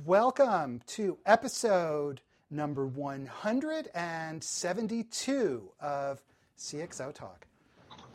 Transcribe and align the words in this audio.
Welcome 0.00 0.80
to 0.88 1.16
episode 1.26 2.22
number 2.50 2.84
172 2.86 5.70
of 5.80 6.22
CXO 6.58 7.14
Talk. 7.14 7.46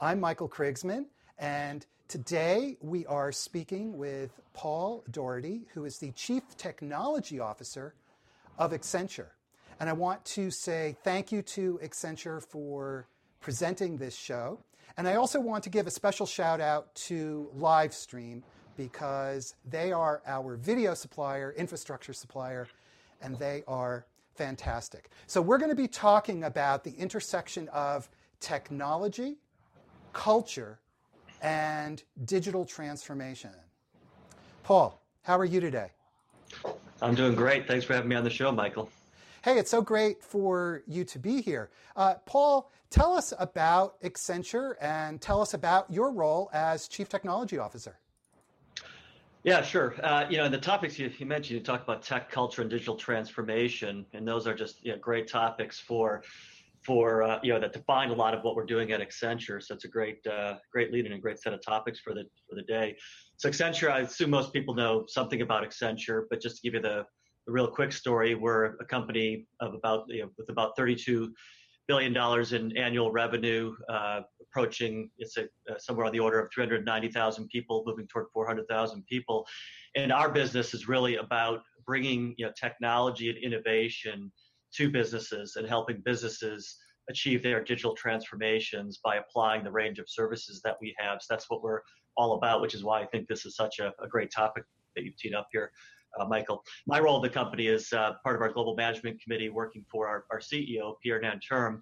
I'm 0.01 0.19
Michael 0.19 0.49
Krigsman, 0.49 1.05
and 1.39 1.85
today 2.09 2.75
we 2.81 3.05
are 3.05 3.31
speaking 3.31 3.97
with 3.97 4.41
Paul 4.53 5.05
Daugherty, 5.11 5.67
who 5.73 5.85
is 5.85 5.99
the 5.99 6.11
Chief 6.11 6.43
Technology 6.57 7.39
Officer 7.39 7.93
of 8.57 8.71
Accenture. 8.71 9.29
And 9.79 9.89
I 9.89 9.93
want 9.93 10.25
to 10.25 10.51
say 10.51 10.97
thank 11.03 11.31
you 11.31 11.41
to 11.43 11.79
Accenture 11.81 12.43
for 12.43 13.07
presenting 13.39 13.95
this 13.97 14.15
show. 14.15 14.59
And 14.97 15.07
I 15.07 15.15
also 15.15 15.39
want 15.39 15.63
to 15.63 15.69
give 15.69 15.87
a 15.87 15.91
special 15.91 16.25
shout 16.25 16.59
out 16.59 16.93
to 16.95 17.49
Livestream 17.57 18.41
because 18.77 19.55
they 19.69 19.91
are 19.91 20.21
our 20.25 20.55
video 20.55 20.93
supplier, 20.93 21.53
infrastructure 21.57 22.13
supplier, 22.13 22.67
and 23.21 23.37
they 23.37 23.63
are 23.67 24.05
fantastic. 24.35 25.09
So, 25.25 25.41
we're 25.41 25.57
going 25.57 25.71
to 25.71 25.75
be 25.75 25.87
talking 25.87 26.43
about 26.43 26.83
the 26.83 26.91
intersection 26.91 27.67
of 27.69 28.07
technology, 28.39 29.37
culture, 30.13 30.79
and 31.41 32.03
digital 32.25 32.63
transformation. 32.63 33.51
Paul, 34.63 35.01
how 35.23 35.37
are 35.37 35.45
you 35.45 35.59
today? 35.59 35.91
I'm 37.01 37.15
doing 37.15 37.35
great. 37.35 37.67
Thanks 37.67 37.85
for 37.85 37.93
having 37.93 38.09
me 38.09 38.15
on 38.15 38.23
the 38.23 38.29
show, 38.29 38.51
Michael. 38.51 38.89
Hey, 39.43 39.59
it's 39.59 39.71
so 39.71 39.81
great 39.81 40.23
for 40.23 40.83
you 40.87 41.05
to 41.05 41.19
be 41.19 41.41
here. 41.41 41.69
Uh, 41.95 42.15
Paul, 42.25 42.71
tell 42.89 43.13
us 43.13 43.33
about 43.39 44.01
Accenture 44.01 44.73
and 44.81 45.21
tell 45.21 45.41
us 45.41 45.53
about 45.53 45.91
your 45.91 46.11
role 46.11 46.49
as 46.53 46.87
Chief 46.87 47.07
Technology 47.07 47.57
Officer. 47.57 47.97
Yeah, 49.47 49.61
sure. 49.61 49.95
Uh, 50.03 50.25
you 50.29 50.35
know, 50.35 50.43
and 50.43 50.53
the 50.53 50.57
topics 50.57 50.99
you, 50.99 51.09
you, 51.17 51.25
mentioned, 51.25 51.57
you 51.57 51.63
talk 51.63 51.81
about 51.81 52.01
tech, 52.01 52.29
culture, 52.29 52.61
and 52.61 52.69
digital 52.69 52.97
transformation, 52.97 54.05
and 54.11 54.27
those 54.27 54.45
are 54.45 54.53
just 54.53 54.83
you 54.83 54.91
know, 54.91 54.97
great 54.97 55.25
topics 55.25 55.79
for 55.79 56.21
for 56.83 57.23
uh, 57.23 57.39
you 57.41 57.53
know 57.53 57.59
that 57.61 57.71
define 57.71 58.09
a 58.09 58.13
lot 58.13 58.33
of 58.33 58.43
what 58.43 58.57
we're 58.57 58.65
doing 58.65 58.91
at 58.91 58.99
Accenture. 58.99 59.63
So 59.63 59.73
it's 59.73 59.85
a 59.85 59.87
great 59.87 60.17
uh, 60.27 60.55
great 60.73 60.91
lead 60.91 61.05
and 61.05 61.13
a 61.13 61.17
great 61.17 61.39
set 61.39 61.53
of 61.53 61.61
topics 61.63 61.97
for 61.97 62.13
the 62.13 62.25
for 62.49 62.55
the 62.55 62.61
day. 62.63 62.97
So 63.37 63.49
Accenture, 63.49 63.89
I 63.89 64.01
assume 64.01 64.31
most 64.31 64.51
people 64.51 64.73
know 64.75 65.05
something 65.07 65.41
about 65.41 65.63
Accenture, 65.63 66.23
but 66.29 66.41
just 66.41 66.57
to 66.57 66.61
give 66.63 66.73
you 66.73 66.81
the, 66.81 67.05
the 67.45 67.53
real 67.53 67.69
quick 67.69 67.93
story, 67.93 68.35
we're 68.35 68.75
a 68.81 68.85
company 68.85 69.47
of 69.61 69.73
about 69.73 70.07
you 70.09 70.23
know, 70.23 70.29
with 70.37 70.49
about 70.49 70.75
32 70.75 71.33
billion 71.87 72.13
dollars 72.13 72.53
in 72.53 72.75
annual 72.77 73.11
revenue, 73.11 73.75
uh, 73.89 74.21
approaching 74.41 75.09
it's 75.17 75.37
a, 75.37 75.43
uh, 75.43 75.77
somewhere 75.77 76.05
on 76.05 76.11
the 76.11 76.19
order 76.19 76.39
of 76.39 76.51
390,000 76.53 77.47
people, 77.47 77.83
moving 77.85 78.07
toward 78.07 78.27
400,000 78.33 79.05
people. 79.05 79.47
And 79.95 80.11
our 80.11 80.29
business 80.29 80.73
is 80.73 80.87
really 80.87 81.15
about 81.15 81.61
bringing 81.85 82.35
you 82.37 82.45
know 82.45 82.51
technology 82.59 83.29
and 83.29 83.37
innovation 83.37 84.31
to 84.75 84.89
businesses 84.89 85.55
and 85.55 85.67
helping 85.67 86.01
businesses 86.03 86.77
achieve 87.09 87.41
their 87.41 87.63
digital 87.63 87.95
transformations 87.95 88.99
by 89.01 89.15
applying 89.15 89.63
the 89.63 89.71
range 89.71 89.97
of 89.97 90.09
services 90.09 90.61
that 90.63 90.75
we 90.81 90.93
have. 90.99 91.19
So 91.21 91.27
that's 91.29 91.49
what 91.49 91.63
we're 91.63 91.81
all 92.17 92.33
about, 92.33 92.61
which 92.61 92.73
is 92.73 92.83
why 92.83 93.01
I 93.01 93.05
think 93.05 93.27
this 93.27 93.45
is 93.45 93.55
such 93.55 93.79
a, 93.79 93.93
a 94.03 94.07
great 94.07 94.29
topic 94.29 94.65
that 94.95 95.05
you've 95.05 95.15
teed 95.15 95.33
up 95.33 95.47
here 95.53 95.71
uh, 96.19 96.25
Michael. 96.25 96.63
My 96.85 96.99
role 96.99 97.17
in 97.17 97.21
the 97.21 97.29
company 97.29 97.67
is 97.67 97.91
uh, 97.93 98.13
part 98.23 98.35
of 98.35 98.41
our 98.41 98.51
global 98.51 98.75
management 98.75 99.21
committee, 99.21 99.49
working 99.49 99.85
for 99.91 100.07
our, 100.07 100.25
our 100.31 100.39
CEO 100.39 100.95
Pierre 101.01 101.21
Nanterme, 101.21 101.81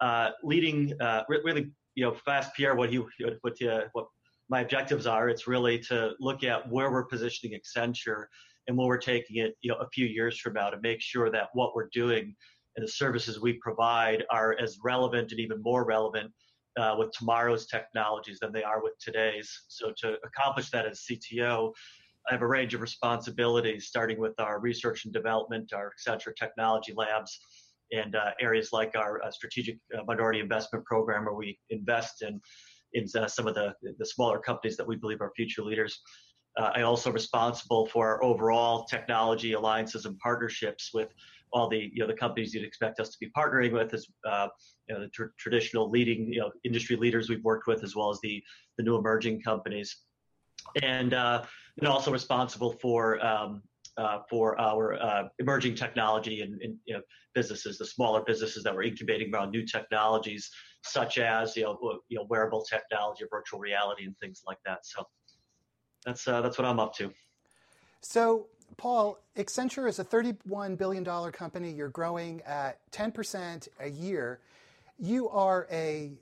uh, 0.00 0.30
leading 0.42 0.92
uh, 1.00 1.24
really 1.28 1.70
you 1.94 2.04
know 2.04 2.14
fast 2.14 2.54
Pierre 2.54 2.74
what 2.74 2.90
he 2.90 2.98
what 2.98 3.54
what 3.92 4.06
my 4.48 4.60
objectives 4.60 5.06
are. 5.06 5.28
It's 5.28 5.46
really 5.46 5.78
to 5.80 6.12
look 6.20 6.44
at 6.44 6.68
where 6.70 6.90
we're 6.90 7.04
positioning 7.04 7.58
Accenture 7.58 8.24
and 8.68 8.76
where 8.76 8.86
we're 8.86 8.98
taking 8.98 9.36
it 9.36 9.56
you 9.60 9.70
know 9.70 9.76
a 9.76 9.88
few 9.88 10.06
years 10.06 10.38
from 10.38 10.54
now 10.54 10.70
to 10.70 10.80
make 10.80 11.00
sure 11.00 11.30
that 11.30 11.48
what 11.54 11.74
we're 11.74 11.88
doing 11.92 12.34
and 12.76 12.86
the 12.86 12.90
services 12.90 13.40
we 13.40 13.54
provide 13.54 14.24
are 14.30 14.56
as 14.60 14.78
relevant 14.82 15.32
and 15.32 15.40
even 15.40 15.60
more 15.62 15.84
relevant 15.84 16.30
uh, 16.78 16.94
with 16.98 17.10
tomorrow's 17.12 17.66
technologies 17.66 18.38
than 18.40 18.52
they 18.52 18.62
are 18.62 18.82
with 18.82 18.92
today's. 18.98 19.64
So 19.68 19.92
to 19.98 20.16
accomplish 20.24 20.70
that 20.70 20.86
as 20.86 21.00
CTO, 21.00 21.72
I 22.28 22.32
have 22.32 22.42
a 22.42 22.46
range 22.46 22.74
of 22.74 22.80
responsibilities, 22.80 23.86
starting 23.86 24.18
with 24.20 24.38
our 24.38 24.60
research 24.60 25.04
and 25.04 25.14
development, 25.14 25.72
our 25.72 25.92
Accenture 25.92 26.34
Technology 26.36 26.92
Labs, 26.96 27.40
and 27.92 28.14
uh, 28.14 28.30
areas 28.40 28.70
like 28.72 28.94
our 28.96 29.22
uh, 29.22 29.30
strategic 29.30 29.78
uh, 29.96 30.02
minority 30.06 30.40
investment 30.40 30.84
program, 30.84 31.24
where 31.24 31.34
we 31.34 31.58
invest 31.70 32.22
in 32.22 32.40
in 32.92 33.06
uh, 33.16 33.26
some 33.26 33.46
of 33.46 33.54
the 33.54 33.74
the 33.98 34.06
smaller 34.06 34.38
companies 34.38 34.76
that 34.76 34.86
we 34.86 34.96
believe 34.96 35.20
are 35.20 35.32
future 35.36 35.62
leaders. 35.62 36.00
Uh, 36.58 36.70
I 36.74 36.82
also 36.82 37.12
responsible 37.12 37.86
for 37.86 38.08
our 38.08 38.24
overall 38.24 38.84
technology 38.84 39.52
alliances 39.52 40.04
and 40.04 40.18
partnerships 40.18 40.90
with 40.92 41.08
all 41.52 41.68
the 41.68 41.90
you 41.92 42.00
know 42.00 42.06
the 42.06 42.14
companies 42.14 42.54
you'd 42.54 42.64
expect 42.64 43.00
us 43.00 43.08
to 43.10 43.16
be 43.20 43.30
partnering 43.36 43.72
with, 43.72 43.92
as 43.94 44.06
uh, 44.28 44.48
you 44.88 44.94
know 44.94 45.00
the 45.00 45.08
tr- 45.08 45.32
traditional 45.38 45.90
leading 45.90 46.32
you 46.32 46.40
know 46.40 46.50
industry 46.64 46.96
leaders 46.96 47.28
we've 47.28 47.44
worked 47.44 47.66
with, 47.66 47.82
as 47.82 47.96
well 47.96 48.10
as 48.10 48.20
the 48.22 48.42
the 48.78 48.84
new 48.84 48.96
emerging 48.96 49.40
companies 49.42 50.04
and 50.82 51.14
uh, 51.14 51.44
and 51.78 51.88
also 51.88 52.10
responsible 52.10 52.72
for 52.72 53.24
um, 53.24 53.62
uh, 53.96 54.20
for 54.28 54.58
our 54.60 54.94
uh, 54.94 55.28
emerging 55.38 55.74
technology 55.74 56.42
and, 56.42 56.60
and 56.62 56.76
you 56.86 56.94
know, 56.94 57.00
businesses, 57.34 57.78
the 57.78 57.84
smaller 57.84 58.22
businesses 58.26 58.62
that 58.64 58.74
we're 58.74 58.84
incubating 58.84 59.34
around 59.34 59.50
new 59.50 59.66
technologies, 59.66 60.50
such 60.84 61.18
as 61.18 61.56
you 61.56 61.64
know, 61.64 62.00
you 62.08 62.18
know 62.18 62.26
wearable 62.28 62.62
technology, 62.64 63.24
virtual 63.30 63.60
reality, 63.60 64.04
and 64.04 64.16
things 64.18 64.42
like 64.46 64.58
that. 64.64 64.78
So 64.84 65.04
that's 66.04 66.26
uh, 66.26 66.40
that's 66.40 66.58
what 66.58 66.66
I'm 66.66 66.80
up 66.80 66.94
to. 66.96 67.12
So, 68.00 68.46
Paul, 68.76 69.18
Accenture 69.36 69.86
is 69.88 69.98
a 69.98 70.04
$31 70.04 70.78
billion 70.78 71.04
company. 71.32 71.70
You're 71.70 71.90
growing 71.90 72.40
at 72.46 72.78
10% 72.92 73.68
a 73.78 73.88
year. 73.88 74.40
You 74.98 75.28
are 75.28 75.66
a 75.70 76.12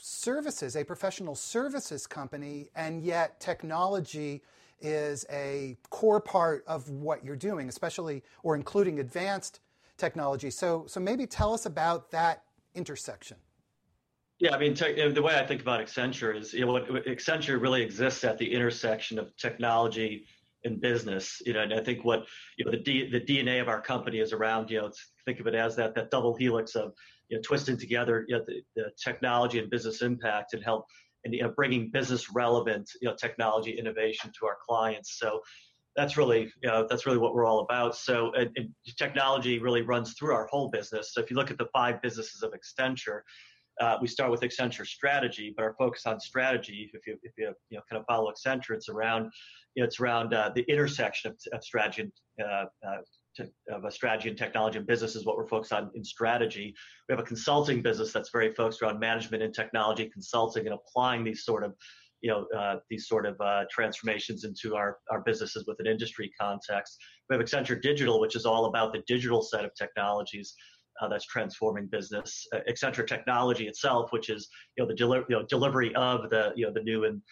services, 0.00 0.76
a 0.76 0.84
professional 0.84 1.34
services 1.34 2.06
company, 2.06 2.68
and 2.74 3.02
yet 3.02 3.40
technology 3.40 4.42
is 4.80 5.24
a 5.30 5.76
core 5.90 6.20
part 6.20 6.64
of 6.66 6.88
what 6.90 7.24
you're 7.24 7.36
doing, 7.36 7.68
especially 7.68 8.22
or 8.42 8.54
including 8.54 9.00
advanced 9.00 9.60
technology. 9.96 10.50
So, 10.50 10.84
so 10.86 11.00
maybe 11.00 11.26
tell 11.26 11.54
us 11.54 11.66
about 11.66 12.10
that 12.10 12.42
intersection. 12.74 13.38
Yeah, 14.38 14.54
I 14.54 14.58
mean, 14.58 14.74
te- 14.74 15.08
the 15.08 15.22
way 15.22 15.38
I 15.38 15.46
think 15.46 15.62
about 15.62 15.80
Accenture 15.80 16.36
is, 16.38 16.52
you 16.52 16.66
know, 16.66 16.72
what, 16.72 16.86
Accenture 17.06 17.60
really 17.60 17.82
exists 17.82 18.22
at 18.22 18.36
the 18.36 18.52
intersection 18.52 19.18
of 19.18 19.34
technology 19.36 20.26
and 20.64 20.78
business. 20.78 21.40
You 21.46 21.54
know, 21.54 21.62
and 21.62 21.72
I 21.72 21.80
think 21.80 22.04
what 22.04 22.26
you 22.58 22.64
know 22.64 22.70
the 22.70 22.76
D, 22.76 23.08
the 23.08 23.20
DNA 23.20 23.62
of 23.62 23.68
our 23.68 23.80
company 23.80 24.18
is 24.18 24.34
around. 24.34 24.70
You 24.70 24.82
know, 24.82 24.90
think 25.24 25.40
of 25.40 25.46
it 25.46 25.54
as 25.54 25.74
that 25.76 25.94
that 25.94 26.10
double 26.10 26.34
helix 26.34 26.74
of 26.74 26.92
you 27.28 27.36
know, 27.36 27.42
twisting 27.42 27.76
together 27.76 28.24
you 28.28 28.36
know, 28.36 28.44
the, 28.46 28.62
the 28.76 28.90
technology 29.02 29.58
and 29.58 29.70
business 29.70 30.02
impact 30.02 30.54
and 30.54 30.62
help 30.62 30.84
and 31.24 31.34
you 31.34 31.42
know, 31.42 31.52
bringing 31.56 31.90
business 31.90 32.30
relevant 32.30 32.88
you 33.02 33.08
know, 33.08 33.14
technology 33.14 33.72
innovation 33.72 34.30
to 34.38 34.46
our 34.46 34.56
clients. 34.66 35.18
So 35.18 35.40
that's 35.96 36.16
really 36.16 36.52
you 36.62 36.68
know, 36.68 36.86
that's 36.88 37.06
really 37.06 37.18
what 37.18 37.34
we're 37.34 37.46
all 37.46 37.60
about. 37.60 37.96
So 37.96 38.32
and, 38.34 38.50
and 38.56 38.68
technology 38.98 39.58
really 39.58 39.82
runs 39.82 40.14
through 40.14 40.34
our 40.34 40.46
whole 40.46 40.68
business. 40.70 41.12
So 41.14 41.20
if 41.20 41.30
you 41.30 41.36
look 41.36 41.50
at 41.50 41.58
the 41.58 41.68
five 41.72 42.00
businesses 42.02 42.42
of 42.42 42.52
Accenture, 42.52 43.20
uh, 43.80 43.98
we 44.00 44.08
start 44.08 44.30
with 44.30 44.40
Accenture 44.40 44.86
strategy, 44.86 45.52
but 45.54 45.62
our 45.64 45.74
focus 45.78 46.06
on 46.06 46.20
strategy, 46.20 46.90
if 46.94 47.06
you 47.06 47.18
if 47.22 47.32
you 47.36 47.52
you 47.70 47.76
know 47.76 47.82
kind 47.90 48.00
of 48.00 48.06
follow 48.06 48.32
Accenture, 48.32 48.70
it's 48.70 48.88
around 48.88 49.30
you 49.74 49.82
know, 49.82 49.86
it's 49.86 50.00
around 50.00 50.32
uh, 50.32 50.50
the 50.54 50.62
intersection 50.62 51.30
of, 51.30 51.36
of 51.52 51.62
strategy 51.62 52.10
and 52.38 52.48
uh, 52.48 52.64
of 53.70 53.84
a 53.84 53.90
strategy 53.90 54.28
and 54.28 54.38
technology 54.38 54.78
and 54.78 54.86
business 54.86 55.16
is 55.16 55.24
what 55.24 55.36
we're 55.36 55.46
focused 55.46 55.72
on 55.72 55.90
in 55.94 56.04
strategy. 56.04 56.74
We 57.08 57.12
have 57.12 57.20
a 57.20 57.26
consulting 57.26 57.82
business 57.82 58.12
that's 58.12 58.30
very 58.30 58.52
focused 58.54 58.82
around 58.82 58.98
management 59.00 59.42
and 59.42 59.54
technology 59.54 60.08
consulting 60.12 60.66
and 60.66 60.74
applying 60.74 61.24
these 61.24 61.44
sort 61.44 61.64
of 61.64 61.74
you 62.22 62.30
know 62.30 62.46
uh, 62.58 62.76
these 62.88 63.08
sort 63.08 63.26
of 63.26 63.40
uh, 63.40 63.64
transformations 63.70 64.44
into 64.44 64.74
our, 64.74 64.98
our 65.10 65.20
businesses 65.20 65.64
with 65.66 65.78
an 65.80 65.86
industry 65.86 66.30
context. 66.40 66.98
We 67.28 67.36
have 67.36 67.44
Accenture 67.44 67.80
Digital, 67.80 68.20
which 68.20 68.36
is 68.36 68.46
all 68.46 68.66
about 68.66 68.92
the 68.92 69.02
digital 69.06 69.42
set 69.42 69.64
of 69.64 69.72
technologies 69.74 70.54
that's 71.08 71.26
transforming 71.26 71.86
business. 71.86 72.46
Uh, 72.52 72.58
Accenture 72.68 73.06
Technology 73.06 73.68
itself, 73.68 74.12
which 74.12 74.30
is 74.30 74.48
you 74.76 74.82
know 74.82 74.88
the 74.88 74.94
deli- 74.94 75.24
you 75.28 75.36
know, 75.36 75.46
delivery 75.46 75.94
of 75.94 76.30
the 76.30 76.52
you 76.56 76.66
know 76.66 76.72
the 76.72 76.82
new 76.82 77.04
and 77.04 77.22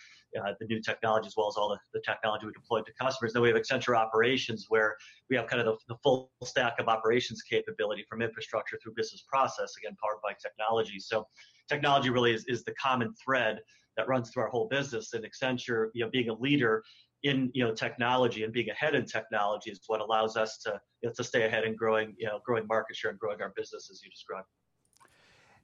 uh, 0.40 0.52
the 0.60 0.66
new 0.66 0.80
technology 0.80 1.26
as 1.26 1.34
well 1.36 1.48
as 1.48 1.54
all 1.56 1.68
the, 1.68 1.78
the 1.92 2.02
technology 2.04 2.46
we 2.46 2.52
deployed 2.52 2.84
to 2.86 2.92
customers. 3.00 3.32
Then 3.32 3.42
we 3.42 3.48
have 3.48 3.56
Accenture 3.56 3.96
Operations, 3.96 4.66
where 4.68 4.96
we 5.30 5.36
have 5.36 5.46
kind 5.46 5.60
of 5.60 5.66
the, 5.66 5.94
the, 5.94 5.98
full 6.02 6.30
stack 6.44 6.74
of 6.78 6.88
operations 6.88 7.42
capability 7.42 8.04
from 8.08 8.20
infrastructure 8.20 8.78
through 8.82 8.94
business 8.96 9.24
process, 9.28 9.74
again 9.78 9.96
powered 10.02 10.20
by 10.22 10.32
technology. 10.42 10.98
So 10.98 11.26
technology 11.68 12.10
really 12.10 12.32
is, 12.32 12.44
is 12.46 12.64
the 12.64 12.74
common 12.74 13.14
thread 13.24 13.60
that 13.96 14.08
runs 14.08 14.30
through 14.30 14.42
our 14.42 14.48
whole 14.48 14.68
business. 14.68 15.12
And 15.12 15.24
Accenture, 15.24 15.88
you 15.94 16.04
know, 16.04 16.10
being 16.10 16.28
a 16.28 16.34
leader 16.34 16.82
in 17.24 17.50
you 17.54 17.64
know 17.64 17.74
technology 17.74 18.44
and 18.44 18.52
being 18.52 18.70
ahead 18.70 18.94
in 18.94 19.04
technology 19.04 19.70
is 19.70 19.80
what 19.86 20.00
allows 20.00 20.36
us 20.36 20.58
to 20.58 20.80
you 21.02 21.08
know, 21.08 21.12
to 21.16 21.24
stay 21.24 21.44
ahead 21.44 21.64
in 21.64 21.74
growing 21.74 22.14
you 22.18 22.26
know 22.26 22.38
growing 22.44 22.66
market 22.68 22.94
share 22.94 23.10
and 23.10 23.18
growing 23.18 23.40
our 23.42 23.52
business 23.56 23.88
as 23.90 24.00
you 24.04 24.10
described. 24.10 24.46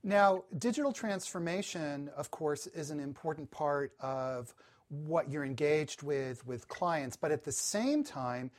Now, 0.02 0.44
digital 0.56 0.92
transformation, 0.92 2.10
of 2.16 2.30
course, 2.30 2.66
is 2.66 2.90
an 2.90 3.00
important 3.00 3.50
part 3.50 3.92
of 4.00 4.54
what 4.88 5.30
you're 5.30 5.44
engaged 5.44 6.02
with 6.02 6.44
with 6.46 6.66
clients, 6.68 7.16
but 7.16 7.30
at 7.30 7.44
the 7.44 7.52
same 7.52 8.02
time, 8.02 8.50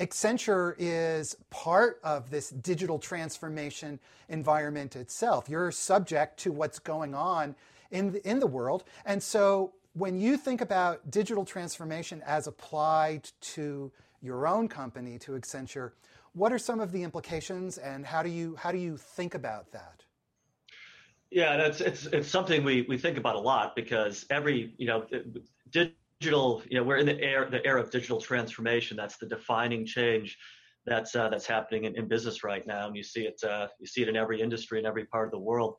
Accenture 0.00 0.74
is 0.78 1.36
part 1.50 2.00
of 2.02 2.30
this 2.30 2.50
digital 2.50 2.98
transformation 2.98 3.98
environment 4.28 4.96
itself. 4.96 5.48
You're 5.48 5.70
subject 5.70 6.38
to 6.40 6.52
what's 6.52 6.78
going 6.78 7.14
on 7.14 7.54
in 7.90 8.12
the, 8.12 8.28
in 8.28 8.40
the 8.40 8.46
world. 8.46 8.84
And 9.04 9.22
so 9.22 9.72
when 9.96 10.20
you 10.20 10.36
think 10.36 10.60
about 10.60 11.10
digital 11.10 11.44
transformation 11.44 12.22
as 12.26 12.46
applied 12.46 13.30
to 13.40 13.90
your 14.20 14.46
own 14.46 14.68
company, 14.68 15.18
to 15.18 15.32
Accenture, 15.32 15.92
what 16.34 16.52
are 16.52 16.58
some 16.58 16.80
of 16.80 16.92
the 16.92 17.02
implications 17.02 17.78
and 17.78 18.04
how 18.04 18.22
do 18.22 18.28
you, 18.28 18.56
how 18.56 18.70
do 18.70 18.76
you 18.76 18.98
think 18.98 19.34
about 19.34 19.72
that? 19.72 20.04
Yeah, 21.30 21.56
that's 21.56 21.80
it's 21.80 22.06
it's 22.06 22.28
something 22.28 22.62
we, 22.62 22.86
we 22.88 22.96
think 22.96 23.18
about 23.18 23.34
a 23.34 23.40
lot 23.40 23.74
because 23.74 24.24
every 24.30 24.74
you 24.78 24.86
know 24.86 25.06
digital 25.70 26.62
you 26.70 26.78
know 26.78 26.84
we're 26.84 26.98
in 26.98 27.06
the 27.06 27.20
era 27.20 27.50
the 27.50 27.66
era 27.66 27.80
of 27.80 27.90
digital 27.90 28.20
transformation. 28.20 28.96
That's 28.96 29.16
the 29.16 29.26
defining 29.26 29.84
change 29.84 30.38
that's 30.86 31.16
uh, 31.16 31.28
that's 31.28 31.44
happening 31.44 31.84
in, 31.84 31.96
in 31.96 32.06
business 32.06 32.44
right 32.44 32.64
now, 32.64 32.86
and 32.86 32.96
you 32.96 33.02
see 33.02 33.22
it 33.22 33.42
uh, 33.42 33.66
you 33.80 33.88
see 33.88 34.02
it 34.02 34.08
in 34.08 34.14
every 34.14 34.40
industry 34.40 34.78
in 34.78 34.86
every 34.86 35.04
part 35.04 35.26
of 35.26 35.32
the 35.32 35.38
world. 35.38 35.78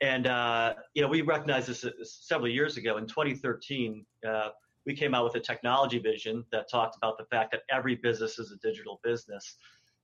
And 0.00 0.26
uh, 0.26 0.74
you 0.94 1.02
know, 1.02 1.08
we 1.08 1.22
recognized 1.22 1.68
this 1.68 1.84
several 2.04 2.48
years 2.48 2.76
ago. 2.76 2.98
In 2.98 3.06
2013, 3.06 4.04
uh, 4.28 4.48
we 4.86 4.94
came 4.94 5.14
out 5.14 5.24
with 5.24 5.34
a 5.34 5.40
technology 5.40 5.98
vision 5.98 6.44
that 6.52 6.70
talked 6.70 6.96
about 6.96 7.18
the 7.18 7.24
fact 7.24 7.50
that 7.52 7.62
every 7.70 7.96
business 7.96 8.38
is 8.38 8.52
a 8.52 8.56
digital 8.66 9.00
business. 9.02 9.56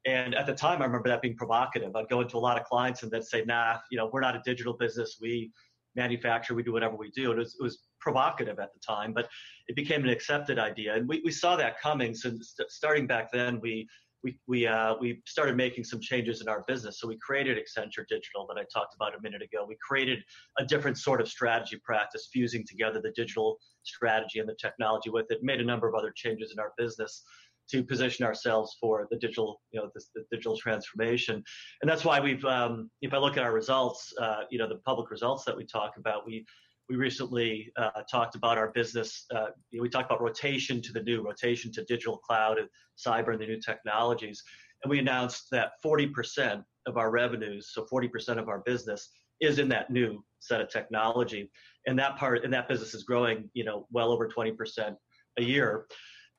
And 0.07 0.35
at 0.35 0.47
the 0.47 0.55
time, 0.55 0.83
I 0.83 0.85
remember 0.85 1.09
that 1.09 1.23
being 1.23 1.37
provocative. 1.37 1.97
I'd 1.97 2.09
go 2.09 2.21
into 2.21 2.37
a 2.37 2.39
lot 2.39 2.61
of 2.61 2.67
clients 2.67 3.03
and 3.03 3.11
they'd 3.11 3.25
say, 3.25 3.45
"Nah, 3.45 3.79
you 3.91 3.97
know, 3.97 4.11
we're 4.13 4.21
not 4.21 4.37
a 4.37 4.43
digital 4.45 4.75
business. 4.75 5.19
We 5.21 5.53
manufacture. 5.97 6.55
We 6.55 6.63
do 6.65 6.73
whatever 6.73 6.97
we 6.97 7.11
do." 7.13 7.31
And 7.31 7.41
it 7.41 7.45
was, 7.45 7.57
it 7.59 7.63
was 7.63 7.79
provocative 8.01 8.59
at 8.59 8.75
the 8.75 8.81
time, 8.81 9.13
but 9.15 9.29
it 9.69 9.77
became 9.77 10.03
an 10.03 10.11
accepted 10.11 10.59
idea. 10.59 10.95
And 10.95 11.09
we, 11.09 11.23
we 11.25 11.31
saw 11.31 11.57
that 11.57 11.81
coming. 11.81 12.15
So 12.15 12.33
starting 12.69 13.07
back 13.07 13.33
then, 13.33 13.61
we 13.61 13.89
we 14.25 14.39
we 14.49 14.67
uh, 14.67 14.95
we 15.01 15.23
started 15.27 15.57
making 15.57 15.85
some 15.85 16.01
changes 16.01 16.41
in 16.41 16.49
our 16.49 16.65
business. 16.67 16.99
So 16.99 17.07
we 17.07 17.19
created 17.19 17.59
Accenture 17.59 18.07
Digital 18.09 18.47
that 18.49 18.59
I 18.59 18.65
talked 18.73 18.95
about 18.95 19.15
a 19.15 19.21
minute 19.23 19.43
ago. 19.43 19.65
We 19.69 19.77
created 19.87 20.21
a 20.59 20.65
different 20.65 20.99
sort 20.99 21.21
of 21.21 21.29
strategy 21.29 21.79
practice, 21.85 22.29
fusing 22.33 22.65
together 22.67 23.01
the 23.01 23.13
digital 23.15 23.59
strategy 23.85 24.41
and 24.41 24.49
the 24.49 24.57
technology 24.61 25.11
with 25.11 25.27
it. 25.31 25.39
Made 25.43 25.61
a 25.61 25.65
number 25.65 25.87
of 25.87 25.95
other 25.95 26.13
changes 26.17 26.53
in 26.53 26.59
our 26.59 26.73
business 26.79 27.23
to 27.71 27.83
position 27.83 28.27
ourselves 28.27 28.77
for 28.79 29.07
the 29.11 29.17
digital, 29.17 29.63
you 29.71 29.81
know, 29.81 29.89
the 29.95 30.25
digital 30.31 30.57
transformation, 30.57 31.43
and 31.83 31.91
that's 31.91 32.05
why 32.05 32.19
we've. 32.19 32.45
Um, 32.45 32.91
if 33.03 33.13
I 33.13 33.19
look 33.19 33.37
at 33.37 33.43
our 33.43 33.53
results, 33.53 34.13
uh, 34.21 34.43
you 34.51 34.59
know, 34.59 34.69
the 34.69 34.81
public 34.87 35.11
results 35.11 35.45
that 35.45 35.57
we 35.57 35.65
talk 35.65 35.93
about, 35.99 36.27
we 36.27 36.47
we 36.89 36.97
recently 36.97 37.73
uh, 37.77 38.03
talked 38.11 38.35
about 38.35 38.59
our 38.59 38.71
business. 38.73 39.27
Uh, 39.35 39.47
you 39.71 39.79
know, 39.79 39.83
we 39.83 39.89
talked 39.89 40.11
about 40.11 40.21
rotation 40.21 40.83
to 40.83 40.93
the 40.93 41.03
new, 41.03 41.23
rotation 41.23 41.73
to 41.73 41.85
digital 41.85 42.19
cloud 42.19 42.59
and 42.59 42.69
cyber 42.99 43.33
and 43.33 43.41
the 43.41 43.47
new 43.47 43.61
technologies. 43.61 44.43
And 44.83 44.91
we 44.91 44.99
announced 44.99 45.47
that 45.51 45.73
40% 45.85 46.63
of 46.87 46.97
our 46.99 47.11
revenues, 47.11 47.71
so 47.73 47.87
40% 47.91 48.39
of 48.39 48.49
our 48.49 48.61
business, 48.61 49.09
is 49.41 49.59
in 49.59 49.69
that 49.71 49.91
new 49.91 50.23
set 50.41 50.61
of 50.61 50.69
technology. 50.69 51.51
And 51.87 51.99
that 51.99 52.17
part, 52.17 52.45
and 52.45 52.53
that 52.53 52.69
business 52.69 52.95
is 52.95 53.03
growing, 53.03 53.51
you 53.55 53.65
know, 53.65 53.87
well 53.91 54.13
over 54.13 54.29
20% 54.29 54.97
a 55.39 55.43
year. 55.43 55.87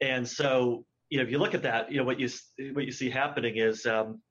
And 0.02 0.28
so, 0.28 0.86
you 1.10 1.18
know, 1.18 1.24
if 1.24 1.32
you 1.32 1.40
look 1.40 1.54
at 1.54 1.64
that, 1.64 1.92
you 1.92 1.98
know, 1.98 2.04
what 2.04 2.20
you 2.20 2.30
what 2.74 2.86
you 2.86 2.92
see 2.92 3.10
happening 3.10 3.58
is 3.58 3.86
um, 3.86 4.22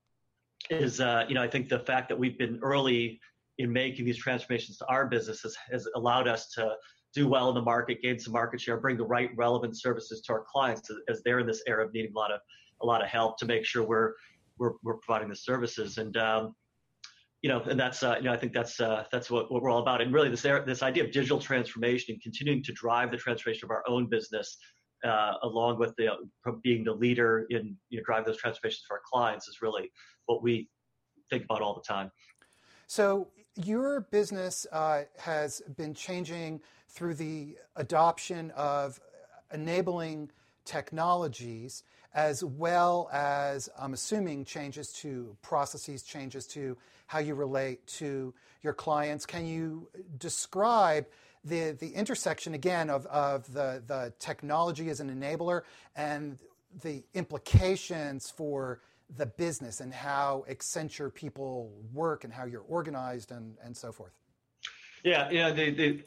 is 0.71 1.01
uh, 1.01 1.25
you 1.29 1.35
know, 1.35 1.43
I 1.43 1.49
think 1.49 1.69
the 1.69 1.79
fact 1.79 2.09
that 2.09 2.19
we've 2.19 2.39
been 2.39 2.59
early 2.63 3.21
in 3.59 3.73
making 3.73 4.05
these 4.05 4.17
transformations 4.17 4.79
to 4.79 4.87
our 4.87 5.06
business 5.06 5.45
has, 5.71 5.89
allowed 5.95 6.29
us 6.29 6.49
to 6.51 6.75
do 7.15 7.29
well 7.29 7.49
in 7.49 7.55
the 7.55 7.62
market, 7.62 8.03
gain 8.03 8.19
some 8.19 8.33
market 8.33 8.61
share, 8.61 8.77
bring 8.77 8.97
the 8.97 9.05
right 9.05 9.31
relevant 9.37 9.79
services 9.79 10.21
to 10.23 10.33
our 10.33 10.45
clients 10.51 10.91
as 11.09 11.23
they're 11.25 11.39
in 11.39 11.47
this 11.47 11.62
era 11.67 11.87
of 11.87 11.93
needing 11.93 12.12
a 12.15 12.19
lot 12.19 12.33
of 12.33 12.41
a 12.83 12.87
lot 12.87 13.03
of 13.03 13.09
help 13.09 13.39
to 13.39 13.47
make 13.47 13.65
sure 13.65 13.85
we're 13.85 14.15
we're, 14.59 14.73
we're 14.83 14.97
providing 14.99 15.29
the 15.29 15.37
services 15.37 15.99
and 15.99 16.17
um, 16.17 16.55
you 17.43 17.49
know 17.49 17.61
and 17.62 17.79
that's 17.79 18.03
uh, 18.03 18.17
you 18.19 18.25
know 18.25 18.33
I 18.33 18.37
think 18.37 18.53
that's 18.53 18.81
uh, 18.81 19.05
that's 19.12 19.31
what, 19.31 19.53
what 19.53 19.62
we're 19.62 19.71
all 19.71 19.81
about 19.83 20.01
and 20.01 20.12
really 20.12 20.29
this 20.29 20.45
era, 20.45 20.65
this 20.65 20.83
idea 20.83 21.05
of 21.05 21.12
digital 21.12 21.39
transformation 21.39 22.15
and 22.15 22.23
continuing 22.23 22.62
to 22.65 22.73
drive 22.73 23.12
the 23.12 23.17
transformation 23.17 23.67
of 23.67 23.71
our 23.71 23.85
own 23.87 24.09
business 24.09 24.56
uh, 25.05 25.35
along 25.43 25.79
with 25.79 25.95
the 25.97 26.09
being 26.62 26.83
the 26.83 26.93
leader 26.93 27.47
in 27.51 27.77
you 27.91 27.99
know 27.99 28.05
drive 28.05 28.25
those 28.25 28.39
transformations 28.39 28.83
for 28.89 28.97
our 28.97 29.03
clients 29.11 29.47
is 29.47 29.62
really 29.62 29.91
what 30.27 30.43
we 30.43 30.69
think 31.31 31.45
about 31.45 31.61
all 31.61 31.75
the 31.75 31.83
time. 31.83 32.11
So 32.87 33.29
your 33.56 34.01
business 34.01 34.67
uh, 34.73 35.03
has 35.19 35.62
been 35.77 35.95
changing 35.95 36.61
through 36.89 37.15
the 37.15 37.56
adoption 37.77 38.51
of 38.56 39.01
enabling 39.53 40.31
technologies 40.65 41.83
as 42.15 42.45
well 42.45 43.09
as, 43.12 43.69
I'm 43.79 43.93
assuming, 43.93 44.45
changes 44.45 44.93
to 44.95 45.37
processes, 45.43 46.03
changes 46.03 46.47
to 46.49 46.77
how 47.06 47.19
you 47.19 47.35
relate 47.35 47.87
to 47.99 48.33
your 48.62 48.73
clients. 48.73 49.27
Can 49.27 49.47
you 49.47 49.89
describe 50.17 51.06
the, 51.45 51.77
the 51.79 51.91
intersection 51.91 52.55
again 52.55 52.89
of, 52.89 53.05
of 53.06 53.53
the, 53.53 53.83
the 53.87 54.12
technology 54.19 54.89
as 54.91 55.01
an 55.01 55.11
enabler 55.11 55.62
and 55.97 56.39
the 56.83 57.03
implications 57.15 58.31
for 58.31 58.81
the 59.17 59.27
business 59.27 59.81
and 59.81 59.93
how 59.93 60.45
Accenture 60.49 61.12
people 61.12 61.73
work 61.93 62.25
and 62.25 62.33
how 62.33 62.45
you're 62.45 62.62
organized 62.62 63.31
and, 63.31 63.56
and 63.62 63.77
so 63.77 63.93
forth? 63.93 64.12
Yeah, 65.05 65.29
yeah. 65.31 65.49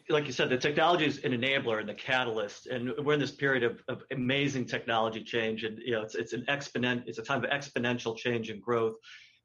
Like 0.09 0.25
you 0.25 0.31
said, 0.31 0.49
the 0.49 0.57
technology 0.57 1.05
is 1.05 1.19
an 1.19 1.31
enabler 1.31 1.79
and 1.79 1.87
the 1.87 1.93
catalyst, 1.93 2.65
and 2.65 2.91
we're 3.03 3.13
in 3.13 3.19
this 3.19 3.31
period 3.31 3.63
of, 3.63 3.83
of 3.87 4.01
amazing 4.11 4.65
technology 4.65 5.23
change, 5.23 5.63
and 5.63 5.77
you 5.85 5.91
know, 5.91 6.01
it's 6.01 6.15
it's 6.15 6.33
an 6.33 6.43
exponent, 6.47 7.03
it's 7.05 7.19
a 7.19 7.21
time 7.21 7.43
of 7.43 7.49
exponential 7.51 8.17
change 8.17 8.49
and 8.49 8.59
growth, 8.59 8.95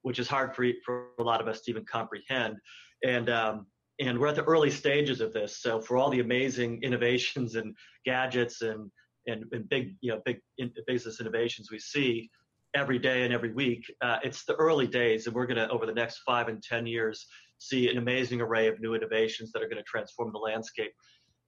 which 0.00 0.19
is 0.19 0.26
hard 0.26 0.56
for 0.56 0.66
for 0.87 1.08
a 1.19 1.22
lot 1.22 1.43
of 1.43 1.49
us 1.49 1.60
to 1.60 1.70
even 1.70 1.84
comprehend, 1.84 2.56
and 3.04 3.28
um, 3.28 3.66
and 4.00 4.19
we're 4.19 4.28
at 4.28 4.37
the 4.37 4.44
early 4.44 4.70
stages 4.70 5.20
of 5.20 5.34
this. 5.34 5.58
So 5.58 5.82
for 5.82 5.99
all 5.99 6.08
the 6.08 6.20
amazing 6.20 6.81
innovations 6.82 7.54
and 7.56 7.76
gadgets 8.06 8.62
and 8.62 8.90
and, 9.26 9.44
and 9.52 9.69
big 9.69 9.96
you 10.00 10.12
know 10.12 10.22
big 10.25 10.40
in, 10.56 10.72
business 10.87 11.20
innovations 11.20 11.70
we 11.70 11.78
see, 11.78 12.31
every 12.74 12.98
day 12.98 13.24
and 13.24 13.32
every 13.32 13.52
week. 13.52 13.84
Uh, 14.00 14.19
it's 14.22 14.44
the 14.44 14.54
early 14.54 14.86
days, 14.86 15.26
and 15.26 15.34
we're 15.34 15.46
going 15.46 15.56
to, 15.56 15.69
over 15.70 15.86
the 15.86 15.94
next 15.94 16.20
five 16.26 16.48
and 16.48 16.62
10 16.62 16.86
years, 16.86 17.26
see 17.58 17.88
an 17.88 17.98
amazing 17.98 18.40
array 18.40 18.69
of 18.69 18.80
new 18.80 18.94
innovations 18.94 19.52
that 19.52 19.62
are 19.62 19.69
going 19.69 19.76
to 19.76 19.84
transform 19.84 20.32
the 20.32 20.38
landscape 20.38 20.92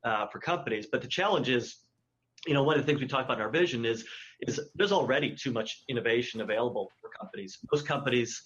uh, 0.05 0.27
for 0.27 0.39
companies. 0.39 0.87
But 0.91 1.03
the 1.03 1.09
challenge 1.09 1.49
is, 1.49 1.77
you 2.47 2.55
know, 2.55 2.63
one 2.63 2.79
of 2.79 2.85
the 2.85 2.87
things 2.87 3.01
we 3.01 3.07
talk 3.07 3.25
about 3.25 3.39
in 3.39 3.43
our 3.43 3.51
vision 3.51 3.85
is, 3.85 4.05
is 4.43 4.61
there's 4.75 4.93
already 4.93 5.35
too 5.35 5.51
much 5.51 5.83
innovation 5.89 6.41
available 6.41 6.91
for 7.01 7.11
companies. 7.19 7.59
Most 7.73 7.87
companies 7.87 8.43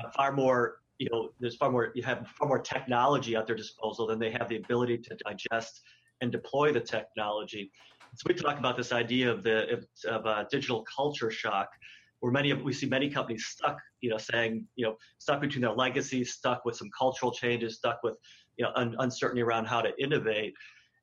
have 0.00 0.12
far 0.14 0.32
more, 0.32 0.78
you 0.98 1.08
know, 1.12 1.30
there's 1.38 1.56
far 1.56 1.70
more, 1.70 1.92
you 1.94 2.02
have 2.02 2.26
far 2.38 2.48
more 2.48 2.60
technology 2.60 3.36
at 3.36 3.46
their 3.46 3.56
disposal 3.56 4.06
than 4.06 4.18
they 4.18 4.30
have 4.30 4.48
the 4.48 4.56
ability 4.56 4.98
to 4.98 5.16
digest 5.26 5.82
and 6.22 6.32
deploy 6.32 6.72
the 6.72 6.80
technology. 6.80 7.70
So 8.14 8.24
we 8.28 8.34
talk 8.34 8.58
about 8.58 8.76
this 8.76 8.92
idea 8.92 9.30
of 9.30 9.42
the 9.42 9.84
of, 10.08 10.26
of 10.26 10.48
digital 10.48 10.84
culture 10.96 11.30
shock, 11.30 11.68
where 12.22 12.30
many 12.30 12.52
of 12.52 12.62
we 12.62 12.72
see 12.72 12.86
many 12.86 13.10
companies 13.10 13.46
stuck, 13.46 13.76
you 14.00 14.08
know, 14.08 14.16
saying, 14.16 14.64
you 14.76 14.86
know, 14.86 14.96
stuck 15.18 15.40
between 15.40 15.60
their 15.60 15.72
legacies, 15.72 16.32
stuck 16.32 16.64
with 16.64 16.76
some 16.76 16.88
cultural 16.96 17.32
changes, 17.32 17.74
stuck 17.74 17.98
with, 18.04 18.16
you 18.56 18.64
know, 18.64 18.70
un- 18.76 18.94
uncertainty 19.00 19.42
around 19.42 19.64
how 19.64 19.82
to 19.82 19.90
innovate. 20.00 20.54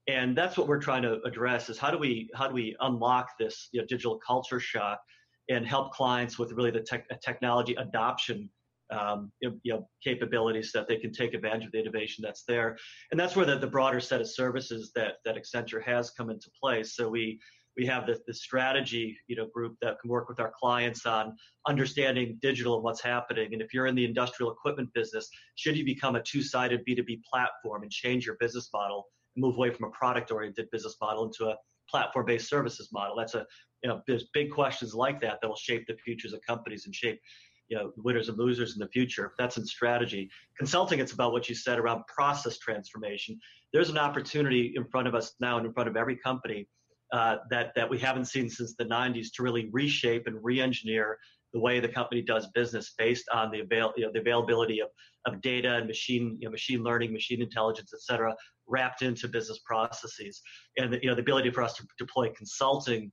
And 0.07 0.35
that's 0.35 0.57
what 0.57 0.69
we're 0.69 0.79
trying 0.79 1.01
to 1.01 1.19
address 1.25 1.69
is 1.69 1.77
how 1.77 1.91
do 1.91 1.97
we 1.97 2.29
how 2.35 2.47
do 2.47 2.53
we 2.53 2.73
unlock 2.79 3.37
this 3.37 3.67
you 3.73 3.81
know, 3.81 3.85
digital 3.85 4.17
culture 4.25 4.61
shock 4.61 5.01
and 5.49 5.67
help 5.67 5.91
clients 5.91 6.39
with 6.39 6.53
really 6.53 6.71
the 6.71 6.79
tech, 6.79 7.05
technology 7.21 7.75
adoption 7.75 8.49
um, 8.91 9.29
you 9.41 9.59
know, 9.65 9.87
capabilities 10.01 10.71
that 10.71 10.87
they 10.87 10.95
can 10.95 11.11
take 11.11 11.33
advantage 11.33 11.65
of 11.65 11.71
the 11.73 11.79
innovation 11.79 12.23
that's 12.25 12.43
there. 12.43 12.77
And 13.11 13.19
that's 13.19 13.35
where 13.35 13.45
the, 13.45 13.59
the 13.59 13.67
broader 13.67 13.99
set 13.99 14.21
of 14.21 14.27
services 14.27 14.91
that, 14.95 15.15
that 15.25 15.35
Accenture 15.35 15.83
has 15.83 16.11
come 16.11 16.29
into 16.29 16.49
place. 16.59 16.95
So 16.95 17.09
we 17.09 17.39
we 17.79 17.85
have 17.85 18.05
the, 18.05 18.19
the 18.27 18.33
strategy 18.33 19.17
you 19.27 19.37
know 19.37 19.47
group 19.47 19.77
that 19.81 19.99
can 20.01 20.09
work 20.09 20.27
with 20.27 20.41
our 20.41 20.51
clients 20.59 21.05
on 21.05 21.33
understanding 21.65 22.37
digital 22.41 22.75
and 22.75 22.83
what's 22.83 23.01
happening. 23.01 23.53
And 23.53 23.61
if 23.61 23.73
you're 23.73 23.87
in 23.87 23.95
the 23.95 24.03
industrial 24.03 24.51
equipment 24.51 24.89
business 24.93 25.29
should 25.55 25.77
you 25.77 25.85
become 25.85 26.15
a 26.15 26.21
two-sided 26.21 26.85
b2b 26.85 27.21
platform 27.23 27.83
and 27.83 27.91
change 27.91 28.25
your 28.25 28.35
business 28.39 28.69
model 28.73 29.05
and 29.35 29.41
move 29.41 29.55
away 29.55 29.71
from 29.71 29.87
a 29.87 29.91
product 29.91 30.29
oriented 30.29 30.67
business 30.71 30.97
model 31.01 31.23
into 31.25 31.45
a 31.45 31.55
platform 31.89 32.25
based 32.25 32.49
services 32.49 32.89
model? 32.91 33.15
That's 33.17 33.35
a 33.35 33.45
you 33.81 33.89
know 33.89 34.01
there's 34.07 34.25
big 34.33 34.51
questions 34.51 34.93
like 34.93 35.21
that 35.21 35.39
that 35.41 35.47
will 35.47 35.55
shape 35.55 35.87
the 35.87 35.95
futures 36.03 36.33
of 36.33 36.41
companies 36.45 36.85
and 36.85 36.93
shape 36.93 37.21
you 37.69 37.77
know 37.77 37.93
winners 37.95 38.27
and 38.27 38.37
losers 38.37 38.73
in 38.73 38.79
the 38.79 38.89
future. 38.89 39.31
That's 39.37 39.55
in 39.55 39.65
strategy 39.65 40.29
consulting 40.57 40.99
it's 40.99 41.13
about 41.13 41.31
what 41.31 41.47
you 41.47 41.55
said 41.55 41.79
around 41.79 42.03
process 42.13 42.57
transformation. 42.57 43.39
There's 43.71 43.89
an 43.89 43.97
opportunity 43.97 44.73
in 44.75 44.83
front 44.83 45.07
of 45.07 45.15
us 45.15 45.35
now 45.39 45.55
and 45.57 45.65
in 45.65 45.71
front 45.71 45.87
of 45.87 45.95
every 45.95 46.17
company 46.17 46.67
uh, 47.11 47.37
that 47.49 47.73
that 47.75 47.89
we 47.89 47.97
haven't 47.97 48.25
seen 48.25 48.49
since 48.49 48.75
the 48.75 48.85
90s 48.85 49.27
to 49.35 49.43
really 49.43 49.69
reshape 49.71 50.27
and 50.27 50.37
re-engineer 50.43 51.17
the 51.53 51.59
way 51.59 51.79
the 51.79 51.87
company 51.87 52.21
does 52.21 52.47
business 52.53 52.93
based 52.97 53.25
on 53.33 53.51
the 53.51 53.61
avail 53.61 53.91
you 53.97 54.05
know, 54.05 54.11
the 54.13 54.19
availability 54.19 54.79
of, 54.81 54.89
of 55.25 55.41
data 55.41 55.75
and 55.75 55.87
machine 55.87 56.37
you 56.39 56.47
know, 56.47 56.51
machine 56.51 56.83
learning, 56.83 57.11
machine 57.11 57.41
intelligence, 57.41 57.91
et 57.93 58.01
cetera, 58.01 58.35
wrapped 58.67 59.01
into 59.01 59.27
business 59.27 59.59
processes, 59.65 60.41
and 60.77 60.93
the, 60.93 60.99
you 61.01 61.09
know 61.09 61.15
the 61.15 61.21
ability 61.21 61.49
for 61.49 61.63
us 61.63 61.73
to 61.75 61.87
deploy 61.97 62.29
consulting 62.37 63.11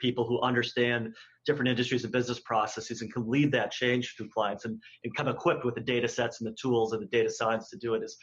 people 0.00 0.26
who 0.26 0.40
understand 0.40 1.14
different 1.46 1.68
industries 1.68 2.02
and 2.02 2.12
business 2.12 2.40
processes 2.40 3.00
and 3.00 3.12
can 3.12 3.28
lead 3.28 3.52
that 3.52 3.70
change 3.70 4.14
through 4.16 4.28
clients 4.28 4.64
and, 4.64 4.80
and 5.04 5.14
come 5.14 5.28
equipped 5.28 5.64
with 5.64 5.74
the 5.76 5.80
data 5.80 6.08
sets 6.08 6.40
and 6.40 6.50
the 6.50 6.56
tools 6.60 6.92
and 6.92 7.02
the 7.02 7.06
data 7.06 7.30
science 7.30 7.70
to 7.70 7.76
do 7.76 7.94
it 7.94 8.02
is, 8.02 8.16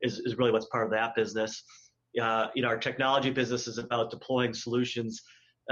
is, 0.00 0.20
is 0.20 0.38
really 0.38 0.50
what's 0.50 0.66
part 0.66 0.86
of 0.86 0.90
that 0.90 1.14
business. 1.14 1.62
Uh, 2.20 2.48
you 2.54 2.62
know, 2.62 2.68
our 2.68 2.76
technology 2.76 3.30
business 3.30 3.66
is 3.66 3.78
about 3.78 4.10
deploying 4.10 4.52
solutions, 4.52 5.22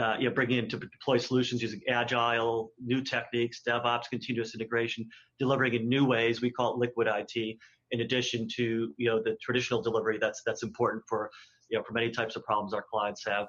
uh, 0.01 0.17
you 0.19 0.29
know, 0.29 0.35
bringing 0.35 0.59
in 0.59 0.69
to 0.69 0.79
deploy 0.79 1.19
solutions 1.19 1.63
using 1.63 1.81
agile, 1.89 2.73
new 2.83 3.03
techniques, 3.03 3.61
DevOps, 3.67 4.05
continuous 4.09 4.55
integration, 4.55 5.07
delivering 5.39 5.75
in 5.75 5.89
new 5.89 6.05
ways. 6.05 6.41
We 6.41 6.51
call 6.51 6.73
it 6.73 6.79
liquid 6.79 7.09
IT. 7.09 7.57
In 7.93 8.03
addition 8.03 8.47
to 8.57 8.95
you 8.97 9.09
know 9.09 9.21
the 9.21 9.37
traditional 9.43 9.83
delivery 9.83 10.17
that's 10.21 10.43
that's 10.47 10.63
important 10.63 11.03
for 11.09 11.29
you 11.71 11.77
know 11.77 11.85
for 11.85 11.93
many 11.93 12.11
types 12.11 12.37
of 12.37 12.45
problems 12.45 12.73
our 12.73 12.85
clients 12.89 13.25
have 13.27 13.49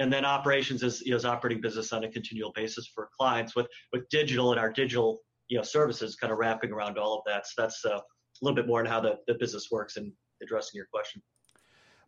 and 0.00 0.10
then 0.10 0.24
operations 0.24 0.82
is, 0.82 1.02
is 1.02 1.24
operating 1.24 1.60
business 1.60 1.92
on 1.92 2.04
a 2.04 2.08
continual 2.08 2.52
basis 2.56 2.90
for 2.92 3.10
clients 3.16 3.54
with 3.54 3.66
with 3.92 4.08
digital 4.08 4.50
and 4.50 4.58
our 4.58 4.72
digital 4.72 5.20
you 5.48 5.58
know 5.58 5.62
services 5.62 6.16
kind 6.16 6.32
of 6.32 6.38
wrapping 6.38 6.72
around 6.72 6.98
all 6.98 7.18
of 7.18 7.22
that. 7.26 7.46
So 7.46 7.62
that's 7.62 7.84
uh, 7.84 7.98
a 7.98 8.02
little 8.40 8.56
bit 8.56 8.66
more 8.66 8.80
on 8.80 8.86
how 8.86 9.00
the, 9.00 9.18
the 9.26 9.34
business 9.34 9.68
works 9.70 9.98
and 9.98 10.10
addressing 10.42 10.78
your 10.78 10.86
question. 10.92 11.22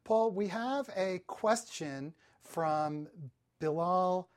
Paul, 0.04 0.32
we 0.32 0.48
have 0.48 0.88
a 0.96 1.20
question 1.26 2.12
from 2.42 3.06
Bilal 3.60 4.28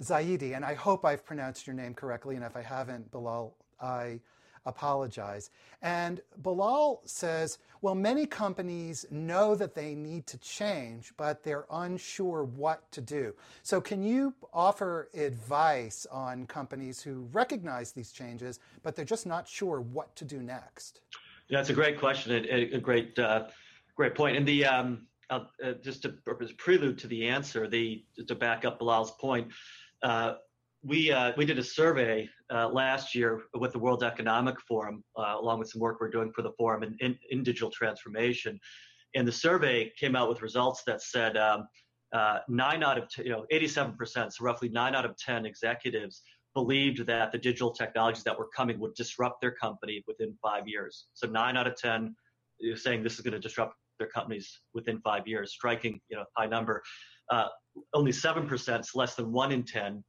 Zaidi, 0.00 0.54
and 0.54 0.64
I 0.64 0.74
hope 0.74 1.04
I've 1.04 1.24
pronounced 1.24 1.66
your 1.66 1.74
name 1.74 1.94
correctly. 1.94 2.36
And 2.36 2.44
if 2.44 2.56
I 2.56 2.62
haven't, 2.62 3.10
Bilal, 3.10 3.54
I 3.80 4.20
apologize. 4.64 5.50
And 5.82 6.20
Bilal 6.42 7.02
says, 7.04 7.58
well, 7.80 7.96
many 7.96 8.26
companies 8.26 9.04
know 9.10 9.56
that 9.56 9.74
they 9.74 9.96
need 9.96 10.24
to 10.28 10.38
change, 10.38 11.12
but 11.16 11.42
they're 11.42 11.66
unsure 11.72 12.44
what 12.44 12.90
to 12.92 13.00
do. 13.00 13.34
So, 13.64 13.80
can 13.80 14.04
you 14.04 14.34
offer 14.54 15.08
advice 15.14 16.06
on 16.12 16.46
companies 16.46 17.02
who 17.02 17.28
recognize 17.32 17.90
these 17.90 18.12
changes, 18.12 18.60
but 18.84 18.94
they're 18.94 19.04
just 19.04 19.26
not 19.26 19.48
sure 19.48 19.80
what 19.80 20.14
to 20.14 20.24
do 20.24 20.42
next? 20.42 21.00
Yeah, 21.48 21.58
that's 21.58 21.70
a 21.70 21.74
great 21.74 21.98
question, 21.98 22.46
a, 22.48 22.74
a 22.74 22.78
great, 22.78 23.18
uh, 23.18 23.46
great 23.96 24.14
point. 24.14 24.36
And 24.36 24.46
the 24.46 24.64
um, 24.64 25.06
uh, 25.30 25.40
just 25.82 26.02
to 26.02 26.14
prelude 26.58 26.98
to 26.98 27.06
the 27.06 27.28
answer, 27.28 27.68
the 27.68 28.04
to 28.26 28.34
back 28.34 28.64
up 28.64 28.78
Bilal's 28.78 29.12
point, 29.12 29.48
uh, 30.02 30.34
we 30.84 31.10
uh, 31.10 31.32
we 31.36 31.44
did 31.44 31.58
a 31.58 31.64
survey 31.64 32.28
uh, 32.52 32.68
last 32.68 33.14
year 33.14 33.42
with 33.54 33.72
the 33.72 33.78
World 33.78 34.02
Economic 34.02 34.60
Forum, 34.60 35.02
uh, 35.16 35.36
along 35.38 35.58
with 35.60 35.70
some 35.70 35.80
work 35.80 36.00
we're 36.00 36.10
doing 36.10 36.32
for 36.32 36.42
the 36.42 36.52
forum 36.58 36.82
in, 36.82 36.96
in, 37.00 37.18
in, 37.30 37.42
digital 37.42 37.70
transformation. 37.70 38.58
And 39.14 39.26
the 39.26 39.32
survey 39.32 39.92
came 39.98 40.16
out 40.16 40.28
with 40.28 40.42
results 40.42 40.82
that 40.86 41.02
said 41.02 41.36
um, 41.36 41.66
uh, 42.12 42.38
nine 42.48 42.82
out 42.82 42.98
of 42.98 43.08
t- 43.08 43.22
you 43.24 43.30
know 43.30 43.46
87 43.50 43.96
percent, 43.96 44.34
so 44.34 44.44
roughly 44.44 44.68
nine 44.68 44.94
out 44.94 45.04
of 45.04 45.16
ten 45.16 45.46
executives 45.46 46.22
believed 46.54 47.06
that 47.06 47.32
the 47.32 47.38
digital 47.38 47.72
technologies 47.72 48.24
that 48.24 48.38
were 48.38 48.48
coming 48.54 48.78
would 48.80 48.94
disrupt 48.94 49.40
their 49.40 49.52
company 49.52 50.02
within 50.06 50.36
five 50.42 50.68
years. 50.68 51.06
So 51.14 51.26
nine 51.26 51.56
out 51.56 51.66
of 51.66 51.76
ten 51.76 52.14
saying 52.76 53.02
this 53.02 53.14
is 53.14 53.20
going 53.20 53.32
to 53.32 53.40
disrupt 53.40 53.74
their 53.98 54.08
companies 54.08 54.60
within 54.74 55.00
five 55.00 55.26
years, 55.26 55.52
striking 55.52 56.00
you 56.08 56.16
know 56.16 56.24
high 56.36 56.46
number. 56.46 56.82
Uh, 57.30 57.48
only 57.94 58.12
seven 58.12 58.46
percent, 58.46 58.86
less 58.94 59.14
than 59.14 59.32
one 59.32 59.52
in 59.52 59.64
ten 59.64 60.02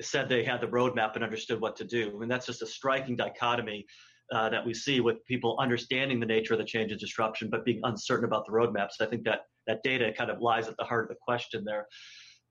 said 0.00 0.28
they 0.28 0.44
had 0.44 0.60
the 0.60 0.66
roadmap 0.66 1.14
and 1.14 1.24
understood 1.24 1.60
what 1.60 1.76
to 1.76 1.84
do. 1.84 2.20
And 2.20 2.30
that's 2.30 2.46
just 2.46 2.62
a 2.62 2.66
striking 2.66 3.16
dichotomy 3.16 3.86
uh, 4.32 4.48
that 4.50 4.64
we 4.64 4.74
see 4.74 5.00
with 5.00 5.24
people 5.24 5.56
understanding 5.58 6.20
the 6.20 6.26
nature 6.26 6.54
of 6.54 6.58
the 6.58 6.64
change 6.64 6.90
and 6.90 7.00
disruption, 7.00 7.48
but 7.50 7.64
being 7.64 7.80
uncertain 7.84 8.24
about 8.24 8.44
the 8.44 8.52
roadmaps. 8.52 9.00
I 9.00 9.06
think 9.06 9.24
that 9.24 9.40
that 9.66 9.82
data 9.82 10.12
kind 10.16 10.30
of 10.30 10.40
lies 10.40 10.68
at 10.68 10.76
the 10.76 10.84
heart 10.84 11.04
of 11.04 11.08
the 11.10 11.16
question 11.22 11.64
there. 11.64 11.86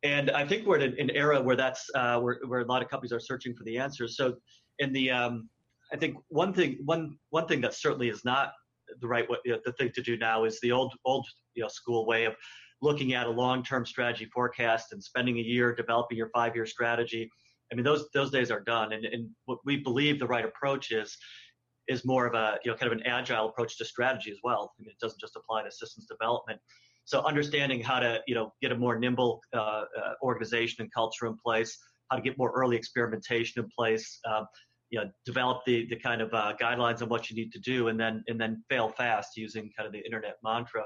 And 0.04 0.32
I 0.32 0.48
think 0.48 0.66
we're 0.66 0.80
in 0.80 1.00
an 1.00 1.10
era 1.12 1.42
where 1.42 1.56
that's 1.56 1.86
uh, 1.96 2.20
where, 2.20 2.40
where 2.48 2.62
a 2.62 2.66
lot 2.66 2.82
of 2.82 2.90
companies 2.90 3.12
are 3.12 3.20
searching 3.20 3.56
for 3.56 3.64
the 3.64 3.78
answers. 3.78 4.16
So 4.16 4.36
in 4.80 4.94
the, 4.94 5.10
um, 5.12 5.50
I 5.92 5.98
think 5.98 6.18
one 6.30 6.54
thing, 6.54 6.80
one 6.86 7.18
one 7.32 7.48
thing 7.48 7.62
that 7.62 7.74
certainly 7.74 8.10
is 8.10 8.24
not 8.24 8.54
the 9.02 9.08
right 9.08 9.30
way, 9.30 9.38
you 9.46 9.54
know, 9.54 9.60
the 9.66 9.72
thing 9.74 9.92
to 9.96 10.02
do 10.02 10.18
now 10.18 10.44
is 10.46 10.60
the 10.62 10.72
old 10.72 10.94
old 11.06 11.28
you 11.56 11.64
know 11.64 11.70
school 11.70 12.06
way 12.06 12.26
of 12.26 12.36
looking 12.82 13.14
at 13.14 13.26
a 13.26 13.30
long-term 13.30 13.86
strategy 13.86 14.26
forecast 14.34 14.94
and 14.94 15.04
spending 15.04 15.40
a 15.40 15.42
year 15.42 15.74
developing 15.74 16.18
your 16.18 16.30
five-year 16.30 16.66
strategy. 16.66 17.30
I 17.72 17.76
mean, 17.76 17.84
those 17.84 18.08
those 18.14 18.32
days 18.32 18.52
are 18.52 18.62
done. 18.62 18.94
And, 18.94 19.06
and 19.06 19.30
what 19.46 19.60
we 19.66 19.78
believe 19.78 20.20
the 20.20 20.28
right 20.28 20.46
approach 20.46 20.92
is 20.92 21.18
is 21.88 22.06
more 22.06 22.26
of 22.26 22.34
a 22.34 22.60
you 22.64 22.72
know 22.72 22.78
kind 22.78 22.92
of 22.92 22.98
an 22.98 23.06
agile 23.06 23.50
approach 23.50 23.78
to 23.78 23.86
strategy 23.86 24.32
as 24.32 24.38
well. 24.44 24.74
I 24.78 24.82
mean, 24.82 24.90
it 24.90 25.00
doesn't 25.02 25.20
just 25.20 25.36
apply 25.36 25.64
to 25.64 25.72
systems 25.72 26.06
development. 26.06 26.60
So 27.06 27.22
understanding 27.22 27.82
how 27.82 28.00
to 28.00 28.22
you 28.28 28.36
know 28.36 28.54
get 28.62 28.72
a 28.72 28.76
more 28.76 28.98
nimble 29.00 29.42
uh, 29.54 29.58
uh, 29.58 29.84
organization 30.22 30.82
and 30.82 30.94
culture 30.94 31.26
in 31.26 31.38
place, 31.38 31.78
how 32.10 32.18
to 32.18 32.22
get 32.22 32.38
more 32.38 32.52
early 32.52 32.76
experimentation 32.76 33.64
in 33.64 33.70
place, 33.78 34.20
um, 34.30 34.46
you 34.90 35.00
know, 35.00 35.10
develop 35.26 35.62
the 35.66 35.88
the 35.90 35.96
kind 35.96 36.22
of 36.22 36.34
uh, 36.34 36.54
guidelines 36.62 37.02
on 37.02 37.10
what 37.10 37.30
you 37.30 37.36
need 37.36 37.52
to 37.54 37.60
do, 37.60 37.88
and 37.90 38.00
then 38.00 38.24
and 38.28 38.40
then 38.40 38.64
fail 38.70 38.90
fast 38.90 39.38
using 39.38 39.70
kind 39.78 39.88
of 39.88 39.94
the 39.94 40.04
internet 40.06 40.38
mantra. 40.44 40.84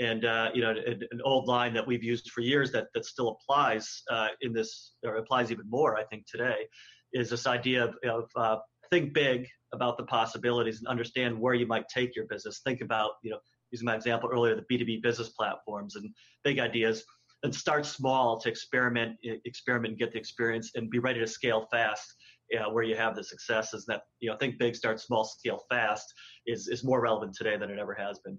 And 0.00 0.24
uh, 0.24 0.50
you 0.54 0.62
know, 0.62 0.70
an, 0.70 1.02
an, 1.10 1.20
old 1.22 1.48
line 1.48 1.74
that 1.74 1.86
we've 1.86 2.02
used 2.02 2.30
for 2.30 2.40
years 2.40 2.72
that 2.72 2.86
that 2.94 3.04
still 3.04 3.36
applies 3.40 4.02
uh, 4.10 4.28
in 4.40 4.52
this, 4.52 4.94
or 5.04 5.16
applies 5.16 5.52
even 5.52 5.68
more, 5.68 5.98
I 5.98 6.04
think, 6.04 6.24
today, 6.26 6.66
is 7.12 7.30
this 7.30 7.46
idea 7.46 7.84
of, 7.84 7.94
of 8.04 8.24
uh, 8.36 8.56
think 8.90 9.14
big 9.14 9.46
about 9.72 9.96
the 9.96 10.04
possibilities 10.04 10.78
and 10.78 10.88
understand 10.88 11.38
where 11.38 11.54
you 11.54 11.66
might 11.66 11.88
take 11.88 12.14
your 12.14 12.26
business. 12.26 12.60
Think 12.64 12.82
about, 12.82 13.12
you 13.22 13.30
know, 13.30 13.38
using 13.70 13.86
my 13.86 13.96
example 13.96 14.28
earlier, 14.30 14.54
the 14.54 14.66
B2B 14.70 15.02
business 15.02 15.30
platforms 15.30 15.96
and 15.96 16.10
big 16.44 16.58
ideas, 16.58 17.04
and 17.42 17.54
start 17.54 17.86
small 17.86 18.38
to 18.38 18.48
experiment, 18.48 19.16
experiment 19.44 19.92
and 19.92 19.98
get 19.98 20.12
the 20.12 20.18
experience, 20.18 20.72
and 20.74 20.90
be 20.90 20.98
ready 20.98 21.20
to 21.20 21.26
scale 21.26 21.66
fast. 21.70 22.14
Uh, 22.52 22.70
where 22.70 22.84
you 22.84 22.94
have 22.94 23.16
the 23.16 23.24
successes 23.24 23.86
that 23.86 24.02
you 24.20 24.28
know 24.28 24.36
think 24.36 24.58
big 24.58 24.76
start 24.76 25.00
small 25.00 25.24
scale 25.24 25.64
fast 25.70 26.12
is 26.46 26.68
is 26.68 26.84
more 26.84 27.00
relevant 27.00 27.34
today 27.34 27.56
than 27.56 27.70
it 27.70 27.78
ever 27.78 27.94
has 27.94 28.18
been 28.18 28.38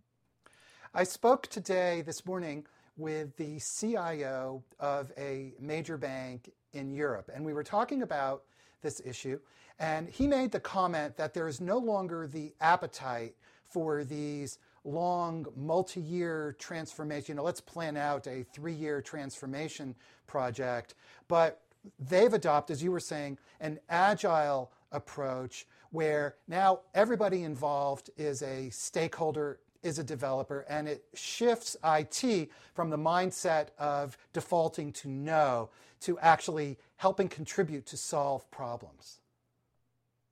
I 0.95 1.05
spoke 1.05 1.47
today, 1.47 2.03
this 2.03 2.23
morning, 2.23 2.67
with 2.97 3.35
the 3.37 3.59
CIO 3.59 4.63
of 4.79 5.11
a 5.17 5.55
major 5.59 5.97
bank 5.97 6.51
in 6.73 6.91
Europe, 6.91 7.31
and 7.33 7.43
we 7.43 7.51
were 7.51 7.63
talking 7.63 8.03
about 8.03 8.43
this 8.83 9.01
issue. 9.03 9.39
And 9.79 10.07
he 10.07 10.27
made 10.27 10.51
the 10.51 10.59
comment 10.59 11.17
that 11.17 11.33
there 11.33 11.47
is 11.47 11.59
no 11.59 11.79
longer 11.79 12.27
the 12.27 12.53
appetite 12.61 13.33
for 13.65 14.03
these 14.03 14.59
long, 14.83 15.47
multi 15.55 15.99
year 15.99 16.55
transformation. 16.59 17.33
You 17.33 17.35
know, 17.37 17.43
let's 17.43 17.61
plan 17.61 17.97
out 17.97 18.27
a 18.27 18.43
three 18.53 18.75
year 18.75 19.01
transformation 19.01 19.95
project. 20.27 20.93
But 21.27 21.62
they've 21.99 22.33
adopted, 22.33 22.75
as 22.75 22.83
you 22.83 22.91
were 22.91 22.99
saying, 22.99 23.37
an 23.59 23.79
agile 23.89 24.71
approach 24.91 25.65
where 25.91 26.35
now 26.47 26.79
everybody 26.93 27.43
involved 27.43 28.09
is 28.17 28.41
a 28.41 28.69
stakeholder 28.69 29.59
is 29.83 29.99
a 29.99 30.03
developer, 30.03 30.65
and 30.69 30.87
it 30.87 31.03
shifts 31.13 31.75
IT 31.83 32.49
from 32.73 32.89
the 32.89 32.97
mindset 32.97 33.67
of 33.77 34.17
defaulting 34.31 34.91
to 34.93 35.09
no 35.09 35.69
to 35.99 36.17
actually 36.19 36.77
helping 36.97 37.27
contribute 37.27 37.85
to 37.85 37.97
solve 37.97 38.49
problems. 38.49 39.19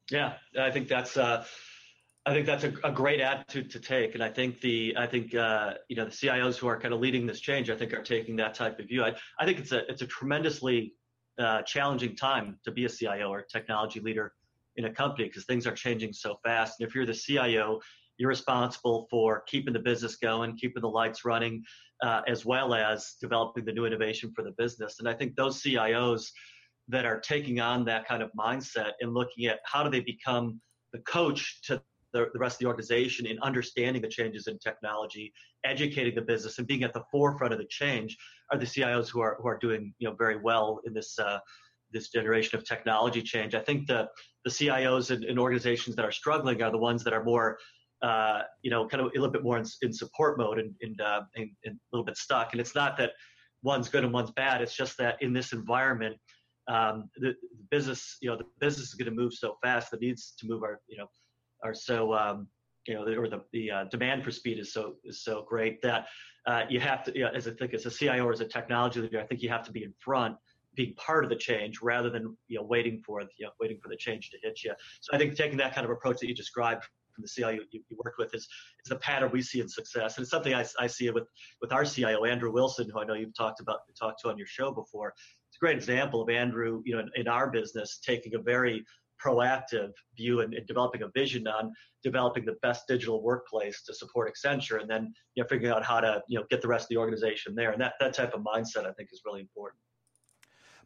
Yeah, 0.10 0.34
I 0.60 0.72
think 0.72 0.88
that's 0.88 1.15
uh, 1.17 1.46
I 2.25 2.34
think 2.34 2.46
that's 2.46 2.63
a, 2.63 2.74
a, 2.84 2.91
great 2.91 3.20
attitude 3.20 3.72
to 3.72 3.79
take, 3.79 4.13
and 4.13 4.24
I 4.24 4.29
think 4.29 4.62
the 4.62 4.96
I 4.98 5.08
think 5.08 5.34
uh, 5.34 5.74
you 5.89 5.96
know 5.96 6.05
the 6.05 6.12
CIOs 6.12 6.58
who 6.58 6.67
are 6.67 6.79
kind 6.79 6.93
of 6.93 7.00
leading 7.00 7.25
this 7.25 7.39
change, 7.39 7.70
I 7.70 7.75
think, 7.75 7.93
are 7.93 8.03
taking 8.03 8.36
that 8.38 8.53
type 8.53 8.79
of 8.79 8.88
view. 8.88 9.03
I, 9.03 9.15
I 9.39 9.46
think 9.46 9.60
it's 9.60 9.72
a 9.72 9.89
it's 9.89 10.01
a 10.01 10.08
tremendously 10.08 10.93
uh, 11.41 11.62
challenging 11.63 12.15
time 12.15 12.57
to 12.63 12.71
be 12.71 12.86
a 12.86 12.89
CIO 12.89 13.29
or 13.29 13.41
technology 13.41 14.00
leader 14.00 14.33
in 14.77 14.86
a 14.86 14.93
company 14.93 15.27
because 15.27 15.45
things 15.45 15.67
are 15.67 15.74
changing 15.74 16.13
so 16.13 16.38
fast. 16.43 16.79
And 16.79 16.88
if 16.88 16.95
you're 16.95 17.05
the 17.05 17.13
CIO, 17.13 17.79
you're 18.17 18.29
responsible 18.29 19.07
for 19.10 19.43
keeping 19.48 19.74
the 19.74 19.79
business 19.79 20.15
going, 20.15 20.55
keeping 20.55 20.81
the 20.81 20.89
lights 20.89 21.25
running, 21.25 21.63
uh, 22.01 22.21
as 22.27 22.45
well 22.45 22.74
as 22.74 23.15
developing 23.19 23.65
the 23.65 23.71
new 23.71 23.86
innovation 23.86 24.31
for 24.36 24.43
the 24.43 24.51
business. 24.51 25.00
And 25.00 25.10
I 25.10 25.13
think 25.13 25.36
those 25.36 25.62
CIOs 25.62 26.29
that 26.88 27.05
are 27.05 27.19
taking 27.19 27.60
on 27.60 27.86
that 27.86 28.07
kind 28.07 28.21
of 28.21 28.29
mindset 28.38 28.91
and 29.01 29.13
looking 29.13 29.45
at 29.45 29.60
how 29.65 29.83
do 29.83 29.89
they 29.89 30.01
become 30.01 30.60
the 30.93 31.00
coach 31.00 31.62
to 31.63 31.81
the, 32.13 32.27
the 32.34 32.39
rest 32.39 32.56
of 32.56 32.60
the 32.60 32.65
organization 32.68 33.25
in 33.25 33.39
understanding 33.39 34.01
the 34.01 34.08
changes 34.08 34.48
in 34.48 34.58
technology, 34.60 35.34
educating 35.63 36.15
the 36.15 36.22
business, 36.22 36.58
and 36.58 36.68
being 36.68 36.84
at 36.84 36.94
the 36.94 37.03
forefront 37.12 37.53
of 37.53 37.60
the 37.60 37.68
change 37.70 38.18
are 38.51 38.58
the 38.58 38.65
CIOs 38.65 39.10
who 39.10 39.22
are 39.22 39.38
who 39.41 39.48
are 39.48 39.58
doing 39.58 39.94
you 40.00 40.08
know 40.08 40.15
very 40.15 40.38
well 40.38 40.80
in 40.86 40.94
this 40.94 41.18
uh, 41.20 41.39
this 41.91 42.10
generation 42.10 42.58
of 42.58 42.65
technology 42.65 43.22
change. 43.22 43.56
I 43.56 43.62
think 43.62 43.88
the 43.88 44.08
the 44.46 44.51
CIOs 44.51 45.12
in 45.12 45.38
organizations 45.38 45.96
that 45.96 46.06
are 46.06 46.12
struggling 46.12 46.62
are 46.62 46.72
the 46.72 46.77
ones 46.77 47.03
that 47.03 47.13
are 47.13 47.24
more 47.24 47.58
uh, 48.01 48.41
you 48.63 48.72
know, 48.72 48.88
kind 48.88 49.01
of 49.01 49.12
a 49.12 49.13
little 49.13 49.30
bit 49.30 49.44
more 49.44 49.58
in, 49.58 49.65
in 49.84 49.94
support 49.94 50.38
mode 50.38 50.58
and, 50.58 50.74
and, 50.82 51.00
uh, 51.01 51.22
and, 51.36 51.50
and, 51.65 51.75
a 51.75 51.96
little 51.96 52.06
bit 52.06 52.18
stuck. 52.18 52.51
And 52.51 52.60
it's 52.60 52.74
not 52.74 52.98
that 52.98 53.12
one's 53.62 53.89
good 53.89 54.03
and 54.03 54.12
one's 54.12 54.32
bad. 54.32 54.62
It's 54.62 54.75
just 54.75 54.98
that 54.98 55.22
in 55.22 55.34
this 55.34 55.53
environment, 55.53 56.18
um, 56.68 57.10
the, 57.18 57.36
the, 57.58 57.63
business, 57.70 58.18
you 58.22 58.30
know, 58.30 58.38
the 58.38 58.46
business 58.60 58.88
is 58.88 58.94
going 58.96 59.06
to 59.06 59.15
move 59.15 59.34
so 59.34 59.56
fast. 59.62 59.91
The 59.91 59.98
needs 59.98 60.34
to 60.39 60.48
move 60.48 60.63
are, 60.63 60.80
you 60.88 60.98
know, 60.98 61.08
are 61.63 61.74
so, 61.74 62.13
um, 62.13 62.48
you 62.88 62.96
know, 62.96 63.03
or 63.03 63.27
the, 63.27 63.41
the 63.51 63.72
uh, 63.72 63.84
demand 63.86 64.24
for 64.24 64.32
speed 64.32 64.60
is 64.60 64.74
so 64.74 64.96
is 65.03 65.24
so 65.24 65.46
great 65.48 65.82
that 65.82 66.08
uh, 66.48 66.63
you 66.70 66.80
have 66.80 67.03
to, 67.03 67.13
you 67.15 67.24
know, 67.24 67.32
as 67.34 67.48
I 67.48 67.51
think 67.51 67.74
as 67.74 67.86
a 67.86 67.91
CIO 67.91 68.25
or 68.25 68.32
as 68.32 68.41
a 68.41 68.48
technology 68.48 69.01
leader, 69.01 69.20
I 69.20 69.25
think 69.25 69.41
you 69.41 69.50
have 69.50 69.63
to 69.63 69.72
be 69.72 69.84
in 69.84 69.94
front 70.00 70.36
being 70.75 70.94
part 70.96 71.24
of 71.24 71.30
the 71.30 71.36
change 71.36 71.82
rather 71.82 72.10
than 72.10 72.36
you 72.48 72.58
know 72.58 72.63
waiting 72.63 73.01
for 73.06 73.22
you 73.22 73.46
know 73.46 73.51
waiting 73.60 73.77
for 73.82 73.89
the 73.89 73.96
change 73.96 74.30
to 74.32 74.38
hit 74.41 74.63
you. 74.63 74.74
So 75.01 75.12
I 75.13 75.18
think 75.18 75.36
taking 75.36 75.58
that 75.58 75.75
kind 75.75 75.86
of 75.86 75.91
approach 75.91 76.20
that 76.20 76.27
you 76.27 76.36
described 76.36 76.84
from 77.13 77.24
the 77.24 77.27
CIO 77.27 77.60
you, 77.72 77.82
you 77.89 77.98
worked 78.03 78.18
with 78.18 78.34
is 78.34 78.48
is 78.84 78.89
the 78.89 78.96
pattern 78.98 79.32
we 79.32 79.41
see 79.41 79.60
in 79.60 79.68
success, 79.68 80.18
and 80.18 80.24
it's 80.24 80.32
something 80.32 80.53
I, 80.53 80.65
I 80.80 80.88
see 80.88 81.10
with 81.10 81.27
with 81.62 81.72
our 81.72 81.86
CIO 81.86 82.25
Andrew 82.25 82.51
Wilson, 82.51 82.89
who 82.89 83.00
I 83.00 83.06
know 83.06 83.13
you've 83.13 83.36
talked 83.36 83.60
about 83.60 83.80
talked 84.00 84.22
to 84.22 84.30
on 84.30 84.38
your 84.38 84.48
show 84.48 84.72
before. 84.72 85.13
It's 85.50 85.58
a 85.58 85.60
great 85.60 85.75
example 85.75 86.22
of 86.22 86.30
Andrew, 86.30 86.82
you 86.86 86.96
know, 86.96 87.01
in, 87.01 87.10
in 87.15 87.27
our 87.27 87.51
business 87.51 88.00
taking 88.01 88.36
a 88.36 88.39
very 88.39 88.86
proactive 89.24 89.92
view 90.16 90.42
and, 90.42 90.56
developing 90.68 91.04
a 91.04 91.10
vision 91.16 91.48
on 91.48 91.72
developing 92.04 92.46
the 92.46 92.56
best 92.62 92.88
digital 92.88 93.22
workplace 93.22 93.84
to 93.84 93.94
support 93.94 94.32
Accenture, 94.32 94.82
and 94.82 94.90
then 94.90 95.13
you 95.36 95.44
know 95.44 95.48
figuring 95.48 95.74
out 95.74 95.84
how 95.84 96.00
to 96.00 96.22
you 96.28 96.40
know 96.40 96.46
get 96.50 96.62
the 96.62 96.68
rest 96.68 96.86
of 96.86 96.90
the 96.90 96.98
organization 96.98 97.56
there. 97.56 97.72
And 97.72 97.82
that 97.82 97.94
that 98.00 98.13
type 98.13 98.34
of 98.34 98.42
mindset 98.42 98.86
I 98.86 98.92
think 98.94 99.10
is 99.12 99.22
really 99.25 99.42
important. 99.42 99.80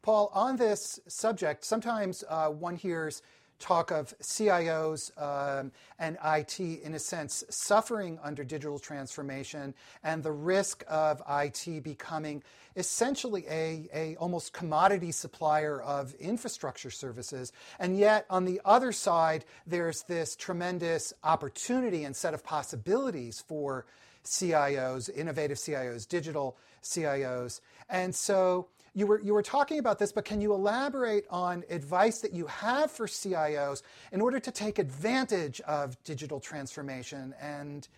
Paul, 0.01 0.29
on 0.33 0.55
this 0.55 0.99
subject, 1.07 1.65
sometimes 1.65 2.23
uh, 2.29 2.49
one 2.49 2.75
hears 2.75 3.23
talk 3.59 3.91
of 3.91 4.17
CIOs 4.19 5.11
um, 5.21 5.71
and 5.99 6.17
IT, 6.23 6.59
in 6.59 6.93
a 6.93 6.99
sense, 6.99 7.43
suffering 7.49 8.19
under 8.23 8.43
digital 8.43 8.79
transformation 8.79 9.73
and 10.03 10.23
the 10.23 10.31
risk 10.31 10.83
of 10.87 11.21
IT 11.29 11.83
becoming 11.83 12.43
essentially 12.75 13.45
a, 13.49 13.87
a 13.93 14.15
almost 14.17 14.53
commodity 14.53 15.11
supplier 15.11 15.81
of 15.81 16.13
infrastructure 16.15 16.91
services. 16.91 17.53
And 17.79 17.97
yet, 17.97 18.25
on 18.29 18.45
the 18.45 18.61
other 18.65 18.91
side, 18.91 19.45
there's 19.65 20.03
this 20.03 20.35
tremendous 20.35 21.13
opportunity 21.23 22.03
and 22.03 22.15
set 22.15 22.33
of 22.33 22.43
possibilities 22.43 23.43
for 23.47 23.85
CIOs, 24.25 25.09
innovative 25.15 25.57
CIOs, 25.57 26.07
digital 26.07 26.57
CIOs. 26.83 27.61
And 27.89 28.13
so 28.13 28.67
you 28.95 29.05
were, 29.05 29.21
you 29.21 29.33
were 29.33 29.43
talking 29.43 29.77
about 29.77 29.99
this, 29.99 30.13
but 30.13 30.23
can 30.23 30.39
you 30.39 30.53
elaborate 30.53 31.25
on 31.29 31.63
advice 31.69 32.19
that 32.19 32.33
you 32.33 32.47
have 32.47 32.89
for 32.89 33.07
CIOs 33.07 33.83
in 34.13 34.21
order 34.21 34.39
to 34.39 34.51
take 34.51 34.79
advantage 34.79 35.59
of 35.61 36.01
digital 36.03 36.39
transformation 36.39 37.35
and 37.41 37.89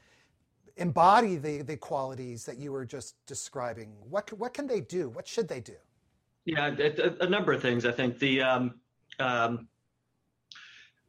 embody 0.76 1.36
the, 1.36 1.62
the 1.62 1.78
qualities 1.78 2.46
that 2.46 2.58
you 2.58 2.72
were 2.72 2.84
just 2.84 3.16
describing? 3.28 3.94
What, 4.10 4.34
what 4.34 4.56
can 4.56 4.66
they 4.66 4.82
do? 4.82 5.08
What 5.10 5.28
should 5.28 5.48
they 5.48 5.60
do? 5.60 5.76
Yeah, 6.46 6.76
a, 6.80 7.26
a 7.26 7.30
number 7.30 7.54
of 7.54 7.62
things. 7.62 7.86
I 7.86 7.92
think 7.92 8.18
the 8.18 8.42
um, 8.42 8.80
um, 9.20 9.68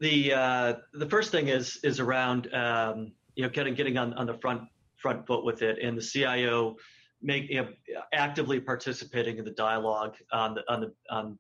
the 0.00 0.34
uh, 0.34 0.74
the 0.92 1.08
first 1.08 1.30
thing 1.30 1.46
is 1.46 1.78
is 1.84 2.00
around 2.00 2.52
um, 2.52 3.12
you 3.36 3.44
know 3.44 3.48
getting 3.48 3.74
getting 3.74 3.98
on, 3.98 4.14
on 4.14 4.26
the 4.26 4.34
front 4.34 4.62
front 4.96 5.28
foot 5.28 5.44
with 5.44 5.62
it, 5.62 5.78
and 5.80 5.96
the 5.96 6.02
CIO 6.02 6.76
make 7.22 7.50
you 7.50 7.62
know, 7.62 7.68
actively 8.12 8.60
participating 8.60 9.38
in 9.38 9.44
the 9.44 9.50
dialogue 9.50 10.16
on 10.32 10.54
the 10.54 10.72
on 10.72 10.80
the 10.80 10.92
on 11.10 11.38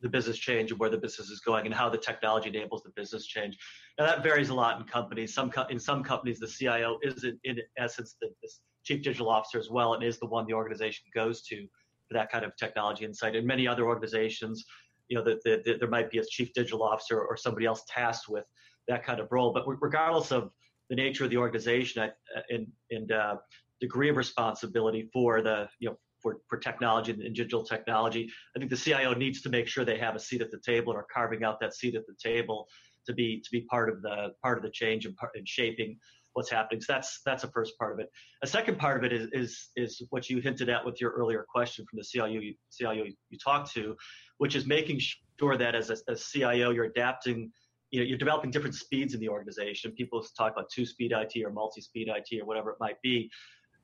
the 0.00 0.08
business 0.08 0.38
change 0.38 0.70
and 0.70 0.78
where 0.78 0.90
the 0.90 0.96
business 0.96 1.28
is 1.28 1.40
going 1.40 1.66
and 1.66 1.74
how 1.74 1.88
the 1.88 1.98
technology 1.98 2.48
enables 2.48 2.82
the 2.82 2.90
business 2.90 3.26
change. 3.26 3.58
Now 3.98 4.06
that 4.06 4.22
varies 4.22 4.48
a 4.50 4.54
lot 4.54 4.80
in 4.80 4.86
companies. 4.86 5.34
Some 5.34 5.50
co- 5.50 5.66
in 5.70 5.78
some 5.78 6.02
companies, 6.04 6.38
the 6.38 6.46
CIO 6.46 6.98
is 7.02 7.24
in, 7.24 7.38
in 7.44 7.58
essence 7.76 8.16
the, 8.20 8.28
the, 8.42 8.48
chief 8.84 9.00
digital 9.00 9.28
officer 9.28 9.60
as 9.60 9.70
well, 9.70 9.94
and 9.94 10.02
is 10.02 10.18
the 10.18 10.26
one 10.26 10.44
the 10.44 10.52
organization 10.52 11.04
goes 11.14 11.40
to 11.42 11.68
for 12.08 12.14
that 12.14 12.32
kind 12.32 12.44
of 12.44 12.56
technology 12.56 13.04
insight. 13.04 13.36
In 13.36 13.46
many 13.46 13.68
other 13.68 13.86
organizations, 13.86 14.64
you 15.06 15.16
know, 15.16 15.22
that 15.22 15.40
the, 15.44 15.62
the, 15.64 15.78
there 15.78 15.88
might 15.88 16.10
be 16.10 16.18
a 16.18 16.24
chief 16.24 16.52
digital 16.52 16.82
officer 16.82 17.20
or 17.20 17.36
somebody 17.36 17.64
else 17.64 17.84
tasked 17.86 18.28
with 18.28 18.44
that 18.88 19.04
kind 19.04 19.20
of 19.20 19.30
role. 19.30 19.52
But 19.52 19.64
regardless 19.80 20.32
of 20.32 20.50
the 20.90 20.96
nature 20.96 21.22
of 21.22 21.30
the 21.30 21.36
organization, 21.36 22.02
I, 22.02 22.10
and 22.50 22.66
and 22.90 23.12
uh, 23.12 23.36
degree 23.82 24.08
of 24.08 24.16
responsibility 24.16 25.10
for 25.12 25.42
the 25.42 25.68
you 25.80 25.88
know 25.90 25.96
for, 26.22 26.38
for 26.48 26.56
technology 26.56 27.10
and 27.10 27.34
digital 27.34 27.64
technology. 27.64 28.30
I 28.54 28.60
think 28.60 28.70
the 28.70 28.76
CIO 28.76 29.12
needs 29.12 29.42
to 29.42 29.48
make 29.50 29.66
sure 29.66 29.84
they 29.84 29.98
have 29.98 30.14
a 30.14 30.20
seat 30.20 30.40
at 30.40 30.52
the 30.52 30.60
table 30.64 30.92
and 30.92 31.00
are 31.00 31.06
carving 31.12 31.42
out 31.42 31.58
that 31.60 31.74
seat 31.74 31.96
at 31.96 32.06
the 32.06 32.14
table 32.22 32.68
to 33.06 33.12
be 33.12 33.40
to 33.40 33.50
be 33.50 33.62
part 33.62 33.90
of 33.90 34.00
the 34.00 34.32
part 34.42 34.56
of 34.56 34.62
the 34.62 34.70
change 34.70 35.04
and, 35.04 35.16
part, 35.16 35.32
and 35.34 35.46
shaping 35.46 35.98
what's 36.34 36.48
happening. 36.48 36.80
So 36.80 36.92
that's 36.92 37.20
that's 37.26 37.42
the 37.42 37.50
first 37.50 37.76
part 37.76 37.92
of 37.92 37.98
it. 37.98 38.08
A 38.44 38.46
second 38.46 38.78
part 38.78 38.96
of 38.98 39.04
it 39.04 39.12
is 39.12 39.28
is 39.32 39.68
is 39.74 40.00
what 40.10 40.30
you 40.30 40.38
hinted 40.38 40.68
at 40.68 40.84
with 40.84 41.00
your 41.00 41.10
earlier 41.10 41.44
question 41.52 41.84
from 41.90 41.98
the 41.98 42.04
CIO 42.04 42.40
you, 42.40 42.54
CIO 42.70 43.04
you 43.30 43.38
talked 43.44 43.72
to, 43.74 43.96
which 44.38 44.54
is 44.54 44.64
making 44.64 45.00
sure 45.40 45.56
that 45.56 45.74
as 45.74 45.90
a, 45.90 45.96
as 46.08 46.24
CIO 46.26 46.70
you're 46.70 46.84
adapting. 46.84 47.50
You 47.90 48.00
know, 48.00 48.06
you're 48.06 48.16
developing 48.16 48.50
different 48.50 48.74
speeds 48.74 49.12
in 49.12 49.20
the 49.20 49.28
organization. 49.28 49.92
People 49.92 50.24
talk 50.34 50.52
about 50.52 50.70
two-speed 50.74 51.12
IT 51.12 51.44
or 51.44 51.50
multi-speed 51.50 52.08
IT 52.08 52.40
or 52.40 52.46
whatever 52.46 52.70
it 52.70 52.78
might 52.80 52.96
be 53.02 53.30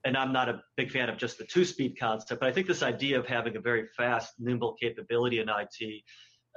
and 0.05 0.17
I'm 0.17 0.33
not 0.33 0.49
a 0.49 0.63
big 0.77 0.91
fan 0.91 1.09
of 1.09 1.17
just 1.17 1.39
the 1.39 1.45
two 1.45 1.65
speed 1.65 1.99
concept, 1.99 2.41
but 2.41 2.49
I 2.49 2.53
think 2.53 2.67
this 2.67 2.83
idea 2.83 3.19
of 3.19 3.27
having 3.27 3.57
a 3.57 3.61
very 3.61 3.87
fast, 3.97 4.35
nimble 4.39 4.75
capability 4.81 5.41
in 5.41 5.49
IT 5.49 6.03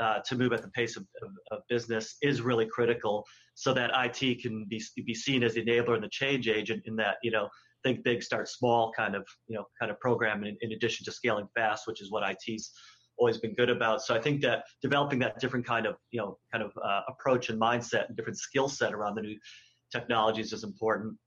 uh, 0.01 0.19
to 0.25 0.35
move 0.35 0.53
at 0.53 0.61
the 0.61 0.69
pace 0.69 0.95
of, 0.97 1.05
of, 1.21 1.29
of, 1.51 1.59
business 1.69 2.15
is 2.21 2.41
really 2.41 2.65
critical 2.65 3.25
so 3.55 3.73
that 3.73 3.91
IT 3.93 4.41
can 4.41 4.65
be, 4.69 4.81
be 5.05 5.13
seen 5.13 5.43
as 5.43 5.53
the 5.53 5.63
enabler 5.63 5.95
and 5.95 6.03
the 6.03 6.09
change 6.09 6.47
agent 6.47 6.81
in 6.85 6.95
that, 6.95 7.17
you 7.21 7.29
know, 7.29 7.47
think 7.83 8.03
big, 8.03 8.23
start 8.23 8.47
small 8.47 8.91
kind 8.95 9.15
of, 9.15 9.25
you 9.47 9.55
know, 9.55 9.65
kind 9.79 9.91
of 9.91 9.99
program 9.99 10.43
in, 10.43 10.55
in 10.61 10.71
addition 10.71 11.03
to 11.05 11.11
scaling 11.11 11.47
fast, 11.55 11.87
which 11.87 12.01
is 12.01 12.11
what 12.11 12.23
IT's 12.23 12.71
always 13.17 13.37
been 13.37 13.53
good 13.53 13.69
about. 13.69 14.01
So 14.01 14.15
I 14.15 14.21
think 14.21 14.41
that 14.41 14.63
developing 14.81 15.19
that 15.19 15.39
different 15.39 15.65
kind 15.65 15.85
of, 15.85 15.95
you 16.11 16.19
know, 16.19 16.37
kind 16.51 16.63
of 16.63 16.71
uh, 16.83 17.01
approach 17.07 17.49
and 17.49 17.59
mindset 17.59 18.07
and 18.07 18.15
different 18.15 18.39
skill 18.39 18.69
set 18.69 18.93
around 18.93 19.15
the 19.15 19.21
new 19.21 19.37
technologies 19.91 20.53
is 20.53 20.63
important 20.63 21.17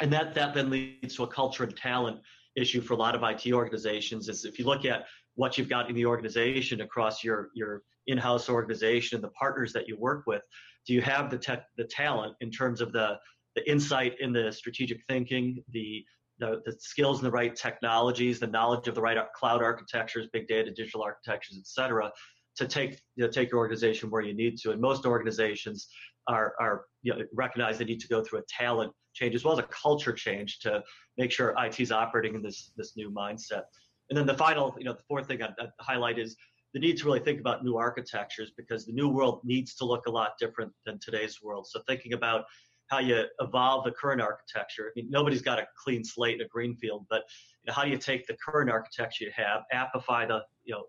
and 0.00 0.12
that 0.12 0.34
that 0.34 0.54
then 0.54 0.70
leads 0.70 1.14
to 1.16 1.24
a 1.24 1.26
culture 1.26 1.64
and 1.64 1.76
talent 1.76 2.20
issue 2.56 2.80
for 2.80 2.94
a 2.94 2.96
lot 2.96 3.14
of 3.14 3.22
IT 3.22 3.52
organizations. 3.52 4.28
Is 4.28 4.44
if 4.44 4.58
you 4.58 4.64
look 4.64 4.84
at 4.84 5.06
what 5.34 5.56
you've 5.56 5.68
got 5.68 5.88
in 5.88 5.94
the 5.94 6.06
organization 6.06 6.80
across 6.80 7.22
your 7.22 7.50
your 7.54 7.82
in-house 8.06 8.48
organization 8.48 9.16
and 9.16 9.24
the 9.24 9.30
partners 9.30 9.72
that 9.72 9.86
you 9.86 9.96
work 9.98 10.24
with, 10.26 10.42
do 10.86 10.94
you 10.94 11.02
have 11.02 11.30
the 11.30 11.38
tech 11.38 11.64
the 11.76 11.84
talent 11.84 12.34
in 12.40 12.50
terms 12.50 12.80
of 12.80 12.92
the 12.92 13.18
the 13.56 13.68
insight 13.68 14.14
in 14.20 14.32
the 14.32 14.52
strategic 14.52 15.00
thinking, 15.08 15.62
the 15.70 16.04
the, 16.38 16.62
the 16.64 16.74
skills 16.78 17.18
and 17.18 17.26
the 17.26 17.30
right 17.30 17.54
technologies, 17.54 18.40
the 18.40 18.46
knowledge 18.46 18.88
of 18.88 18.94
the 18.94 19.00
right 19.00 19.18
cloud 19.34 19.62
architectures, 19.62 20.26
big 20.32 20.48
data, 20.48 20.70
digital 20.70 21.02
architectures, 21.02 21.58
et 21.58 21.66
cetera, 21.66 22.10
to 22.56 22.66
take 22.66 23.00
you 23.16 23.24
know, 23.24 23.30
take 23.30 23.50
your 23.50 23.58
organization 23.58 24.10
where 24.10 24.22
you 24.22 24.34
need 24.34 24.58
to. 24.58 24.72
And 24.72 24.80
most 24.80 25.06
organizations 25.06 25.88
are 26.26 26.54
are 26.60 26.84
you 27.02 27.14
know, 27.14 27.24
recognize 27.32 27.78
they 27.78 27.84
need 27.84 28.00
to 28.00 28.08
go 28.08 28.22
through 28.22 28.40
a 28.40 28.44
talent 28.48 28.92
change 29.14 29.34
as 29.34 29.44
well 29.44 29.54
as 29.54 29.58
a 29.58 29.68
culture 29.68 30.12
change 30.12 30.60
to 30.60 30.82
make 31.18 31.32
sure 31.32 31.54
IT 31.58 31.80
is 31.80 31.92
operating 31.92 32.34
in 32.34 32.42
this 32.42 32.72
this 32.76 32.96
new 32.96 33.10
mindset. 33.10 33.62
And 34.08 34.18
then 34.18 34.26
the 34.26 34.34
final, 34.34 34.74
you 34.78 34.84
know, 34.84 34.92
the 34.92 35.02
fourth 35.08 35.28
thing 35.28 35.42
I'd, 35.42 35.54
I'd 35.60 35.70
highlight 35.80 36.18
is 36.18 36.36
the 36.74 36.80
need 36.80 36.96
to 36.98 37.04
really 37.04 37.20
think 37.20 37.40
about 37.40 37.64
new 37.64 37.76
architectures 37.76 38.52
because 38.56 38.86
the 38.86 38.92
new 38.92 39.08
world 39.08 39.40
needs 39.44 39.74
to 39.76 39.84
look 39.84 40.06
a 40.06 40.10
lot 40.10 40.32
different 40.38 40.72
than 40.86 40.98
today's 41.00 41.42
world. 41.42 41.66
So 41.66 41.80
thinking 41.86 42.12
about 42.12 42.44
how 42.90 42.98
you 42.98 43.24
evolve 43.40 43.84
the 43.84 43.92
current 43.92 44.20
architecture. 44.20 44.88
I 44.88 44.90
mean, 44.96 45.10
nobody's 45.10 45.42
got 45.42 45.60
a 45.60 45.66
clean 45.82 46.04
slate, 46.04 46.36
in 46.36 46.40
a 46.42 46.48
greenfield, 46.48 47.06
but 47.08 47.22
you 47.62 47.68
know, 47.68 47.72
how 47.72 47.84
do 47.84 47.90
you 47.90 47.98
take 47.98 48.26
the 48.26 48.36
current 48.44 48.68
architecture 48.68 49.24
you 49.24 49.30
have, 49.34 49.62
amplify 49.72 50.26
the, 50.26 50.42
you 50.64 50.74
know, 50.74 50.84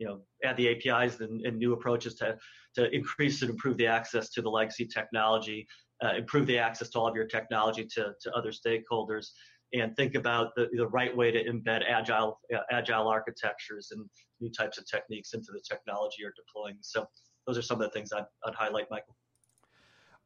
you 0.00 0.06
know, 0.06 0.22
add 0.42 0.56
the 0.56 0.68
APIs 0.70 1.20
and, 1.20 1.42
and 1.46 1.58
new 1.58 1.72
approaches 1.74 2.14
to 2.16 2.36
to 2.74 2.90
increase 2.94 3.42
and 3.42 3.50
improve 3.50 3.76
the 3.76 3.86
access 3.86 4.30
to 4.30 4.42
the 4.42 4.48
legacy 4.48 4.86
technology, 4.86 5.66
uh, 6.04 6.14
improve 6.16 6.46
the 6.46 6.58
access 6.58 6.88
to 6.88 6.98
all 6.98 7.08
of 7.08 7.14
your 7.14 7.26
technology 7.26 7.84
to, 7.84 8.12
to 8.20 8.32
other 8.32 8.52
stakeholders 8.52 9.26
and 9.72 9.94
think 9.96 10.14
about 10.14 10.54
the, 10.56 10.68
the 10.72 10.86
right 10.88 11.16
way 11.16 11.30
to 11.30 11.44
embed 11.44 11.82
agile 11.88 12.38
uh, 12.54 12.60
agile 12.70 13.08
architectures 13.08 13.88
and 13.92 14.04
new 14.40 14.50
types 14.50 14.78
of 14.78 14.86
techniques 14.86 15.34
into 15.34 15.52
the 15.52 15.60
technology 15.68 16.16
you're 16.20 16.32
deploying. 16.36 16.76
So 16.80 17.06
those 17.46 17.58
are 17.58 17.62
some 17.62 17.80
of 17.80 17.88
the 17.88 17.90
things 17.90 18.12
I'd, 18.12 18.24
I'd 18.44 18.54
highlight, 18.54 18.86
Michael. 18.90 19.16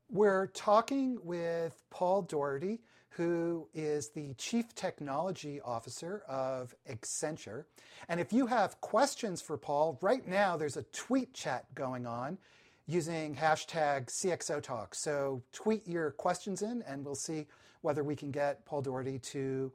We're 0.08 0.46
talking 0.48 1.18
with 1.22 1.82
Paul 1.90 2.22
Daugherty, 2.22 2.82
who 3.16 3.68
is 3.74 4.09
the 4.09 4.35
Chief 4.35 4.74
Technology 4.74 5.61
Officer 5.61 6.22
of 6.29 6.74
Accenture. 6.90 7.64
And 8.09 8.18
if 8.18 8.33
you 8.33 8.46
have 8.46 8.81
questions 8.81 9.40
for 9.40 9.57
Paul, 9.57 9.98
right 10.03 10.27
now 10.27 10.57
there's 10.57 10.77
a 10.77 10.83
tweet 10.85 11.33
chat 11.33 11.72
going 11.74 12.07
on 12.07 12.38
using 12.87 13.37
hashtag 13.37 14.07
CXOTalk. 14.07 14.94
So 14.94 15.42
tweet 15.53 15.87
your 15.87 16.11
questions 16.11 16.62
in 16.62 16.83
and 16.88 17.05
we'll 17.05 17.14
see 17.14 17.46
whether 17.83 18.03
we 18.03 18.16
can 18.16 18.31
get 18.31 18.64
Paul 18.64 18.83
Daugherty 18.83 19.20
to 19.20 19.70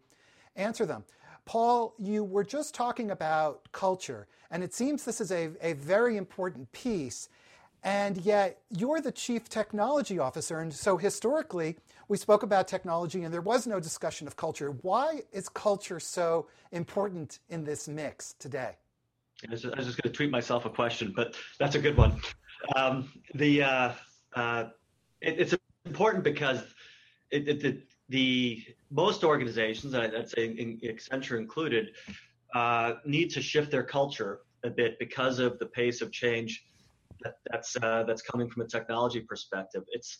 answer 0.56 0.86
them. 0.86 1.06
Paul, 1.46 1.96
you 1.98 2.24
were 2.24 2.44
just 2.44 2.76
talking 2.76 3.10
about 3.10 3.72
culture, 3.72 4.28
and 4.52 4.64
it 4.64 4.74
seems 4.74 5.04
this 5.04 5.20
is 5.22 5.32
a, 5.32 5.50
a 5.62 5.74
very 5.74 6.18
important 6.18 6.72
piece. 6.74 7.30
And 7.84 8.18
yet, 8.18 8.62
you're 8.70 9.02
the 9.02 9.12
chief 9.12 9.48
technology 9.48 10.20
officer. 10.20 10.60
And 10.60 10.72
so, 10.74 10.98
historically, 10.98 11.78
we 12.10 12.18
spoke 12.18 12.44
about 12.44 12.68
technology 12.68 13.24
and 13.24 13.34
there 13.34 13.40
was 13.40 13.66
no 13.66 13.80
discussion 13.80 14.28
of 14.28 14.36
culture. 14.36 14.72
Why 14.82 15.22
is 15.32 15.48
culture 15.48 16.00
so 16.00 16.48
important 16.72 17.40
in 17.50 17.64
this 17.64 17.88
mix 17.88 18.34
today? 18.40 18.76
I 19.48 19.52
was 19.52 19.62
just, 19.62 19.76
just 19.76 20.02
going 20.02 20.12
to 20.12 20.18
tweet 20.18 20.32
myself 20.32 20.66
a 20.66 20.70
question, 20.70 21.14
but 21.16 21.36
that's 21.60 21.76
a 21.76 21.80
good 21.80 21.96
one. 21.96 22.20
Um, 22.76 23.10
the 23.36 23.64
uh, 23.64 23.92
uh, 24.36 24.66
it, 25.22 25.40
it's 25.40 25.56
important 25.86 26.24
because 26.26 26.64
it, 27.32 27.48
it, 27.48 27.62
the, 27.62 27.82
the 28.10 28.64
most 28.92 29.24
organizations, 29.24 29.94
I'd 29.94 30.28
say 30.28 30.48
in 30.48 30.80
Accenture 30.84 31.38
included, 31.38 31.92
uh, 32.54 32.96
need 33.06 33.30
to 33.32 33.42
shift 33.42 33.72
their 33.72 33.84
culture 33.84 34.42
a 34.64 34.70
bit 34.70 34.98
because 35.00 35.40
of 35.40 35.58
the 35.60 35.68
pace 35.68 36.02
of 36.02 36.12
change 36.12 36.66
that, 37.22 37.36
that's 37.52 37.78
uh, 37.82 38.04
that's 38.08 38.22
coming 38.22 38.50
from 38.50 38.64
a 38.64 38.68
technology 38.68 39.20
perspective. 39.22 39.84
It's 39.92 40.18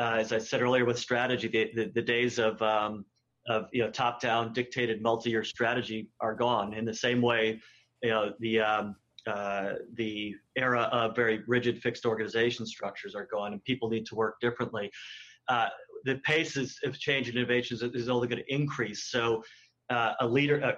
uh, 0.00 0.16
as 0.18 0.32
I 0.32 0.38
said 0.38 0.62
earlier 0.62 0.84
with 0.84 0.98
strategy, 0.98 1.48
the, 1.48 1.70
the, 1.74 1.92
the 1.94 2.02
days 2.02 2.38
of 2.38 2.60
um, 2.62 3.04
of 3.48 3.66
you 3.72 3.82
know 3.82 3.90
top-down 3.90 4.52
dictated 4.52 5.02
multi-year 5.02 5.44
strategy 5.44 6.08
are 6.20 6.34
gone. 6.34 6.74
In 6.74 6.84
the 6.84 6.94
same 6.94 7.20
way, 7.20 7.60
you 8.02 8.10
know 8.10 8.32
the 8.40 8.60
um, 8.60 8.96
uh, 9.26 9.74
the 9.94 10.34
era 10.56 10.88
of 10.92 11.14
very 11.14 11.42
rigid 11.46 11.80
fixed 11.80 12.06
organization 12.06 12.66
structures 12.66 13.14
are 13.14 13.28
gone, 13.30 13.52
and 13.52 13.62
people 13.64 13.88
need 13.88 14.06
to 14.06 14.14
work 14.14 14.40
differently. 14.40 14.90
Uh, 15.48 15.68
the 16.04 16.16
pace 16.24 16.56
of 16.56 16.98
change 16.98 17.28
and 17.28 17.36
innovation 17.36 17.78
is, 17.94 18.08
only 18.08 18.26
going 18.26 18.42
to 18.42 18.54
increase. 18.54 19.10
So 19.10 19.42
uh, 19.90 20.14
a 20.20 20.26
leader, 20.26 20.76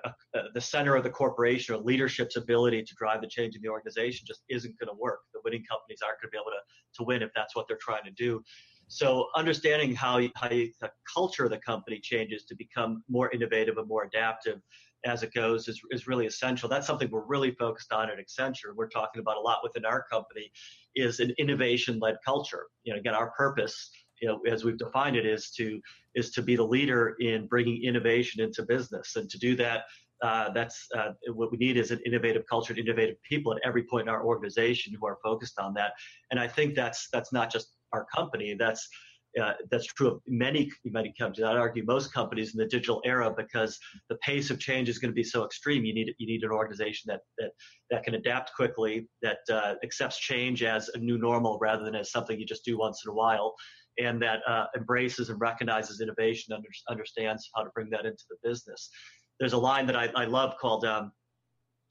the 0.54 0.60
center 0.60 0.96
of 0.96 1.04
the 1.04 1.10
corporation 1.10 1.74
or 1.74 1.78
leadership's 1.78 2.36
ability 2.36 2.82
to 2.82 2.94
drive 2.96 3.20
the 3.22 3.28
change 3.28 3.56
in 3.56 3.62
the 3.62 3.68
organization 3.68 4.26
just 4.26 4.42
isn't 4.50 4.78
going 4.78 4.88
to 4.88 5.00
work. 5.00 5.20
The 5.32 5.40
winning 5.44 5.64
companies 5.70 6.00
aren't 6.04 6.20
going 6.20 6.28
to 6.28 6.32
be 6.32 6.36
able 6.36 6.50
to, 6.50 7.02
to 7.02 7.04
win 7.04 7.22
if 7.22 7.30
that's 7.34 7.56
what 7.56 7.66
they're 7.68 7.78
trying 7.80 8.04
to 8.04 8.10
do. 8.10 8.42
So 8.88 9.28
understanding 9.36 9.94
how, 9.94 10.20
how 10.36 10.50
you, 10.50 10.70
the 10.80 10.90
culture 11.12 11.44
of 11.44 11.50
the 11.50 11.58
company 11.58 12.00
changes 12.00 12.44
to 12.44 12.54
become 12.54 13.02
more 13.08 13.30
innovative 13.30 13.78
and 13.78 13.88
more 13.88 14.04
adaptive 14.04 14.60
as 15.04 15.22
it 15.22 15.34
goes 15.34 15.68
is, 15.68 15.80
is 15.90 16.06
really 16.06 16.26
essential. 16.26 16.68
That's 16.68 16.86
something 16.86 17.10
we're 17.10 17.26
really 17.26 17.52
focused 17.52 17.92
on 17.92 18.10
at 18.10 18.18
Accenture. 18.18 18.74
We're 18.74 18.88
talking 18.88 19.20
about 19.20 19.36
a 19.36 19.40
lot 19.40 19.58
within 19.62 19.84
our 19.84 20.04
company 20.10 20.50
is 20.94 21.20
an 21.20 21.34
innovation-led 21.38 22.16
culture. 22.24 22.66
You 22.84 22.92
know, 22.92 23.00
again, 23.00 23.14
our 23.14 23.30
purpose– 23.32 23.90
you 24.22 24.28
know, 24.28 24.40
as 24.50 24.64
we've 24.64 24.78
defined 24.78 25.16
it, 25.16 25.26
is 25.26 25.50
to 25.50 25.80
is 26.14 26.30
to 26.30 26.40
be 26.40 26.54
the 26.54 26.62
leader 26.62 27.16
in 27.18 27.48
bringing 27.48 27.82
innovation 27.82 28.40
into 28.40 28.62
business, 28.62 29.16
and 29.16 29.28
to 29.28 29.38
do 29.38 29.56
that, 29.56 29.82
uh, 30.22 30.50
that's 30.52 30.86
uh, 30.96 31.10
what 31.34 31.50
we 31.50 31.58
need 31.58 31.76
is 31.76 31.90
an 31.90 32.00
innovative 32.06 32.44
culture 32.48 32.72
and 32.72 32.80
innovative 32.80 33.16
people 33.28 33.52
at 33.52 33.60
every 33.64 33.82
point 33.82 34.02
in 34.02 34.08
our 34.08 34.24
organization 34.24 34.94
who 34.98 35.04
are 35.04 35.18
focused 35.22 35.58
on 35.58 35.74
that. 35.74 35.92
And 36.30 36.38
I 36.38 36.46
think 36.46 36.76
that's 36.76 37.08
that's 37.12 37.32
not 37.32 37.52
just 37.52 37.73
our 37.94 38.06
company. 38.14 38.54
That's 38.58 38.86
uh, 39.40 39.54
that's 39.70 39.86
true 39.86 40.08
of 40.12 40.20
many 40.28 40.70
many 40.84 41.12
companies. 41.18 41.44
I'd 41.44 41.56
argue 41.56 41.84
most 41.84 42.12
companies 42.12 42.54
in 42.54 42.58
the 42.58 42.66
digital 42.66 43.00
era 43.04 43.34
because 43.36 43.78
the 44.08 44.16
pace 44.16 44.50
of 44.50 44.60
change 44.60 44.88
is 44.88 44.98
going 44.98 45.10
to 45.10 45.14
be 45.14 45.24
so 45.24 45.44
extreme. 45.44 45.84
You 45.84 45.94
need 45.94 46.14
you 46.18 46.26
need 46.26 46.42
an 46.44 46.50
organization 46.50 47.08
that 47.08 47.20
that 47.38 47.50
that 47.90 48.04
can 48.04 48.14
adapt 48.14 48.54
quickly, 48.54 49.08
that 49.22 49.38
uh, 49.50 49.74
accepts 49.82 50.18
change 50.18 50.62
as 50.62 50.88
a 50.94 50.98
new 50.98 51.18
normal 51.18 51.58
rather 51.60 51.84
than 51.84 51.96
as 51.96 52.12
something 52.12 52.38
you 52.38 52.46
just 52.46 52.64
do 52.64 52.78
once 52.78 53.02
in 53.04 53.10
a 53.10 53.14
while, 53.14 53.54
and 53.98 54.22
that 54.22 54.40
uh, 54.46 54.66
embraces 54.76 55.30
and 55.30 55.40
recognizes 55.40 56.00
innovation, 56.00 56.54
under, 56.54 56.68
understands 56.88 57.50
how 57.54 57.62
to 57.64 57.70
bring 57.74 57.90
that 57.90 58.06
into 58.06 58.24
the 58.30 58.36
business. 58.48 58.90
There's 59.40 59.52
a 59.52 59.58
line 59.58 59.86
that 59.86 59.96
I, 59.96 60.10
I 60.14 60.26
love 60.26 60.54
called 60.60 60.84
um, 60.84 61.10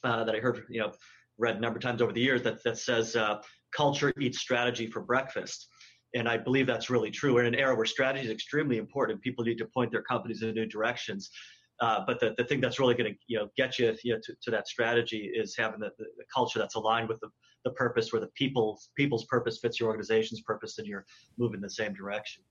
uh, 0.03 0.23
that 0.23 0.35
I 0.35 0.39
heard, 0.39 0.63
you 0.69 0.79
know, 0.79 0.93
read 1.37 1.57
a 1.57 1.59
number 1.59 1.77
of 1.77 1.83
times 1.83 2.01
over 2.01 2.13
the 2.13 2.21
years 2.21 2.41
that 2.43 2.63
that 2.63 2.77
says, 2.77 3.15
uh, 3.15 3.41
"Culture 3.75 4.13
eats 4.19 4.39
strategy 4.39 4.87
for 4.87 5.01
breakfast." 5.01 5.67
And 6.15 6.29
I 6.29 6.37
believe 6.37 6.67
that's 6.67 6.89
really 6.89 7.09
true. 7.09 7.33
We're 7.33 7.45
in 7.45 7.53
an 7.53 7.59
era 7.59 7.75
where 7.75 7.85
strategy 7.85 8.25
is 8.25 8.31
extremely 8.31 8.77
important. 8.77 9.21
People 9.21 9.43
need 9.43 9.57
to 9.57 9.65
point 9.65 9.91
their 9.91 10.03
companies 10.03 10.43
in 10.43 10.53
new 10.53 10.65
directions. 10.65 11.31
Uh, 11.79 12.03
but 12.05 12.19
the, 12.19 12.35
the 12.37 12.43
thing 12.43 12.61
that's 12.61 12.79
really 12.79 12.93
going 12.93 13.11
to 13.11 13.19
you 13.27 13.37
know 13.37 13.49
get 13.57 13.79
you, 13.79 13.95
you 14.03 14.13
know, 14.13 14.19
to, 14.23 14.33
to 14.41 14.51
that 14.51 14.67
strategy 14.67 15.31
is 15.33 15.55
having 15.57 15.79
the, 15.79 15.91
the, 15.97 16.05
the 16.17 16.23
culture 16.33 16.59
that's 16.59 16.75
aligned 16.75 17.09
with 17.09 17.19
the, 17.19 17.29
the 17.65 17.71
purpose 17.71 18.13
where 18.13 18.21
the 18.21 18.27
people's 18.35 18.89
people's 18.95 19.25
purpose 19.25 19.59
fits 19.59 19.79
your 19.79 19.89
organization's 19.89 20.41
purpose 20.41 20.77
and 20.77 20.87
you're 20.87 21.05
moving 21.37 21.55
in 21.55 21.61
the 21.61 21.69
same 21.69 21.93
direction. 21.93 22.43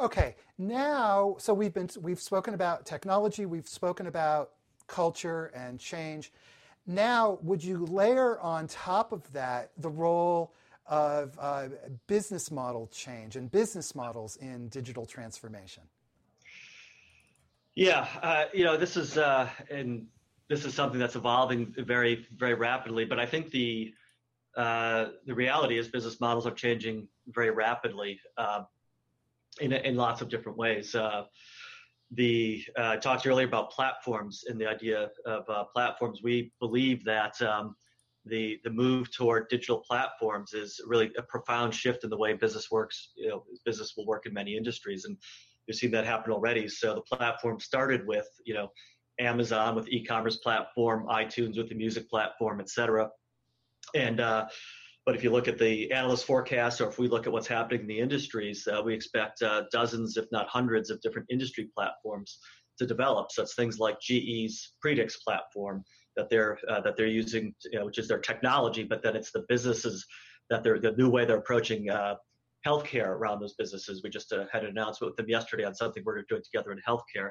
Okay, 0.00 0.34
now 0.58 1.36
so 1.38 1.54
we've 1.54 1.72
been 1.72 1.88
we've 2.00 2.20
spoken 2.20 2.54
about 2.54 2.84
technology, 2.84 3.46
we've 3.46 3.68
spoken 3.68 4.06
about 4.06 4.50
culture 4.86 5.46
and 5.54 5.78
change. 5.78 6.32
Now, 6.86 7.38
would 7.42 7.62
you 7.62 7.86
layer 7.86 8.40
on 8.40 8.66
top 8.66 9.12
of 9.12 9.30
that 9.32 9.70
the 9.78 9.90
role 9.90 10.52
of 10.90 11.38
uh, 11.40 11.68
business 12.08 12.50
model 12.50 12.88
change 12.88 13.36
and 13.36 13.50
business 13.50 13.94
models 13.94 14.36
in 14.36 14.68
digital 14.68 15.06
transformation? 15.06 15.84
Yeah, 17.76 18.06
uh, 18.22 18.44
you 18.52 18.64
know, 18.64 18.76
this 18.76 18.96
is 18.96 19.16
uh, 19.16 19.48
and 19.70 20.06
this 20.48 20.64
is 20.64 20.74
something 20.74 20.98
that's 20.98 21.14
evolving 21.14 21.72
very, 21.78 22.26
very 22.36 22.54
rapidly. 22.54 23.04
But 23.04 23.20
I 23.20 23.26
think 23.26 23.50
the 23.50 23.94
uh, 24.56 25.06
the 25.24 25.34
reality 25.34 25.78
is 25.78 25.86
business 25.86 26.20
models 26.20 26.44
are 26.44 26.50
changing 26.50 27.06
very 27.28 27.50
rapidly 27.50 28.20
uh, 28.36 28.64
in 29.60 29.72
in 29.72 29.94
lots 29.94 30.20
of 30.20 30.28
different 30.28 30.58
ways. 30.58 30.94
Uh, 30.94 31.22
the 32.10 32.64
uh, 32.76 32.90
I 32.90 32.96
talked 32.96 33.24
earlier 33.24 33.46
about 33.46 33.70
platforms 33.70 34.42
and 34.48 34.60
the 34.60 34.66
idea 34.66 35.10
of 35.24 35.72
platforms. 35.72 36.20
We 36.24 36.52
believe 36.58 37.04
that 37.04 37.40
um, 37.40 37.76
the 38.30 38.58
the 38.64 38.70
move 38.70 39.10
toward 39.10 39.48
digital 39.48 39.82
platforms 39.86 40.52
is 40.54 40.80
really 40.86 41.10
a 41.18 41.22
profound 41.22 41.74
shift 41.74 42.04
in 42.04 42.10
the 42.10 42.16
way 42.16 42.32
business 42.32 42.70
works. 42.70 43.10
You 43.16 43.28
know, 43.28 43.44
business 43.64 43.94
will 43.96 44.06
work 44.06 44.26
in 44.26 44.32
many 44.32 44.56
industries, 44.56 45.04
and 45.04 45.16
we've 45.66 45.76
seen 45.76 45.90
that 45.92 46.06
happen 46.06 46.32
already. 46.32 46.68
So 46.68 46.94
the 46.94 47.16
platform 47.16 47.60
started 47.60 48.06
with 48.06 48.26
you 48.44 48.54
know 48.54 48.68
Amazon 49.18 49.74
with 49.74 49.88
e-commerce 49.88 50.36
platform, 50.38 51.06
iTunes 51.08 51.56
with 51.56 51.68
the 51.68 51.74
music 51.74 52.08
platform, 52.08 52.60
etc. 52.60 53.10
And 53.94 54.20
uh, 54.20 54.46
but 55.06 55.14
if 55.16 55.24
you 55.24 55.30
look 55.30 55.48
at 55.48 55.58
the 55.58 55.90
analyst 55.92 56.24
forecasts, 56.24 56.80
or 56.80 56.88
if 56.88 56.98
we 56.98 57.08
look 57.08 57.26
at 57.26 57.32
what's 57.32 57.46
happening 57.46 57.82
in 57.82 57.86
the 57.86 57.98
industries, 57.98 58.66
uh, 58.66 58.80
we 58.82 58.94
expect 58.94 59.42
uh, 59.42 59.64
dozens, 59.72 60.16
if 60.16 60.26
not 60.30 60.48
hundreds, 60.48 60.90
of 60.90 61.00
different 61.00 61.26
industry 61.30 61.68
platforms 61.74 62.38
to 62.78 62.86
develop. 62.86 63.30
So 63.30 63.42
it's 63.42 63.54
things 63.54 63.78
like 63.78 64.00
GE's 64.00 64.72
Predix 64.84 65.14
platform 65.22 65.84
that 66.16 66.28
they're 66.28 66.58
uh, 66.68 66.80
that 66.80 66.96
they're 66.96 67.06
using, 67.06 67.54
you 67.72 67.78
know, 67.78 67.86
which 67.86 67.98
is 67.98 68.08
their 68.08 68.18
technology, 68.18 68.84
but 68.84 69.02
then 69.02 69.16
it's 69.16 69.32
the 69.32 69.44
businesses 69.48 70.06
that 70.48 70.62
they're 70.62 70.78
the 70.78 70.92
new 70.92 71.08
way 71.08 71.24
they're 71.24 71.38
approaching 71.38 71.90
uh, 71.90 72.16
healthcare 72.66 73.08
around 73.08 73.40
those 73.40 73.54
businesses. 73.54 74.02
We 74.02 74.10
just 74.10 74.32
uh, 74.32 74.44
had 74.52 74.64
an 74.64 74.70
announcement 74.70 75.12
with 75.12 75.16
them 75.16 75.28
yesterday 75.28 75.64
on 75.64 75.74
something 75.74 76.02
we're 76.04 76.22
doing 76.28 76.42
together 76.42 76.72
in 76.72 76.78
healthcare. 76.86 77.30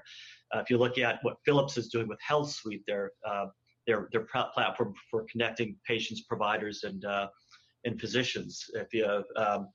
Uh, 0.54 0.60
if 0.60 0.70
you 0.70 0.78
look 0.78 0.98
at 0.98 1.20
what 1.22 1.38
Philips 1.46 1.78
is 1.78 1.90
doing 1.90 2.08
with 2.08 2.20
HealthSuite, 2.28 2.84
their 2.88 3.12
uh, 3.28 3.48
their 3.88 4.10
their 4.12 4.26
platform 4.54 4.94
for 5.10 5.26
connecting 5.32 5.76
patients, 5.86 6.22
providers, 6.22 6.84
and 6.84 7.06
uh, 7.06 7.28
and 7.86 8.00
physicians. 8.00 8.66
If 8.74 8.94
you 8.94 9.24
um, 9.36 9.70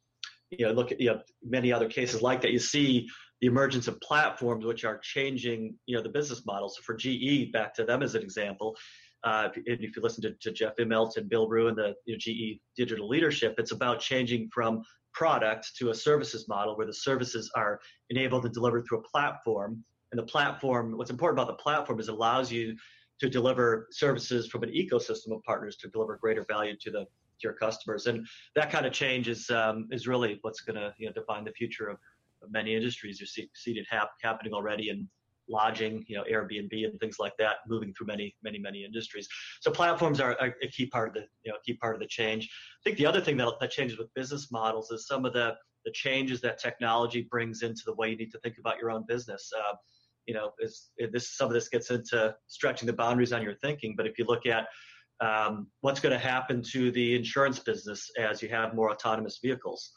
you 0.51 0.67
know 0.67 0.73
look 0.73 0.93
at 0.93 1.01
you 1.01 1.11
know, 1.11 1.21
many 1.43 1.73
other 1.73 1.89
cases 1.89 2.23
like 2.23 2.41
that, 2.43 2.53
you 2.53 2.59
see 2.59 3.09
the 3.45 3.49
emergence 3.49 3.89
of 3.89 4.01
platforms 4.01 4.65
which 4.65 4.87
are 4.87 4.97
changing 4.97 5.75
you 5.85 5.95
know 5.95 6.03
the 6.03 6.09
business 6.09 6.47
model. 6.47 6.71
So 6.71 6.81
for 6.81 6.95
GE, 6.95 7.53
back 7.53 7.75
to 7.75 7.85
them 7.85 8.03
as 8.03 8.15
an 8.15 8.23
example. 8.23 8.75
Uh, 9.23 9.51
if, 9.55 9.63
if, 9.67 9.97
you 9.97 10.03
listen 10.03 10.23
to, 10.23 10.33
to 10.41 10.51
Jeff 10.51 10.77
Immelt 10.77 11.19
and 11.19 11.29
Bill 11.29 11.47
Ruh 11.47 11.69
and 11.69 11.77
the 11.77 11.95
you 12.07 12.15
know, 12.15 12.19
GE 12.19 12.59
digital 12.75 13.07
leadership, 13.07 13.55
it's 13.59 13.71
about 13.71 14.01
changing 14.01 14.49
from 14.51 14.83
product 15.13 15.77
to 15.77 15.91
a 15.91 15.95
services 15.95 16.49
model 16.49 16.75
where 16.75 16.87
the 16.87 16.95
services 16.95 17.51
are 17.55 17.81
enabled 18.09 18.47
and 18.47 18.55
delivered 18.55 18.87
through 18.89 19.01
a 19.01 19.03
platform. 19.03 19.85
And 20.11 20.19
the 20.19 20.27
platform, 20.27 20.97
what's 20.97 21.11
important 21.11 21.39
about 21.39 21.55
the 21.55 21.63
platform 21.63 22.01
is 22.01 22.09
it 22.09 22.15
allows 22.15 22.51
you 22.51 22.75
to 23.21 23.29
deliver 23.29 23.89
services 23.91 24.47
from 24.47 24.63
an 24.63 24.71
ecosystem 24.71 25.33
of 25.33 25.43
partners 25.43 25.77
to 25.83 25.89
deliver 25.89 26.17
greater 26.17 26.47
value 26.49 26.77
to 26.81 26.91
the 26.91 27.07
to 27.41 27.49
your 27.49 27.53
customers. 27.53 28.07
And 28.07 28.27
that 28.55 28.71
kind 28.71 28.87
of 28.87 28.93
change 28.93 29.29
is 29.29 29.51
um, 29.51 29.89
is 29.91 30.07
really 30.07 30.39
what's 30.43 30.61
going 30.61 30.77
to 30.77 30.95
you 30.99 31.07
know 31.07 31.13
define 31.13 31.45
the 31.45 31.53
future 31.53 31.89
of 31.89 31.99
many 32.51 32.75
industries. 32.75 33.21
You 33.21 33.27
see, 33.27 33.49
see 33.55 33.73
it 33.73 33.87
hap- 33.89 34.11
happening 34.23 34.53
already 34.53 34.91
in 34.91 35.09
lodging, 35.49 36.05
you 36.09 36.17
know, 36.17 36.25
Airbnb 36.25 36.73
and 36.85 36.99
things 37.01 37.17
like 37.19 37.37
that, 37.39 37.57
moving 37.69 37.93
through 37.93 38.07
many, 38.07 38.35
many, 38.43 38.59
many 38.59 38.85
industries. 38.85 39.29
So 39.61 39.71
platforms 39.71 40.21
are 40.21 40.37
a, 40.41 40.69
key 40.69 40.87
part 40.87 41.09
of 41.09 41.15
the, 41.15 41.27
you 41.45 41.53
know, 41.53 41.59
key 41.65 41.75
part 41.75 41.95
of 41.95 42.01
the 42.01 42.07
change. 42.07 42.45
I 42.45 42.81
think 42.85 42.97
the 42.97 43.07
other 43.07 43.21
thing 43.21 43.37
that, 43.39 43.49
that 43.61 43.71
changes 43.71 43.99
with 43.99 44.13
business 44.15 44.51
models 44.51 44.91
is 44.91 45.07
some 45.07 45.25
of 45.25 45.33
the, 45.33 45.55
the 45.85 45.93
changes 45.93 46.41
that 46.41 46.59
technology 46.59 47.27
brings 47.31 47.63
into 47.63 47.83
the 47.85 47.95
way 47.95 48.11
you 48.11 48.17
need 48.17 48.33
to 48.33 48.39
think 48.39 48.57
about 48.59 48.79
your 48.79 48.91
own 48.91 49.05
business. 49.07 49.51
Uh, 49.57 49.75
you 50.27 50.33
know, 50.33 50.53
is, 50.59 50.91
this 51.13 51.37
some 51.37 51.49
of 51.49 51.53
this 51.53 51.69
gets 51.69 51.91
into 51.91 52.35
stretching 52.47 52.87
the 52.87 52.93
boundaries 52.93 53.33
on 53.33 53.43
your 53.43 53.55
thinking. 53.57 53.95
But 53.97 54.07
if 54.07 54.19
you 54.19 54.25
look 54.25 54.47
at 54.47 54.67
um, 55.21 55.67
what's 55.83 56.01
going 56.01 56.13
to 56.15 56.19
happen 56.19 56.63
to 56.73 56.91
the 56.91 57.15
insurance 57.15 57.59
business 57.59 58.11
as 58.19 58.43
you 58.43 58.49
have 58.49 58.75
more 58.75 58.91
autonomous 58.91 59.39
vehicles, 59.43 59.93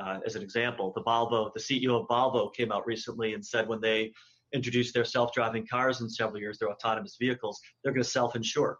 uh, 0.00 0.18
as 0.26 0.36
an 0.36 0.42
example, 0.42 0.92
the 0.94 1.02
Volvo, 1.02 1.52
the 1.52 1.60
CEO 1.60 2.00
of 2.00 2.08
Volvo 2.08 2.52
came 2.54 2.72
out 2.72 2.86
recently 2.86 3.34
and 3.34 3.44
said 3.44 3.68
when 3.68 3.80
they 3.80 4.12
introduce 4.52 4.92
their 4.92 5.04
self-driving 5.04 5.66
cars 5.66 6.00
in 6.00 6.08
several 6.08 6.40
years, 6.40 6.58
their 6.58 6.70
autonomous 6.70 7.16
vehicles, 7.20 7.60
they're 7.82 7.92
going 7.92 8.02
to 8.02 8.08
self-insure 8.08 8.78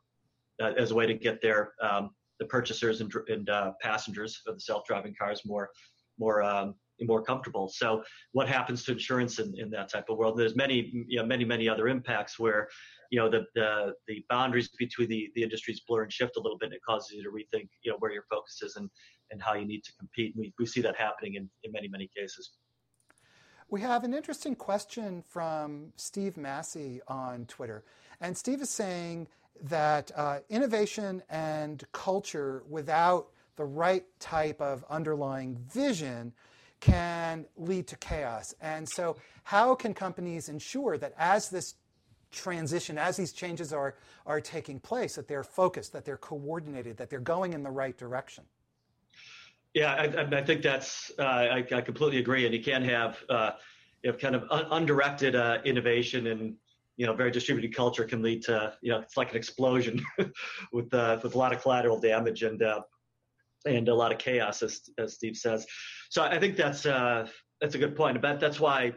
uh, 0.62 0.72
as 0.79 0.90
a 0.90 0.94
way 0.94 1.07
to 1.07 1.14
get 1.14 1.40
their 1.40 1.72
um, 1.83 2.11
the 2.38 2.46
purchasers 2.46 3.01
and, 3.01 3.12
and 3.29 3.48
uh, 3.51 3.72
passengers 3.81 4.40
of 4.46 4.55
the 4.55 4.61
self-driving 4.61 5.14
cars 5.18 5.42
more 5.44 5.70
more 6.18 6.42
um, 6.42 6.75
more 7.01 7.22
comfortable. 7.22 7.68
So 7.68 8.03
what 8.33 8.48
happens 8.48 8.85
to 8.85 8.92
insurance 8.92 9.38
in, 9.38 9.59
in 9.59 9.70
that 9.70 9.88
type 9.88 10.05
of 10.09 10.18
world? 10.18 10.38
There's 10.38 10.55
many 10.55 10.90
you 11.09 11.18
know, 11.18 11.27
many 11.27 11.44
many 11.44 11.68
other 11.68 11.88
impacts 11.88 12.38
where 12.38 12.68
you 13.11 13.18
know 13.18 13.31
the 13.31 13.44
the, 13.55 13.92
the 14.09 14.25
boundaries 14.29 14.68
between 14.79 15.09
the, 15.09 15.31
the 15.35 15.42
industries 15.42 15.81
blur 15.87 16.03
and 16.03 16.12
shift 16.12 16.37
a 16.37 16.40
little 16.40 16.59
bit 16.59 16.66
and 16.66 16.75
it 16.75 16.81
causes 16.87 17.12
you 17.12 17.22
to 17.22 17.31
rethink 17.31 17.68
you 17.83 17.90
know 17.90 17.96
where 17.98 18.12
your 18.12 18.25
focus 18.31 18.61
is 18.62 18.77
and 18.77 18.88
and 19.33 19.42
how 19.42 19.55
you 19.55 19.66
need 19.66 19.83
to 19.85 19.92
compete. 19.99 20.35
We, 20.37 20.53
we 20.59 20.66
see 20.66 20.83
that 20.83 20.97
happening 20.97 21.35
in, 21.35 21.51
in 21.64 21.73
many 21.73 21.88
many 21.88 22.09
cases. 22.16 22.51
We 23.68 23.81
have 23.81 24.05
an 24.05 24.12
interesting 24.12 24.55
question 24.55 25.23
from 25.23 25.95
Steve 25.97 26.37
Massey 26.37 27.01
on 27.09 27.47
Twitter. 27.47 27.85
And 28.21 28.37
Steve 28.37 28.61
is 28.61 28.68
saying 28.68 29.29
that 29.62 30.11
uh, 30.14 30.40
innovation 30.51 31.23
and 31.31 31.83
culture 31.92 32.64
without 32.68 33.29
the 33.57 33.64
right 33.64 34.05
type 34.21 34.61
of 34.61 34.85
underlying 34.90 35.57
vision 35.73 36.33
can 36.81 37.47
lead 37.57 37.87
to 37.87 37.97
chaos. 37.97 38.55
And 38.61 38.88
so, 38.88 39.16
how 39.45 39.75
can 39.75 39.95
companies 39.95 40.49
ensure 40.49 40.99
that 40.99 41.14
as 41.16 41.49
this 41.49 41.75
transition, 42.31 42.99
as 42.99 43.16
these 43.16 43.33
changes 43.33 43.73
are, 43.73 43.95
are 44.27 44.40
taking 44.40 44.81
place, 44.81 45.14
that 45.14 45.29
they're 45.29 45.45
focused, 45.45 45.92
that 45.92 46.05
they're 46.05 46.16
coordinated, 46.16 46.97
that 46.97 47.09
they're 47.09 47.21
going 47.21 47.53
in 47.53 47.62
the 47.62 47.71
right 47.71 47.97
direction? 47.97 48.45
Yeah, 49.74 49.94
I, 49.94 50.37
I 50.37 50.42
think 50.42 50.62
that's, 50.62 51.11
uh, 51.18 51.22
I, 51.22 51.66
I, 51.72 51.80
completely 51.80 52.18
agree. 52.18 52.44
And 52.44 52.54
you 52.54 52.62
can 52.62 52.82
have, 52.85 53.18
uh, 53.30 53.52
you 54.02 54.11
have 54.11 54.20
kind 54.20 54.35
of 54.35 54.44
un- 54.50 54.66
undirected 54.70 55.35
uh, 55.35 55.58
innovation 55.64 56.26
and 56.26 56.56
you 56.98 57.06
know, 57.06 57.14
very 57.14 57.30
distributed 57.30 57.74
culture 57.74 58.04
can 58.04 58.22
lead 58.22 58.42
to, 58.42 58.74
you 58.82 58.92
know, 58.92 59.00
it's 59.00 59.16
like 59.16 59.30
an 59.30 59.37
explosion 59.37 60.04
with 60.72 60.92
uh, 60.92 61.18
with 61.22 61.35
a 61.35 61.38
lot 61.38 61.52
of 61.52 61.62
collateral 61.62 61.98
damage 61.98 62.42
and 62.42 62.62
uh, 62.62 62.82
and 63.64 63.88
a 63.88 63.94
lot 63.94 64.12
of 64.12 64.18
chaos, 64.18 64.62
as, 64.62 64.82
as 64.98 65.14
Steve 65.14 65.37
says. 65.37 65.66
So 66.11 66.22
I 66.22 66.38
think 66.38 66.54
that's 66.54 66.85
uh, 66.85 67.26
that's 67.61 67.74
a 67.74 67.78
good 67.78 67.96
point. 67.96 68.20
But 68.20 68.40
that's 68.40 68.61
why 68.61 68.92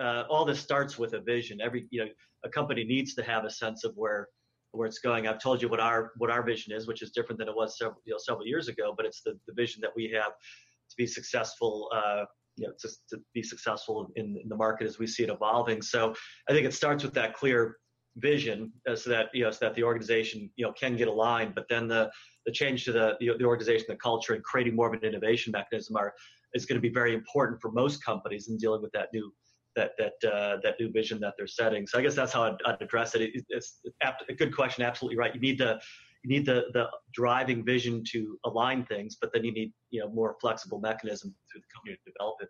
all 0.00 0.46
this 0.46 0.58
starts 0.58 0.98
with 0.98 1.12
a 1.12 1.20
vision. 1.20 1.60
Every 1.60 1.86
you 1.90 2.06
know, 2.06 2.10
a 2.44 2.48
company 2.48 2.82
needs 2.82 3.14
to 3.14 3.22
have 3.22 3.44
a 3.44 3.50
sense 3.50 3.84
of 3.84 3.92
where 3.94 4.28
where 4.74 4.86
it's 4.86 4.98
going. 4.98 5.26
I've 5.26 5.40
told 5.40 5.62
you 5.62 5.68
what 5.68 5.80
our 5.80 6.12
what 6.18 6.30
our 6.30 6.42
vision 6.42 6.72
is, 6.72 6.86
which 6.86 7.02
is 7.02 7.10
different 7.10 7.38
than 7.38 7.48
it 7.48 7.56
was 7.56 7.78
several 7.78 8.00
you 8.04 8.12
know, 8.12 8.18
several 8.18 8.46
years 8.46 8.68
ago. 8.68 8.94
But 8.96 9.06
it's 9.06 9.22
the, 9.22 9.38
the 9.46 9.54
vision 9.54 9.80
that 9.82 9.90
we 9.94 10.10
have 10.14 10.32
to 10.32 10.96
be 10.96 11.06
successful. 11.06 11.90
Uh, 11.94 12.24
you 12.56 12.68
know, 12.68 12.72
to, 12.78 12.88
to 13.10 13.20
be 13.34 13.42
successful 13.42 14.12
in, 14.14 14.38
in 14.40 14.48
the 14.48 14.54
market 14.54 14.86
as 14.86 14.96
we 14.96 15.08
see 15.08 15.24
it 15.24 15.28
evolving. 15.28 15.82
So 15.82 16.14
I 16.48 16.52
think 16.52 16.64
it 16.64 16.72
starts 16.72 17.02
with 17.02 17.12
that 17.14 17.34
clear 17.34 17.78
vision 18.16 18.72
uh, 18.88 18.94
so 18.94 19.10
that 19.10 19.26
you 19.32 19.42
know 19.42 19.50
so 19.50 19.58
that 19.60 19.74
the 19.74 19.82
organization 19.82 20.48
you 20.56 20.64
know 20.64 20.72
can 20.72 20.96
get 20.96 21.08
aligned 21.08 21.54
but 21.54 21.66
then 21.68 21.88
the 21.88 22.10
the 22.46 22.52
change 22.52 22.84
to 22.84 22.92
the 22.92 23.16
the, 23.18 23.30
the 23.38 23.44
organization 23.44 23.86
the 23.88 23.96
culture 23.96 24.34
and 24.34 24.44
creating 24.44 24.76
more 24.76 24.86
of 24.86 24.92
an 24.92 25.06
innovation 25.06 25.50
mechanism 25.50 25.96
are 25.96 26.14
is 26.54 26.64
going 26.64 26.76
to 26.76 26.80
be 26.80 26.92
very 26.92 27.12
important 27.12 27.60
for 27.60 27.72
most 27.72 28.04
companies 28.04 28.48
in 28.48 28.56
dealing 28.56 28.80
with 28.80 28.92
that 28.92 29.08
new 29.12 29.32
that 29.76 29.92
that 29.98 30.32
uh, 30.32 30.56
that 30.62 30.74
new 30.80 30.90
vision 30.90 31.20
that 31.20 31.34
they're 31.36 31.46
setting 31.46 31.86
so 31.86 31.98
i 31.98 32.02
guess 32.02 32.14
that's 32.14 32.32
how 32.32 32.44
i'd, 32.44 32.56
I'd 32.66 32.80
address 32.80 33.14
it. 33.14 33.22
it 33.22 33.44
it's 33.48 33.80
a 34.28 34.32
good 34.32 34.54
question 34.54 34.84
absolutely 34.84 35.16
right 35.16 35.34
you 35.34 35.40
need 35.40 35.58
the 35.58 35.80
you 36.22 36.30
need 36.30 36.46
the 36.46 36.64
the 36.72 36.88
driving 37.12 37.64
vision 37.64 38.02
to 38.12 38.38
align 38.44 38.84
things 38.84 39.16
but 39.20 39.32
then 39.32 39.44
you 39.44 39.52
need 39.52 39.72
you 39.90 40.00
know 40.00 40.08
more 40.08 40.36
flexible 40.40 40.80
mechanism 40.80 41.34
through 41.50 41.60
the 41.60 41.66
company 41.74 41.96
to 42.04 42.12
develop 42.12 42.36
it 42.40 42.48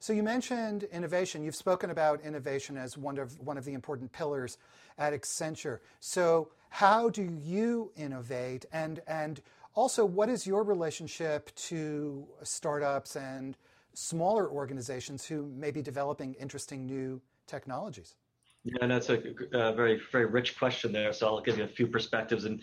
so 0.00 0.12
you 0.12 0.22
mentioned 0.22 0.82
innovation. 0.92 1.42
You've 1.42 1.54
spoken 1.54 1.88
about 1.88 2.20
innovation 2.20 2.76
as 2.76 2.98
one 2.98 3.16
of 3.16 3.40
one 3.40 3.56
of 3.56 3.64
the 3.64 3.72
important 3.72 4.12
pillars 4.12 4.58
at 4.98 5.14
Accenture. 5.14 5.78
So 5.98 6.50
how 6.68 7.08
do 7.08 7.22
you 7.22 7.90
innovate 7.96 8.66
and 8.70 9.00
and 9.06 9.40
also 9.74 10.04
what 10.04 10.28
is 10.28 10.46
your 10.46 10.62
relationship 10.62 11.54
to 11.54 12.26
startups 12.42 13.16
and 13.16 13.56
smaller 13.94 14.50
organizations 14.50 15.24
who 15.24 15.46
may 15.56 15.70
be 15.70 15.82
developing 15.82 16.34
interesting 16.34 16.86
new 16.86 17.20
technologies? 17.46 18.16
Yeah, 18.64 18.86
that's 18.86 19.10
a, 19.10 19.22
a 19.52 19.74
very 19.74 20.00
very 20.10 20.26
rich 20.26 20.58
question 20.58 20.92
there. 20.92 21.12
So 21.12 21.26
I'll 21.26 21.40
give 21.40 21.58
you 21.58 21.64
a 21.64 21.68
few 21.68 21.86
perspectives 21.86 22.44
and 22.44 22.62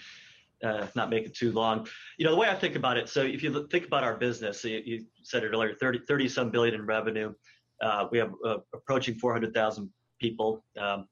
uh, 0.64 0.88
not 0.96 1.10
make 1.10 1.26
it 1.26 1.36
too 1.36 1.52
long. 1.52 1.88
You 2.18 2.26
know, 2.26 2.32
the 2.32 2.38
way 2.38 2.50
I 2.50 2.56
think 2.56 2.76
about 2.76 2.98
it, 2.98 3.10
so 3.10 3.22
if 3.22 3.44
you 3.44 3.68
think 3.72 3.86
about 3.86 4.04
our 4.04 4.16
business, 4.16 4.64
you, 4.64 4.82
you 4.86 5.06
said 5.24 5.44
it 5.44 5.48
earlier, 5.48 5.74
30, 5.76 6.02
30 6.08 6.28
some 6.28 6.52
billion 6.52 6.76
in 6.76 6.86
revenue. 6.86 7.34
Uh, 7.82 8.08
we 8.12 8.18
have 8.20 8.32
uh, 8.46 8.58
approaching 8.74 9.16
400,000 9.16 9.90
people. 10.20 10.64
Um, 10.80 11.08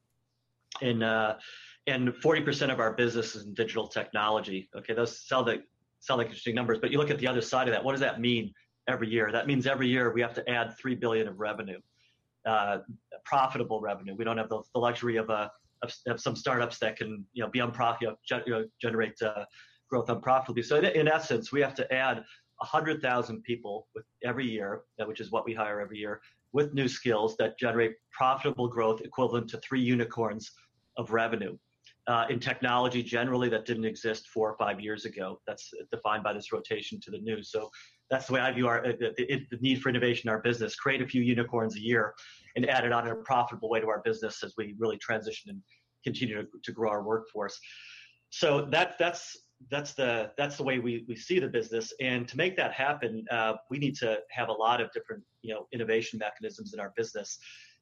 and, 0.82 1.04
uh, 1.04 1.36
and 1.88 2.10
40% 2.10 2.72
of 2.72 2.80
our 2.80 2.94
business 2.94 3.36
is 3.36 3.46
in 3.46 3.54
digital 3.54 3.88
technology. 3.88 4.70
Okay, 4.76 4.94
those 4.94 5.20
sound 5.28 5.48
like, 5.48 5.64
sound 6.00 6.20
like 6.20 6.28
interesting 6.28 6.56
numbers, 6.56 6.78
but 6.80 6.92
you 6.92 7.00
look 7.00 7.10
at 7.10 7.18
the 7.18 7.28
other 7.28 7.42
side 7.42 7.68
of 7.68 7.74
that. 7.74 7.84
What 7.84 7.94
does 7.94 8.02
that 8.02 8.22
mean 8.22 8.54
every 8.90 9.10
year? 9.10 9.32
That 9.32 9.48
means 9.48 9.68
every 9.68 9.88
year 9.88 10.12
we 10.12 10.22
have 10.22 10.34
to 10.34 10.50
add 10.50 10.78
3 10.78 10.96
billion 10.96 11.28
of 11.28 11.40
revenue, 11.40 11.80
uh, 12.46 12.80
profitable 13.24 13.80
revenue. 13.80 14.16
We 14.16 14.26
don't 14.26 14.38
have 14.38 14.50
the, 14.50 14.62
the 14.74 14.80
luxury 14.80 15.18
of 15.18 15.30
a, 15.30 15.52
of, 15.82 15.94
of 16.08 16.20
some 16.20 16.36
startups 16.36 16.80
that 16.80 16.98
can 16.98 17.26
you 17.34 17.44
know 17.44 17.50
be 17.50 17.60
unprofitable, 17.60 18.18
you 18.46 18.52
know, 18.54 18.66
generate 18.82 19.22
uh, 19.22 19.46
growth 19.90 20.10
unprofitably. 20.10 20.64
So 20.64 20.78
in, 20.78 20.86
in, 20.86 21.08
essence, 21.08 21.52
we 21.52 21.62
have 21.62 21.76
to 21.76 21.94
add 21.94 22.18
100,000 22.58 23.44
people 23.44 23.88
with 23.96 24.04
every 24.24 24.46
year, 24.46 24.82
uh, 25.00 25.06
which 25.06 25.22
is 25.22 25.32
what 25.32 25.46
we 25.46 25.54
hire 25.54 25.80
every 25.80 25.98
year, 25.98 26.22
with 26.52 26.74
new 26.74 26.88
skills 26.88 27.38
that 27.38 27.58
generate 27.58 27.94
profitable 28.12 28.68
growth 28.68 29.02
equivalent 29.02 29.50
to 29.52 29.58
three 29.60 29.82
unicorns 29.82 30.52
of 30.98 31.12
revenue. 31.12 31.58
Uh, 32.08 32.26
in 32.30 32.40
technology, 32.40 33.04
generally, 33.04 33.50
that 33.50 33.66
didn't 33.66 33.86
exist 33.86 34.28
four 34.30 34.50
or 34.50 34.58
five 34.58 34.80
years 34.80 35.06
ago. 35.06 35.40
That's 35.46 35.72
defined 35.92 36.24
by 36.24 36.34
this 36.34 36.52
rotation 36.52 37.00
to 37.02 37.12
the 37.12 37.20
new. 37.20 37.44
So 37.44 37.70
that's 38.10 38.28
the 38.28 38.34
way 38.34 38.42
I 38.42 38.52
view 38.52 38.68
our 38.68 38.86
uh, 38.86 38.94
the, 39.00 39.46
the, 39.50 39.58
need 39.62 39.82
for 39.82 39.90
innovation 39.90 40.30
in 40.30 40.34
our 40.34 40.42
business. 40.42 40.76
Create 40.76 41.02
a 41.02 41.08
few 41.08 41.22
unicorns 41.22 41.76
a 41.76 41.80
year 41.80 42.14
and 42.56 42.68
add 42.70 42.86
it 42.86 42.92
on 42.92 43.06
in 43.06 43.14
a 43.14 43.16
profitable 43.18 43.70
way 43.70 43.80
to 43.80 43.88
our 43.88 44.02
business 44.04 44.44
as 44.44 44.54
we 44.58 44.76
really 44.80 44.98
transition 44.98 45.52
and 45.52 45.62
continue 46.04 46.42
to, 46.42 46.48
to 46.64 46.72
grow 46.72 46.90
our 46.90 47.04
workforce. 47.04 47.60
So 48.32 48.68
that 48.72 48.98
that's 48.98 49.38
that's 49.70 49.94
the 49.94 50.32
that's 50.38 50.58
the 50.58 50.64
way 50.64 50.80
we, 50.80 51.06
we 51.08 51.16
see 51.16 51.40
the 51.40 51.48
business. 51.48 51.94
And 52.00 52.28
to 52.28 52.38
make 52.38 52.56
that 52.58 52.74
happen, 52.74 53.26
uh, 53.30 53.54
we 53.70 53.78
need 53.78 53.96
to 53.98 54.20
have 54.32 54.50
a 54.50 54.54
lot 54.54 54.82
of 54.82 54.92
different 54.92 55.24
you 55.42 55.54
know 55.54 55.68
innovation 55.72 56.20
mechanisms 56.20 56.74
in 56.74 56.80
our 56.80 56.94
business. 56.96 57.38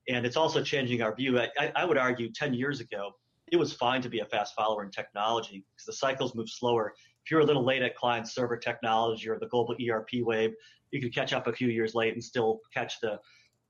And 0.10 0.26
it's 0.26 0.38
also 0.38 0.64
changing 0.64 1.02
our 1.02 1.14
view. 1.14 1.40
I, 1.40 1.72
I 1.76 1.84
would 1.84 1.98
argue 1.98 2.32
10 2.32 2.54
years 2.54 2.80
ago, 2.80 3.12
it 3.52 3.58
was 3.58 3.74
fine 3.74 4.02
to 4.02 4.10
be 4.10 4.20
a 4.20 4.26
fast 4.26 4.56
follower 4.56 4.84
in 4.84 4.90
technology 4.90 5.66
because 5.76 5.86
the 5.86 5.94
cycles 5.94 6.34
move 6.34 6.50
slower 6.50 6.94
if 7.28 7.32
you're 7.32 7.42
a 7.42 7.46
little 7.46 7.66
late 7.66 7.82
at 7.82 7.94
client 7.94 8.26
server 8.26 8.56
technology 8.56 9.28
or 9.28 9.38
the 9.38 9.48
global 9.48 9.76
ERP 9.86 10.22
wave, 10.22 10.54
you 10.92 11.02
could 11.02 11.14
catch 11.14 11.34
up 11.34 11.48
a 11.48 11.52
few 11.52 11.68
years 11.68 11.94
late 11.94 12.14
and 12.14 12.24
still 12.24 12.62
catch 12.74 13.02
the 13.02 13.20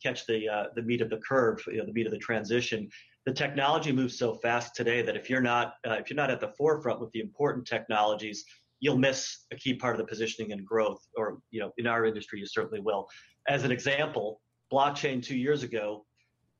catch 0.03 0.27
the 0.27 0.47
uh, 0.47 0.65
the 0.75 0.83
meat 0.83 1.01
of 1.01 1.09
the 1.09 1.17
curve, 1.27 1.59
you 1.65 1.77
know, 1.77 1.85
the 1.87 1.91
meat 1.91 2.05
of 2.05 2.11
the 2.11 2.19
transition. 2.19 2.87
The 3.25 3.33
technology 3.33 3.91
moves 3.91 4.15
so 4.15 4.35
fast 4.35 4.75
today 4.75 5.01
that 5.01 5.15
if 5.15 5.27
you're 5.27 5.41
not 5.41 5.73
uh, 5.87 5.93
if 5.93 6.07
you're 6.07 6.17
not 6.17 6.29
at 6.29 6.39
the 6.39 6.49
forefront 6.49 7.01
with 7.01 7.11
the 7.13 7.19
important 7.19 7.65
technologies, 7.65 8.45
you'll 8.79 8.99
miss 8.99 9.45
a 9.51 9.55
key 9.55 9.73
part 9.73 9.95
of 9.95 9.97
the 9.97 10.05
positioning 10.05 10.51
and 10.51 10.63
growth. 10.63 11.07
Or 11.17 11.39
you 11.49 11.59
know, 11.59 11.73
in 11.79 11.87
our 11.87 12.05
industry, 12.05 12.39
you 12.39 12.45
certainly 12.45 12.79
will. 12.79 13.07
As 13.47 13.63
an 13.63 13.71
example, 13.71 14.39
blockchain 14.71 15.23
two 15.23 15.35
years 15.35 15.63
ago 15.63 16.05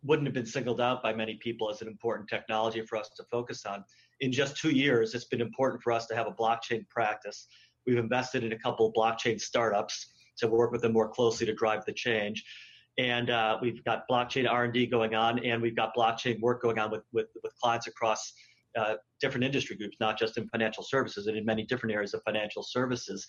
wouldn't 0.02 0.26
have 0.26 0.34
been 0.34 0.48
singled 0.48 0.82
out 0.82 1.04
by 1.04 1.14
many 1.14 1.36
people 1.36 1.70
as 1.70 1.84
an 1.84 1.88
important 1.88 2.28
technology 2.28 2.82
for 2.82 2.98
us 2.98 3.10
to 3.18 3.24
focus 3.30 3.68
on 3.68 3.84
in 4.20 4.32
just 4.32 4.58
two 4.58 4.72
years, 4.72 5.14
it's 5.14 5.26
been 5.26 5.42
important 5.42 5.82
for 5.82 5.92
us 5.92 6.06
to 6.08 6.16
have 6.16 6.28
a 6.28 6.32
blockchain 6.32 6.88
practice. 6.90 7.48
We've 7.86 7.98
invested 7.98 8.44
in 8.44 8.52
a 8.54 8.60
couple 8.60 8.88
of 8.88 8.94
blockchain 8.94 9.40
startups 9.40 10.14
to 10.40 10.48
work 10.48 10.72
with 10.72 10.82
them 10.82 10.94
more 10.94 11.10
closely 11.10 11.46
to 11.46 11.54
drive 11.54 11.86
the 11.86 11.94
change. 11.94 12.44
And 12.98 13.30
uh, 13.30 13.58
we've 13.62 13.84
got 13.84 14.04
blockchain 14.10 14.50
R&D 14.50 14.88
going 14.88 15.14
on, 15.14 15.40
and 15.46 15.62
we've 15.62 15.76
got 15.76 15.96
blockchain 15.96 16.40
work 16.40 16.62
going 16.62 16.80
on 16.80 16.90
with, 16.92 17.04
with, 17.14 17.28
with 17.44 17.54
clients 17.62 17.88
across 17.88 18.34
uh, 18.78 18.96
different 19.22 19.44
industry 19.44 19.76
groups, 19.76 19.98
not 20.00 20.18
just 20.18 20.38
in 20.38 20.48
financial 20.50 20.84
services, 20.84 21.28
and 21.28 21.38
in 21.38 21.46
many 21.46 21.64
different 21.64 21.94
areas 21.94 22.14
of 22.14 22.22
financial 22.24 22.64
services. 22.64 23.26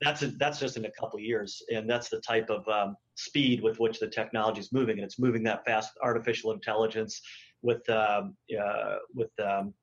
That's 0.00 0.22
a, 0.22 0.28
that's 0.28 0.58
just 0.58 0.78
in 0.78 0.86
a 0.86 0.90
couple 0.98 1.20
years, 1.20 1.62
and 1.72 1.88
that's 1.88 2.08
the 2.08 2.20
type 2.20 2.48
of 2.48 2.66
um, 2.68 2.96
speed 3.16 3.62
with 3.62 3.78
which 3.78 4.00
the 4.00 4.08
technology 4.08 4.60
is 4.60 4.72
moving, 4.72 4.96
and 4.96 5.04
it's 5.04 5.18
moving 5.18 5.42
that 5.44 5.64
fast. 5.66 5.90
Artificial 6.02 6.52
intelligence, 6.52 7.20
with 7.62 7.88
um, 7.90 8.36
uh, 8.58 8.96
with 9.14 9.30
um, 9.40 9.74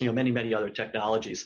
you 0.00 0.06
know, 0.06 0.12
many, 0.12 0.30
many 0.30 0.54
other 0.54 0.70
technologies. 0.70 1.44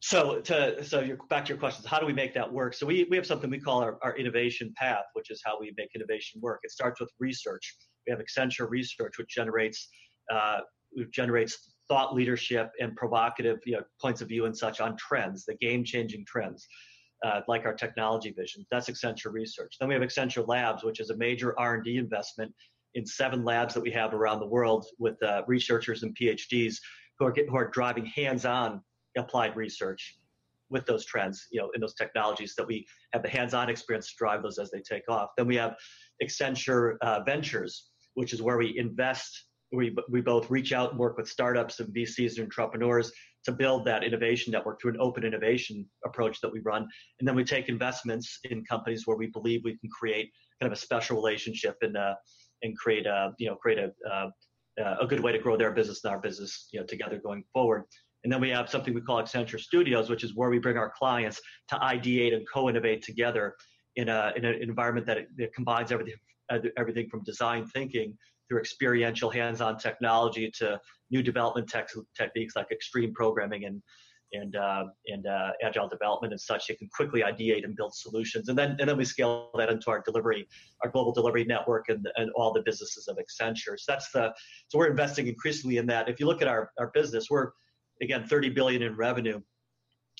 So 0.00 0.40
to 0.40 0.84
so 0.84 1.00
you're 1.00 1.16
back 1.30 1.46
to 1.46 1.48
your 1.48 1.58
questions, 1.58 1.86
how 1.86 1.98
do 1.98 2.04
we 2.04 2.12
make 2.12 2.34
that 2.34 2.52
work? 2.52 2.74
So 2.74 2.86
we, 2.86 3.06
we 3.08 3.16
have 3.16 3.24
something 3.24 3.48
we 3.48 3.58
call 3.58 3.80
our, 3.80 3.98
our 4.02 4.14
innovation 4.16 4.74
path, 4.76 5.04
which 5.14 5.30
is 5.30 5.40
how 5.44 5.58
we 5.58 5.72
make 5.78 5.88
innovation 5.94 6.40
work. 6.42 6.60
It 6.62 6.72
starts 6.72 7.00
with 7.00 7.10
research. 7.18 7.74
We 8.06 8.10
have 8.10 8.20
Accenture 8.20 8.68
Research, 8.68 9.16
which 9.16 9.28
generates 9.28 9.88
uh, 10.30 10.60
which 10.92 11.10
generates 11.10 11.70
thought 11.88 12.14
leadership 12.14 12.70
and 12.80 12.94
provocative 12.96 13.58
you 13.64 13.72
know, 13.74 13.82
points 14.00 14.20
of 14.20 14.28
view 14.28 14.44
and 14.44 14.56
such 14.56 14.80
on 14.80 14.96
trends, 14.96 15.44
the 15.44 15.54
game-changing 15.54 16.24
trends, 16.26 16.66
uh, 17.24 17.40
like 17.48 17.64
our 17.64 17.74
technology 17.74 18.30
vision. 18.30 18.64
That's 18.70 18.88
Accenture 18.88 19.32
Research. 19.32 19.74
Then 19.78 19.88
we 19.88 19.94
have 19.94 20.02
Accenture 20.02 20.46
Labs, 20.46 20.84
which 20.84 21.00
is 21.00 21.10
a 21.10 21.16
major 21.16 21.58
R&D 21.58 21.96
investment 21.96 22.52
in 22.94 23.04
seven 23.04 23.44
labs 23.44 23.74
that 23.74 23.82
we 23.82 23.90
have 23.90 24.14
around 24.14 24.38
the 24.38 24.46
world 24.46 24.86
with 24.98 25.20
uh, 25.22 25.42
researchers 25.46 26.04
and 26.04 26.16
PhDs 26.16 26.76
who 27.18 27.26
are 27.26 27.32
get, 27.32 27.48
who 27.48 27.56
are 27.56 27.68
driving 27.68 28.06
hands-on 28.06 28.80
applied 29.16 29.56
research 29.56 30.18
with 30.70 30.86
those 30.86 31.04
trends, 31.04 31.46
you 31.52 31.60
know, 31.60 31.70
in 31.74 31.80
those 31.80 31.94
technologies 31.94 32.54
that 32.56 32.66
we 32.66 32.86
have 33.12 33.22
the 33.22 33.28
hands-on 33.28 33.70
experience 33.70 34.08
to 34.08 34.14
drive 34.18 34.42
those 34.42 34.58
as 34.58 34.70
they 34.70 34.80
take 34.80 35.08
off. 35.08 35.30
Then 35.36 35.46
we 35.46 35.56
have 35.56 35.76
Accenture 36.22 36.96
uh, 37.00 37.20
Ventures, 37.24 37.90
which 38.14 38.32
is 38.32 38.42
where 38.42 38.56
we 38.56 38.76
invest. 38.76 39.46
We, 39.72 39.94
we 40.08 40.20
both 40.20 40.50
reach 40.50 40.72
out 40.72 40.90
and 40.90 40.98
work 40.98 41.16
with 41.16 41.28
startups 41.28 41.80
and 41.80 41.94
VCs 41.94 42.38
and 42.38 42.44
entrepreneurs 42.44 43.12
to 43.44 43.52
build 43.52 43.84
that 43.84 44.04
innovation 44.04 44.52
network 44.52 44.80
through 44.80 44.92
an 44.92 45.00
open 45.00 45.24
innovation 45.24 45.86
approach 46.04 46.40
that 46.40 46.52
we 46.52 46.60
run. 46.60 46.86
And 47.20 47.28
then 47.28 47.34
we 47.34 47.44
take 47.44 47.68
investments 47.68 48.38
in 48.44 48.64
companies 48.64 49.06
where 49.06 49.16
we 49.16 49.26
believe 49.26 49.62
we 49.64 49.76
can 49.78 49.90
create 49.90 50.30
kind 50.60 50.72
of 50.72 50.76
a 50.76 50.80
special 50.80 51.16
relationship 51.16 51.76
and 51.82 51.96
uh, 51.96 52.14
and 52.62 52.76
create 52.78 53.06
a 53.06 53.32
you 53.38 53.48
know 53.48 53.56
create 53.56 53.78
a 53.78 53.92
uh, 54.10 54.30
uh, 54.82 54.96
a 55.00 55.06
good 55.06 55.20
way 55.20 55.32
to 55.32 55.38
grow 55.38 55.56
their 55.56 55.70
business 55.70 56.02
and 56.04 56.12
our 56.12 56.20
business, 56.20 56.68
you 56.72 56.80
know, 56.80 56.86
together 56.86 57.18
going 57.18 57.44
forward. 57.52 57.84
And 58.24 58.32
then 58.32 58.40
we 58.40 58.50
have 58.50 58.70
something 58.70 58.94
we 58.94 59.02
call 59.02 59.22
Accenture 59.22 59.60
Studios, 59.60 60.08
which 60.08 60.24
is 60.24 60.34
where 60.34 60.48
we 60.48 60.58
bring 60.58 60.78
our 60.78 60.90
clients 60.90 61.40
to 61.68 61.76
ideate 61.76 62.34
and 62.34 62.46
co-innovate 62.52 63.02
together 63.02 63.54
in, 63.96 64.08
a, 64.08 64.32
in 64.36 64.44
an 64.44 64.62
environment 64.62 65.06
that, 65.06 65.26
that 65.36 65.54
combines 65.54 65.92
everything, 65.92 66.14
everything 66.76 67.08
from 67.08 67.22
design 67.22 67.66
thinking 67.66 68.16
through 68.48 68.60
experiential 68.60 69.30
hands-on 69.30 69.78
technology 69.78 70.50
to 70.58 70.80
new 71.10 71.22
development 71.22 71.68
tech, 71.68 71.88
techniques 72.16 72.56
like 72.56 72.70
extreme 72.70 73.12
programming 73.12 73.64
and 73.64 73.82
and 74.34 74.56
uh, 74.56 74.84
and 75.06 75.26
uh, 75.26 75.52
agile 75.62 75.88
development 75.88 76.32
and 76.32 76.40
such. 76.40 76.66
They 76.66 76.74
can 76.74 76.88
quickly 76.88 77.22
ideate 77.22 77.64
and 77.64 77.74
build 77.76 77.94
solutions, 77.94 78.48
and 78.48 78.58
then 78.58 78.76
and 78.80 78.88
then 78.88 78.96
we 78.96 79.04
scale 79.04 79.50
that 79.56 79.70
into 79.70 79.90
our 79.90 80.02
delivery, 80.02 80.46
our 80.82 80.90
global 80.90 81.12
delivery 81.12 81.44
network, 81.44 81.88
and 81.88 82.06
and 82.16 82.30
all 82.32 82.52
the 82.52 82.62
businesses 82.62 83.08
of 83.08 83.16
Accenture. 83.16 83.78
So 83.78 83.84
that's 83.88 84.10
the 84.10 84.34
so 84.68 84.78
we're 84.78 84.88
investing 84.90 85.28
increasingly 85.28 85.78
in 85.78 85.86
that. 85.86 86.08
If 86.08 86.20
you 86.20 86.26
look 86.26 86.42
at 86.42 86.48
our 86.48 86.70
our 86.78 86.90
business, 86.92 87.28
we're 87.30 87.52
again 88.02 88.26
30 88.26 88.50
billion 88.50 88.82
in 88.82 88.96
revenue. 88.96 89.40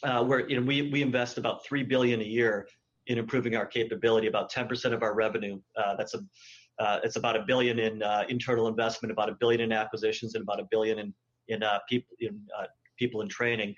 Uh, 0.03 0.22
where 0.24 0.48
you 0.48 0.59
know 0.59 0.66
we 0.66 0.90
we 0.90 1.03
invest 1.03 1.38
about 1.38 1.64
three 1.64 1.83
billion 1.83 2.20
a 2.20 2.24
year 2.24 2.68
in 3.07 3.18
improving 3.18 3.57
our 3.57 3.66
capability. 3.66 4.27
About 4.27 4.50
10% 4.50 4.92
of 4.92 5.03
our 5.03 5.14
revenue. 5.14 5.61
Uh, 5.77 5.94
that's 5.96 6.14
a 6.14 6.20
uh, 6.81 6.98
it's 7.05 7.14
about 7.14 7.37
a 7.37 7.44
billion 7.46 7.79
in 7.79 8.03
uh, 8.03 8.24
internal 8.29 8.66
investment, 8.66 9.12
about 9.12 9.29
a 9.29 9.37
billion 9.38 9.61
in 9.61 9.70
acquisitions, 9.70 10.35
and 10.35 10.42
about 10.42 10.61
a 10.61 10.66
billion 10.70 10.98
in 10.98 11.14
in 11.48 11.62
people 11.88 12.16
in 12.20 12.40
people 12.98 13.20
in 13.20 13.28
training 13.28 13.74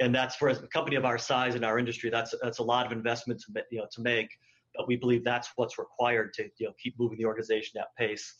and 0.00 0.14
that's 0.14 0.36
for 0.36 0.48
a 0.48 0.54
company 0.68 0.96
of 0.96 1.04
our 1.04 1.18
size 1.18 1.54
in 1.54 1.64
our 1.64 1.78
industry. 1.78 2.10
That's 2.10 2.34
that's 2.42 2.58
a 2.58 2.62
lot 2.62 2.86
of 2.86 2.92
investment 2.92 3.40
to 3.40 3.64
you 3.70 3.78
know 3.78 3.86
to 3.92 4.00
make, 4.02 4.28
but 4.74 4.86
we 4.86 4.96
believe 4.96 5.24
that's 5.24 5.50
what's 5.56 5.78
required 5.78 6.32
to 6.34 6.44
you 6.58 6.66
know 6.66 6.72
keep 6.82 6.98
moving 6.98 7.18
the 7.18 7.24
organization 7.24 7.80
at 7.80 7.88
pace. 7.98 8.34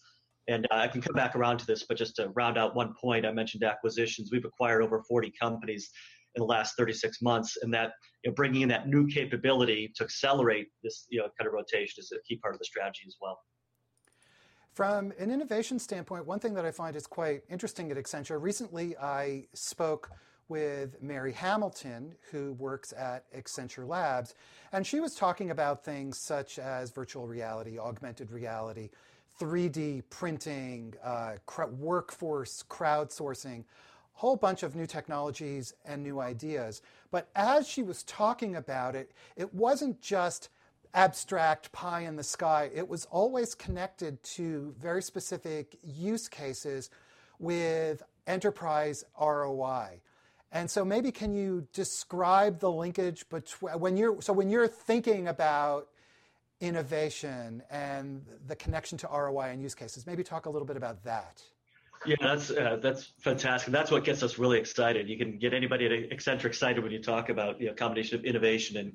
And 0.48 0.66
uh, 0.70 0.76
I 0.76 0.88
can 0.88 1.00
come 1.00 1.14
back 1.14 1.34
around 1.34 1.58
to 1.58 1.66
this, 1.66 1.84
but 1.88 1.96
just 1.96 2.16
to 2.16 2.28
round 2.36 2.56
out 2.56 2.76
one 2.76 2.94
point, 3.00 3.26
I 3.26 3.32
mentioned 3.32 3.64
acquisitions. 3.64 4.30
We've 4.30 4.44
acquired 4.44 4.80
over 4.82 5.02
40 5.08 5.32
companies 5.40 5.90
in 6.36 6.40
the 6.40 6.46
last 6.46 6.76
36 6.76 7.20
months, 7.20 7.56
and 7.62 7.74
that 7.74 7.92
you 8.22 8.30
know, 8.30 8.34
bringing 8.34 8.62
in 8.62 8.68
that 8.68 8.86
new 8.86 9.06
capability 9.08 9.92
to 9.96 10.04
accelerate 10.04 10.68
this 10.84 11.06
you 11.08 11.18
know 11.18 11.28
kind 11.38 11.48
of 11.48 11.54
rotation 11.54 11.94
is 11.98 12.12
a 12.12 12.22
key 12.28 12.36
part 12.36 12.54
of 12.54 12.58
the 12.58 12.66
strategy 12.66 13.04
as 13.06 13.16
well. 13.20 13.38
From 14.76 15.14
an 15.18 15.30
innovation 15.30 15.78
standpoint, 15.78 16.26
one 16.26 16.38
thing 16.38 16.52
that 16.52 16.66
I 16.66 16.70
find 16.70 16.96
is 16.96 17.06
quite 17.06 17.44
interesting 17.48 17.90
at 17.90 17.96
Accenture. 17.96 18.38
Recently, 18.38 18.94
I 18.98 19.46
spoke 19.54 20.10
with 20.50 21.00
Mary 21.00 21.32
Hamilton, 21.32 22.14
who 22.30 22.52
works 22.52 22.92
at 22.92 23.24
Accenture 23.32 23.88
Labs. 23.88 24.34
And 24.74 24.86
she 24.86 25.00
was 25.00 25.14
talking 25.14 25.50
about 25.50 25.82
things 25.82 26.18
such 26.18 26.58
as 26.58 26.90
virtual 26.90 27.26
reality, 27.26 27.78
augmented 27.78 28.30
reality, 28.30 28.90
3D 29.40 30.02
printing, 30.10 30.92
uh, 31.02 31.36
workforce 31.78 32.62
crowdsourcing, 32.68 33.60
a 33.60 33.64
whole 34.12 34.36
bunch 34.36 34.62
of 34.62 34.76
new 34.76 34.86
technologies 34.86 35.72
and 35.86 36.02
new 36.02 36.20
ideas. 36.20 36.82
But 37.10 37.30
as 37.34 37.66
she 37.66 37.82
was 37.82 38.02
talking 38.02 38.56
about 38.56 38.94
it, 38.94 39.12
it 39.36 39.54
wasn't 39.54 40.02
just 40.02 40.50
abstract 40.96 41.70
pie 41.72 42.00
in 42.00 42.16
the 42.16 42.24
sky, 42.24 42.70
it 42.74 42.88
was 42.88 43.04
always 43.06 43.54
connected 43.54 44.20
to 44.22 44.74
very 44.80 45.02
specific 45.02 45.78
use 45.85 46.26
cases 46.26 46.90
with 47.38 48.02
enterprise 48.26 49.04
ROI. 49.20 50.00
And 50.50 50.70
so 50.70 50.85
maybe 50.85 51.12
can 51.12 51.35
you 51.35 51.68
describe 51.72 52.61
the 52.61 52.72
linkage 52.72 53.28
between 53.28 53.78
when 53.78 53.96
you're 53.96 54.20
so 54.22 54.32
when 54.32 54.48
you're 54.48 54.66
thinking 54.66 55.28
about 55.28 55.88
innovation 56.61 57.62
and 57.70 58.24
the 58.46 58.56
connection 58.56 58.96
to 58.96 59.06
ROI 59.09 59.50
and 59.50 59.61
use 59.61 59.74
cases, 59.74 60.06
maybe 60.06 60.24
talk 60.24 60.46
a 60.46 60.50
little 60.50 60.66
bit 60.66 60.78
about 60.78 61.04
that. 61.04 61.42
Yeah, 62.06 62.16
that's 62.20 62.50
uh, 62.50 62.78
that's 62.80 63.12
fantastic. 63.18 63.72
That's 63.72 63.90
what 63.90 64.04
gets 64.04 64.22
us 64.22 64.38
really 64.38 64.59
excited. 64.59 65.09
You 65.09 65.18
can 65.18 65.38
get 65.38 65.52
anybody 65.52 65.87
at 65.87 66.16
Accenture 66.16 66.46
excited 66.46 66.82
when 66.82 66.92
you 66.92 67.02
talk 67.02 67.28
about 67.28 67.61
you 67.61 67.66
know 67.66 67.74
combination 67.74 68.18
of 68.18 68.24
innovation 68.24 68.76
and 68.78 68.92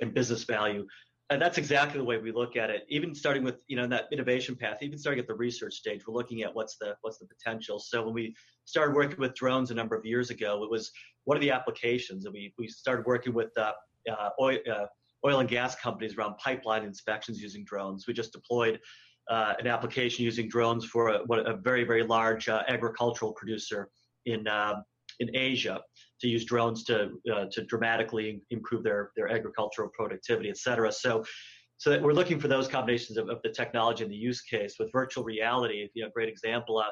and 0.00 0.12
business 0.12 0.44
value 0.44 0.86
and 1.30 1.42
that's 1.42 1.58
exactly 1.58 1.98
the 1.98 2.04
way 2.04 2.18
we 2.18 2.30
look 2.30 2.56
at 2.56 2.70
it 2.70 2.86
even 2.88 3.14
starting 3.14 3.42
with 3.42 3.62
you 3.66 3.76
know 3.76 3.86
that 3.86 4.04
innovation 4.12 4.54
path 4.54 4.78
even 4.80 4.98
starting 4.98 5.20
at 5.20 5.26
the 5.26 5.34
research 5.34 5.74
stage 5.74 6.06
we're 6.06 6.14
looking 6.14 6.42
at 6.42 6.54
what's 6.54 6.76
the 6.78 6.94
what's 7.02 7.18
the 7.18 7.26
potential. 7.26 7.78
So 7.78 8.04
when 8.04 8.14
we 8.14 8.34
started 8.64 8.94
working 8.94 9.18
with 9.18 9.34
drones 9.34 9.70
a 9.70 9.74
number 9.74 9.96
of 9.96 10.04
years 10.04 10.30
ago 10.30 10.62
it 10.62 10.70
was 10.70 10.90
what 11.24 11.36
are 11.36 11.40
the 11.40 11.50
applications 11.50 12.24
and 12.24 12.32
we, 12.32 12.52
we 12.58 12.68
started 12.68 13.06
working 13.06 13.34
with 13.34 13.50
uh, 13.58 13.72
uh, 14.10 14.30
oil, 14.40 14.58
uh, 14.72 14.86
oil 15.26 15.40
and 15.40 15.48
gas 15.48 15.74
companies 15.74 16.16
around 16.16 16.36
pipeline 16.38 16.84
inspections 16.84 17.42
using 17.42 17.64
drones. 17.64 18.06
We 18.06 18.14
just 18.14 18.32
deployed 18.32 18.78
uh, 19.28 19.54
an 19.58 19.66
application 19.66 20.24
using 20.24 20.48
drones 20.48 20.84
for 20.84 21.08
a, 21.08 21.22
a 21.22 21.56
very 21.56 21.82
very 21.82 22.04
large 22.04 22.48
uh, 22.48 22.62
agricultural 22.68 23.32
producer 23.32 23.88
in 24.26 24.46
um, 24.46 24.84
in 25.18 25.34
Asia 25.34 25.80
to 26.20 26.28
use 26.28 26.44
drones 26.44 26.84
to 26.84 27.10
uh, 27.32 27.46
to 27.52 27.64
dramatically 27.64 28.42
improve 28.50 28.82
their 28.82 29.10
their 29.16 29.28
agricultural 29.28 29.88
productivity, 29.98 30.48
et 30.48 30.58
cetera. 30.58 30.90
So 30.90 31.24
so 31.78 31.90
that 31.90 32.02
we're 32.02 32.14
looking 32.14 32.40
for 32.40 32.48
those 32.48 32.68
combinations 32.68 33.18
of, 33.18 33.28
of 33.28 33.38
the 33.42 33.50
technology 33.50 34.02
and 34.02 34.12
the 34.12 34.16
use 34.16 34.40
case 34.40 34.76
with 34.78 34.90
virtual 34.92 35.24
reality. 35.24 35.88
You 35.94 36.04
know, 36.04 36.10
great 36.14 36.28
example. 36.28 36.78
Uh, 36.78 36.84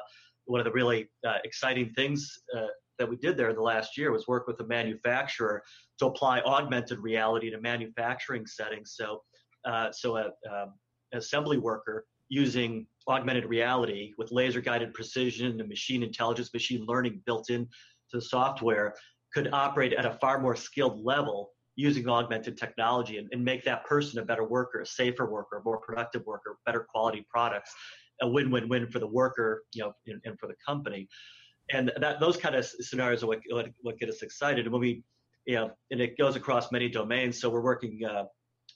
one 0.45 0.59
of 0.59 0.65
the 0.65 0.71
really 0.71 1.09
uh, 1.27 1.39
exciting 1.43 1.91
things 1.95 2.19
uh, 2.55 2.67
that 2.99 3.09
we 3.09 3.15
did 3.15 3.35
there 3.35 3.49
in 3.49 3.55
the 3.55 3.61
last 3.61 3.97
year 3.97 4.11
was 4.11 4.27
work 4.27 4.45
with 4.47 4.59
a 4.59 4.67
manufacturer 4.67 5.63
to 5.99 6.05
apply 6.05 6.39
augmented 6.41 6.99
reality 6.99 7.49
to 7.49 7.59
manufacturing 7.59 8.45
settings. 8.45 8.93
So 8.95 9.23
uh, 9.65 9.91
so 9.91 10.17
a, 10.17 10.25
um, 10.51 10.73
an 11.11 11.17
assembly 11.17 11.57
worker 11.57 12.05
using 12.29 12.85
augmented 13.07 13.45
reality 13.45 14.13
with 14.17 14.31
laser 14.31 14.61
guided 14.61 14.93
precision 14.93 15.59
and 15.59 15.69
machine 15.69 16.03
intelligence, 16.03 16.53
machine 16.53 16.85
learning 16.85 17.21
built 17.25 17.49
in 17.49 17.65
to 18.11 18.17
the 18.17 18.21
software 18.21 18.93
could 19.35 19.49
operate 19.53 19.93
at 19.93 20.05
a 20.05 20.13
far 20.21 20.39
more 20.39 20.55
skilled 20.55 20.97
level 21.03 21.51
using 21.75 22.07
augmented 22.07 22.57
technology 22.57 23.17
and, 23.17 23.27
and 23.33 23.43
make 23.43 23.65
that 23.65 23.85
person 23.85 24.19
a 24.19 24.25
better 24.25 24.45
worker, 24.47 24.79
a 24.79 24.85
safer 24.85 25.29
worker, 25.29 25.57
a 25.57 25.63
more 25.63 25.79
productive 25.79 26.25
worker, 26.25 26.57
better 26.65 26.87
quality 26.89 27.25
products, 27.29 27.71
a 28.21 28.27
win-win-win 28.27 28.87
for 28.87 28.99
the 28.99 29.07
worker, 29.07 29.63
you 29.73 29.83
know, 29.83 29.91
and, 30.07 30.21
and 30.23 30.39
for 30.39 30.47
the 30.47 30.55
company. 30.65 31.05
And 31.71 31.91
that 31.99 32.21
those 32.21 32.37
kind 32.37 32.55
of 32.55 32.65
scenarios 32.65 33.23
are 33.23 33.27
what, 33.27 33.41
what, 33.49 33.67
what 33.81 33.99
get 33.99 34.07
us 34.07 34.21
excited. 34.21 34.65
And 34.65 34.71
when 34.71 34.81
we, 34.81 35.03
you 35.45 35.55
know, 35.55 35.71
and 35.91 35.99
it 35.99 36.17
goes 36.17 36.37
across 36.37 36.71
many 36.71 36.87
domains. 36.87 37.41
So 37.41 37.49
we're 37.49 37.61
working, 37.61 37.99
uh, 38.05 38.23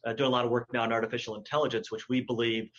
uh, 0.05 0.13
doing 0.13 0.27
a 0.27 0.31
lot 0.31 0.45
of 0.45 0.51
work 0.51 0.67
now 0.73 0.83
on 0.83 0.91
artificial 0.91 1.35
intelligence, 1.35 1.91
which 1.91 2.09
we 2.09 2.21
believe 2.21 2.69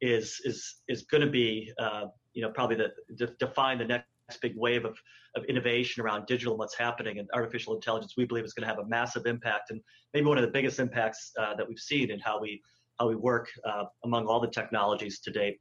is 0.00 0.40
is 0.44 0.76
is 0.88 1.02
going 1.02 1.20
to 1.20 1.30
be, 1.30 1.70
uh, 1.78 2.06
you 2.32 2.42
know, 2.42 2.50
probably 2.50 2.76
the 2.76 2.90
de- 3.16 3.34
define 3.38 3.78
the 3.78 3.84
next 3.84 4.09
big 4.36 4.54
wave 4.56 4.84
of, 4.84 4.98
of 5.36 5.44
innovation 5.44 6.02
around 6.02 6.26
digital 6.26 6.54
and 6.54 6.58
what's 6.58 6.76
happening 6.76 7.18
and 7.18 7.28
artificial 7.34 7.74
intelligence 7.74 8.14
we 8.16 8.24
believe 8.24 8.44
is 8.44 8.52
going 8.52 8.62
to 8.62 8.68
have 8.68 8.84
a 8.84 8.88
massive 8.88 9.26
impact 9.26 9.70
and 9.70 9.80
maybe 10.14 10.26
one 10.26 10.38
of 10.38 10.42
the 10.42 10.50
biggest 10.50 10.78
impacts 10.78 11.32
uh, 11.38 11.54
that 11.54 11.68
we've 11.68 11.78
seen 11.78 12.10
in 12.10 12.18
how 12.20 12.40
we 12.40 12.60
how 12.98 13.08
we 13.08 13.16
work 13.16 13.48
uh, 13.64 13.84
among 14.04 14.26
all 14.26 14.40
the 14.40 14.48
technologies 14.48 15.20
to 15.20 15.30
date. 15.30 15.58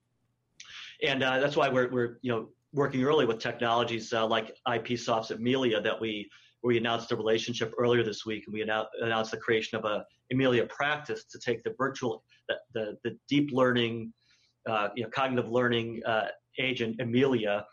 And 1.01 1.23
uh, 1.23 1.39
that's 1.39 1.55
why 1.55 1.69
we're, 1.69 1.89
we're 1.89 2.17
you 2.21 2.31
know 2.31 2.49
working 2.73 3.03
early 3.03 3.25
with 3.25 3.39
technologies 3.39 4.13
uh, 4.13 4.27
like 4.27 4.55
IPsoft's 4.67 5.31
Amelia 5.31 5.81
that 5.81 5.99
we 5.99 6.29
we 6.61 6.77
announced 6.77 7.11
a 7.13 7.15
relationship 7.15 7.73
earlier 7.77 8.03
this 8.03 8.25
week 8.25 8.43
and 8.45 8.53
we 8.53 8.61
announced 8.61 9.31
the 9.31 9.37
creation 9.37 9.77
of 9.77 9.85
a 9.85 10.05
Amelia 10.31 10.65
practice 10.65 11.23
to 11.25 11.39
take 11.39 11.63
the 11.63 11.73
virtual 11.77 12.23
the 12.49 12.55
the, 12.73 12.97
the 13.05 13.17
deep 13.29 13.49
learning 13.53 14.13
uh, 14.69 14.89
you 14.95 15.03
know 15.03 15.09
cognitive 15.09 15.49
learning 15.49 16.01
uh, 16.05 16.27
agent 16.59 16.99
Amelia 16.99 17.65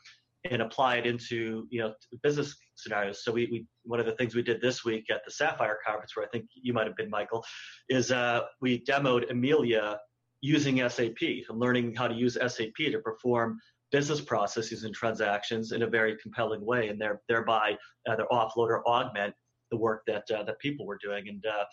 and 0.51 0.63
apply 0.63 0.97
it 0.97 1.07
into 1.07 1.67
you 1.71 1.81
know 1.81 1.95
business 2.23 2.57
scenarios. 2.77 3.25
So 3.25 3.33
we, 3.33 3.49
we 3.51 3.67
one 3.85 4.01
of 4.01 4.07
the 4.07 4.13
things 4.13 4.35
we 4.35 4.43
did 4.43 4.61
this 4.61 4.85
week 4.85 5.07
at 5.11 5.25
the 5.25 5.31
Sapphire 5.31 5.79
conference, 5.85 6.17
where 6.17 6.27
I 6.27 6.29
think 6.29 6.47
you 6.55 6.73
might 6.73 6.87
have 6.87 6.97
been, 6.97 7.11
Michael, 7.11 7.45
is 7.89 8.11
uh, 8.11 8.43
we 8.61 8.85
demoed 8.85 9.31
Amelia 9.31 9.99
using 10.41 10.77
SAP 10.89 11.23
and 11.49 11.59
learning 11.59 11.95
how 11.95 12.09
to 12.09 12.15
use 12.15 12.35
SAP 12.35 12.77
to 12.77 12.99
perform 13.03 13.59
business 13.93 14.21
processes 14.21 14.85
and 14.85 14.95
transactions 14.95 15.73
in 15.73 15.83
a 15.83 15.87
very 15.87 16.16
compelling 16.23 16.64
way, 16.64 16.89
and 16.89 17.01
there, 17.01 17.20
thereby 17.29 17.77
either 18.09 18.27
offload 18.31 18.68
or 18.68 18.87
augment 18.89 19.35
the 19.70 19.77
work 19.77 20.03
that 20.07 20.25
uh, 20.31 20.43
that 20.45 20.59
people 20.59 20.87
were 20.87 20.99
doing. 21.03 21.29
And 21.29 21.45
uh, 21.47 21.64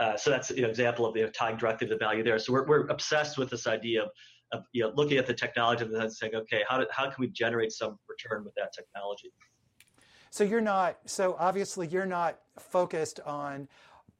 uh, 0.00 0.16
so 0.16 0.30
that's 0.30 0.50
an 0.50 0.64
example 0.64 1.06
of 1.06 1.16
you 1.16 1.24
know, 1.24 1.30
tying 1.30 1.56
directly 1.56 1.88
to 1.88 1.94
the 1.94 1.98
value 1.98 2.22
there. 2.22 2.38
So 2.38 2.52
we're, 2.52 2.66
we're 2.66 2.86
obsessed 2.86 3.38
with 3.38 3.50
this 3.50 3.66
idea 3.66 4.04
of 4.04 4.10
you 4.72 4.82
know 4.82 4.92
looking 4.94 5.18
at 5.18 5.26
the 5.26 5.34
technology 5.34 5.84
and 5.84 5.94
then 5.94 6.10
saying, 6.10 6.34
okay, 6.34 6.62
how, 6.68 6.78
do, 6.78 6.86
how 6.90 7.04
can 7.04 7.16
we 7.18 7.28
generate 7.28 7.72
some 7.72 7.98
return 8.08 8.44
with 8.44 8.54
that 8.54 8.72
technology? 8.72 9.32
So 10.30 10.44
you're 10.44 10.60
not 10.60 10.98
so 11.06 11.36
obviously 11.38 11.86
you're 11.88 12.06
not 12.06 12.38
focused 12.58 13.20
on 13.20 13.68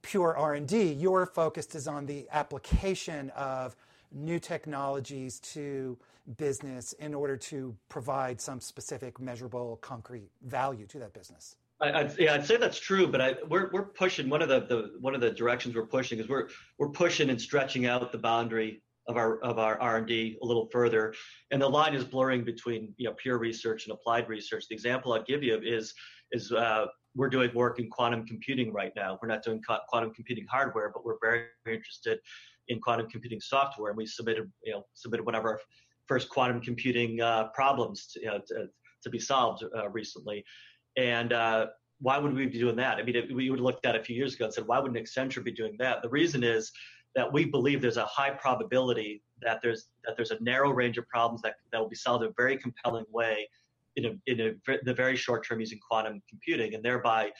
pure 0.03 0.37
R&D. 0.37 0.93
Your 0.95 1.27
focus 1.27 1.75
is 1.75 1.87
on 1.87 2.07
the 2.07 2.27
application 2.33 3.31
of 3.31 3.77
new 4.13 4.39
technologies 4.39 5.39
to 5.41 5.97
business 6.37 6.93
in 6.95 7.15
order 7.15 7.37
to 7.37 7.77
provide 7.89 8.41
some 8.41 8.61
specific 8.61 9.21
measurable 9.21 9.79
concrete 9.81 10.31
value 10.43 10.87
to 10.87 10.99
that 10.99 11.13
business. 11.13 11.57
I, 11.81 12.03
would 12.03 12.17
yeah, 12.19 12.35
I'd 12.35 12.45
say 12.45 12.57
that's 12.57 12.79
true, 12.79 13.07
but 13.07 13.21
I, 13.21 13.35
we're 13.49 13.71
we're 13.73 13.85
pushing 13.87 14.29
one 14.29 14.43
of 14.43 14.49
the, 14.49 14.61
the 14.61 14.99
one 15.01 15.15
of 15.15 15.21
the 15.21 15.31
directions 15.31 15.75
we're 15.75 15.87
pushing 15.87 16.19
is 16.19 16.29
we're 16.29 16.49
we're 16.79 16.91
pushing 16.91 17.31
and 17.31 17.41
stretching 17.41 17.87
out 17.87 18.13
the 18.13 18.19
boundary 18.19 18.83
of 19.09 19.17
our 19.17 19.39
of 19.41 19.59
our 19.59 19.81
R&D 19.81 20.39
a 20.43 20.47
little 20.47 20.69
further, 20.71 21.15
and 21.51 21.61
the 21.61 21.69
line 21.69 21.95
is 21.95 22.05
blurring 22.05 22.45
between 22.45 22.95
you 22.97 23.09
know 23.09 23.15
pure 23.17 23.39
research 23.39 23.87
and 23.87 23.93
applied 23.93 24.29
research. 24.29 24.65
The 24.69 24.75
example 24.75 25.13
I'd 25.13 25.27
give 25.27 25.43
you 25.43 25.61
is 25.63 25.95
is 26.33 26.53
uh, 26.53 26.87
we're 27.15 27.29
doing 27.29 27.51
work 27.55 27.79
in 27.79 27.89
quantum 27.91 28.27
computing 28.27 28.73
right 28.73 28.93
now. 28.95 29.19
We're 29.21 29.29
not 29.29 29.43
doing 29.43 29.61
quantum 29.89 30.13
computing 30.15 30.47
hardware, 30.51 30.91
but 30.95 31.05
we're 31.05 31.19
very, 31.21 31.47
very 31.65 31.77
interested 31.77 32.19
in 32.69 32.81
quantum 32.81 33.09
computing 33.09 33.41
software. 33.41 33.91
And 33.91 33.99
we 33.99 34.07
submitted, 34.07 34.51
you 34.63 34.73
know, 34.73 34.85
submitted 34.95 35.27
one 35.27 35.35
of 35.35 35.45
our 35.45 35.61
first 36.07 36.29
quantum 36.29 36.61
computing 36.61 37.21
uh, 37.21 37.49
problems 37.49 38.07
to, 38.13 38.21
you 38.21 38.27
know, 38.27 38.41
to, 38.49 38.67
to, 39.03 39.11
be 39.11 39.19
solved 39.19 39.65
uh, 39.77 39.89
recently. 39.89 40.45
And 40.97 41.33
uh, 41.33 41.67
why 42.01 42.19
would 42.19 42.35
we 42.35 42.47
be 42.47 42.59
doing 42.59 42.77
that? 42.77 42.99
I 42.99 43.03
mean, 43.03 43.17
it, 43.17 43.35
we 43.35 43.51
would 43.51 43.59
have 43.59 43.65
looked 43.65 43.87
at 43.87 43.97
it 43.97 44.01
a 44.01 44.05
few 44.05 44.17
years 44.17 44.35
ago 44.35 44.47
and 44.47 44.55
said, 44.55 44.67
why 44.67 44.79
would 44.79 44.95
an 44.97 45.03
Accenture 45.03 45.43
be 45.43 45.53
doing 45.53 45.77
that? 45.79 46.03
The 46.03 46.09
reason 46.09 46.45
is 46.45 46.71
that 47.15 47.31
we 47.33 47.45
believe 47.45 47.81
there's 47.81 47.97
a 47.97 48.07
high 48.07 48.31
probability 48.31 49.23
that 49.43 49.61
there's 49.63 49.89
that 50.05 50.17
there's 50.17 50.31
a 50.31 50.43
narrow 50.43 50.71
range 50.71 50.99
of 50.99 51.07
problems 51.09 51.43
that, 51.43 51.55
that 51.73 51.81
will 51.81 51.89
be 51.89 51.97
solved 51.97 52.25
in 52.25 52.31
a 52.31 52.35
very 52.37 52.57
compelling 52.57 53.05
way 53.11 53.49
in 53.97 54.05
a, 54.07 54.11
in 54.27 54.41
a, 54.41 54.77
the 54.85 54.95
very 54.95 55.17
short 55.17 55.47
term 55.47 55.61
using 55.61 55.79
quantum 55.89 56.23
computing, 56.29 56.75
and 56.75 56.85
thereby 56.85 57.31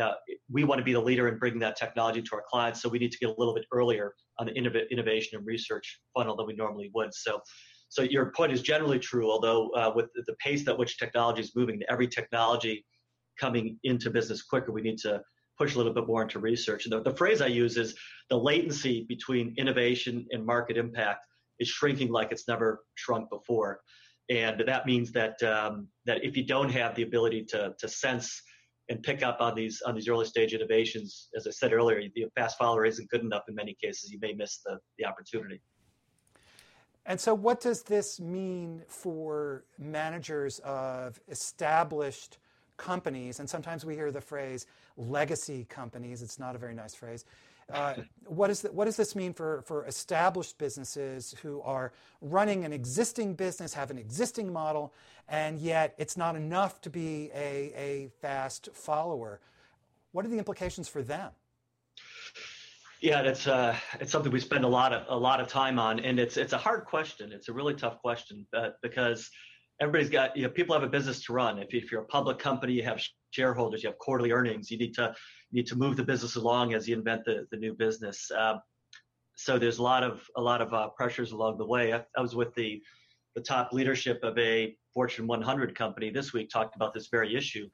uh, 0.00 0.12
we 0.50 0.64
want 0.64 0.78
to 0.78 0.84
be 0.84 0.92
the 0.92 1.00
leader 1.00 1.28
in 1.28 1.38
bringing 1.38 1.60
that 1.60 1.76
technology 1.76 2.20
to 2.20 2.30
our 2.34 2.42
clients. 2.48 2.82
So 2.82 2.88
we 2.88 2.98
need 2.98 3.12
to 3.12 3.18
get 3.18 3.30
a 3.30 3.34
little 3.38 3.54
bit 3.54 3.64
earlier 3.72 4.14
on 4.38 4.46
the 4.46 4.52
innov- 4.52 4.90
innovation 4.90 5.38
and 5.38 5.46
research 5.46 6.00
funnel 6.16 6.36
than 6.36 6.46
we 6.46 6.54
normally 6.54 6.90
would. 6.94 7.14
So, 7.14 7.40
so 7.88 8.02
your 8.02 8.32
point 8.32 8.52
is 8.52 8.60
generally 8.60 8.98
true. 8.98 9.30
Although 9.30 9.68
uh, 9.70 9.92
with 9.94 10.06
the 10.14 10.34
pace 10.44 10.66
at 10.66 10.76
which 10.76 10.98
technology 10.98 11.42
is 11.42 11.54
moving, 11.54 11.80
every 11.88 12.08
technology 12.08 12.84
coming 13.38 13.78
into 13.84 14.10
business 14.10 14.42
quicker, 14.42 14.72
we 14.72 14.82
need 14.82 14.98
to 14.98 15.22
push 15.58 15.74
a 15.74 15.78
little 15.78 15.92
bit 15.92 16.06
more 16.06 16.22
into 16.22 16.38
research. 16.38 16.86
And 16.86 16.92
the, 16.92 17.02
the 17.02 17.16
phrase 17.16 17.40
I 17.40 17.46
use 17.46 17.76
is 17.76 17.94
the 18.30 18.36
latency 18.36 19.04
between 19.08 19.54
innovation 19.56 20.26
and 20.30 20.44
market 20.44 20.76
impact 20.76 21.20
is 21.60 21.68
shrinking 21.68 22.10
like 22.10 22.32
it's 22.32 22.48
never 22.48 22.84
shrunk 22.96 23.30
before 23.30 23.80
and 24.30 24.62
that 24.66 24.86
means 24.86 25.12
that 25.12 25.42
um, 25.42 25.88
that 26.06 26.24
if 26.24 26.36
you 26.36 26.46
don't 26.46 26.70
have 26.70 26.94
the 26.94 27.02
ability 27.02 27.44
to 27.46 27.74
to 27.78 27.88
sense 27.88 28.42
and 28.88 29.02
pick 29.02 29.22
up 29.22 29.38
on 29.40 29.54
these 29.54 29.82
on 29.82 29.94
these 29.94 30.08
early 30.08 30.24
stage 30.24 30.54
innovations, 30.54 31.28
as 31.36 31.46
I 31.46 31.50
said 31.50 31.72
earlier, 31.72 32.00
the 32.14 32.26
fast 32.34 32.56
follower 32.58 32.84
isn't 32.84 33.08
good 33.10 33.20
enough 33.20 33.42
in 33.48 33.54
many 33.54 33.76
cases. 33.82 34.10
You 34.10 34.18
may 34.20 34.32
miss 34.32 34.60
the 34.64 34.78
the 34.98 35.04
opportunity. 35.04 35.60
And 37.06 37.20
so, 37.20 37.34
what 37.34 37.60
does 37.60 37.82
this 37.82 38.18
mean 38.18 38.82
for 38.88 39.64
managers 39.78 40.58
of 40.60 41.20
established 41.28 42.38
companies? 42.78 43.40
And 43.40 43.48
sometimes 43.50 43.84
we 43.84 43.94
hear 43.94 44.10
the 44.10 44.22
phrase 44.22 44.66
legacy 44.96 45.66
companies. 45.68 46.22
It's 46.22 46.38
not 46.38 46.54
a 46.54 46.58
very 46.58 46.74
nice 46.74 46.94
phrase. 46.94 47.24
Uh, 47.72 47.94
what, 48.26 48.50
is 48.50 48.60
the, 48.60 48.72
what 48.72 48.84
does 48.84 48.96
this 48.96 49.16
mean 49.16 49.32
for, 49.32 49.62
for 49.62 49.86
established 49.86 50.58
businesses 50.58 51.34
who 51.42 51.62
are 51.62 51.92
running 52.20 52.64
an 52.64 52.72
existing 52.72 53.34
business, 53.34 53.72
have 53.72 53.90
an 53.90 53.96
existing 53.96 54.52
model, 54.52 54.92
and 55.28 55.58
yet 55.58 55.94
it's 55.96 56.16
not 56.16 56.36
enough 56.36 56.80
to 56.82 56.90
be 56.90 57.30
a, 57.34 57.72
a 57.74 58.10
fast 58.20 58.68
follower? 58.74 59.40
What 60.12 60.26
are 60.26 60.28
the 60.28 60.38
implications 60.38 60.88
for 60.88 61.02
them? 61.02 61.30
Yeah, 63.00 63.22
that's 63.22 63.46
uh, 63.46 63.76
it's 64.00 64.12
something 64.12 64.32
we 64.32 64.40
spend 64.40 64.64
a 64.64 64.68
lot 64.68 64.94
of 64.94 65.04
a 65.08 65.16
lot 65.16 65.38
of 65.38 65.46
time 65.46 65.78
on, 65.78 66.00
and 66.00 66.18
it's 66.18 66.38
it's 66.38 66.54
a 66.54 66.58
hard 66.58 66.86
question. 66.86 67.32
It's 67.32 67.50
a 67.50 67.52
really 67.52 67.74
tough 67.74 68.00
question 68.00 68.46
because 68.82 69.30
everybody's 69.78 70.08
got 70.08 70.34
you 70.34 70.44
know 70.44 70.48
people 70.48 70.74
have 70.74 70.84
a 70.84 70.88
business 70.88 71.22
to 71.24 71.34
run. 71.34 71.58
If, 71.58 71.74
if 71.74 71.92
you're 71.92 72.00
a 72.00 72.06
public 72.06 72.38
company, 72.38 72.72
you 72.72 72.82
have 72.84 73.02
shareholders, 73.34 73.82
you 73.82 73.88
have 73.88 73.98
quarterly 73.98 74.32
earnings. 74.32 74.70
You 74.70 74.78
need 74.78 74.94
to 74.94 75.14
need 75.52 75.66
to 75.66 75.76
move 75.76 75.96
the 75.96 76.04
business 76.04 76.36
along 76.36 76.74
as 76.74 76.88
you 76.88 76.96
invent 76.96 77.24
the, 77.24 77.46
the 77.50 77.56
new 77.56 77.74
business. 77.74 78.30
Um, 78.36 78.60
so 79.36 79.58
there's 79.58 79.78
a 79.78 79.82
lot 79.82 80.02
of 80.02 80.22
a 80.36 80.42
lot 80.42 80.60
of 80.60 80.72
uh, 80.72 80.88
pressures 80.90 81.32
along 81.32 81.58
the 81.58 81.66
way. 81.66 81.92
I, 81.92 82.04
I, 82.16 82.20
was 82.20 82.34
with 82.36 82.54
the 82.54 82.80
the 83.34 83.42
top 83.42 83.72
leadership 83.72 84.20
of 84.22 84.38
a 84.38 84.76
Fortune 84.92 85.26
100 85.26 85.74
company 85.74 86.10
this 86.10 86.32
week, 86.32 86.48
talked 86.50 86.76
about 86.76 86.94
this 86.94 87.08
very 87.08 87.34
issue, 87.34 87.68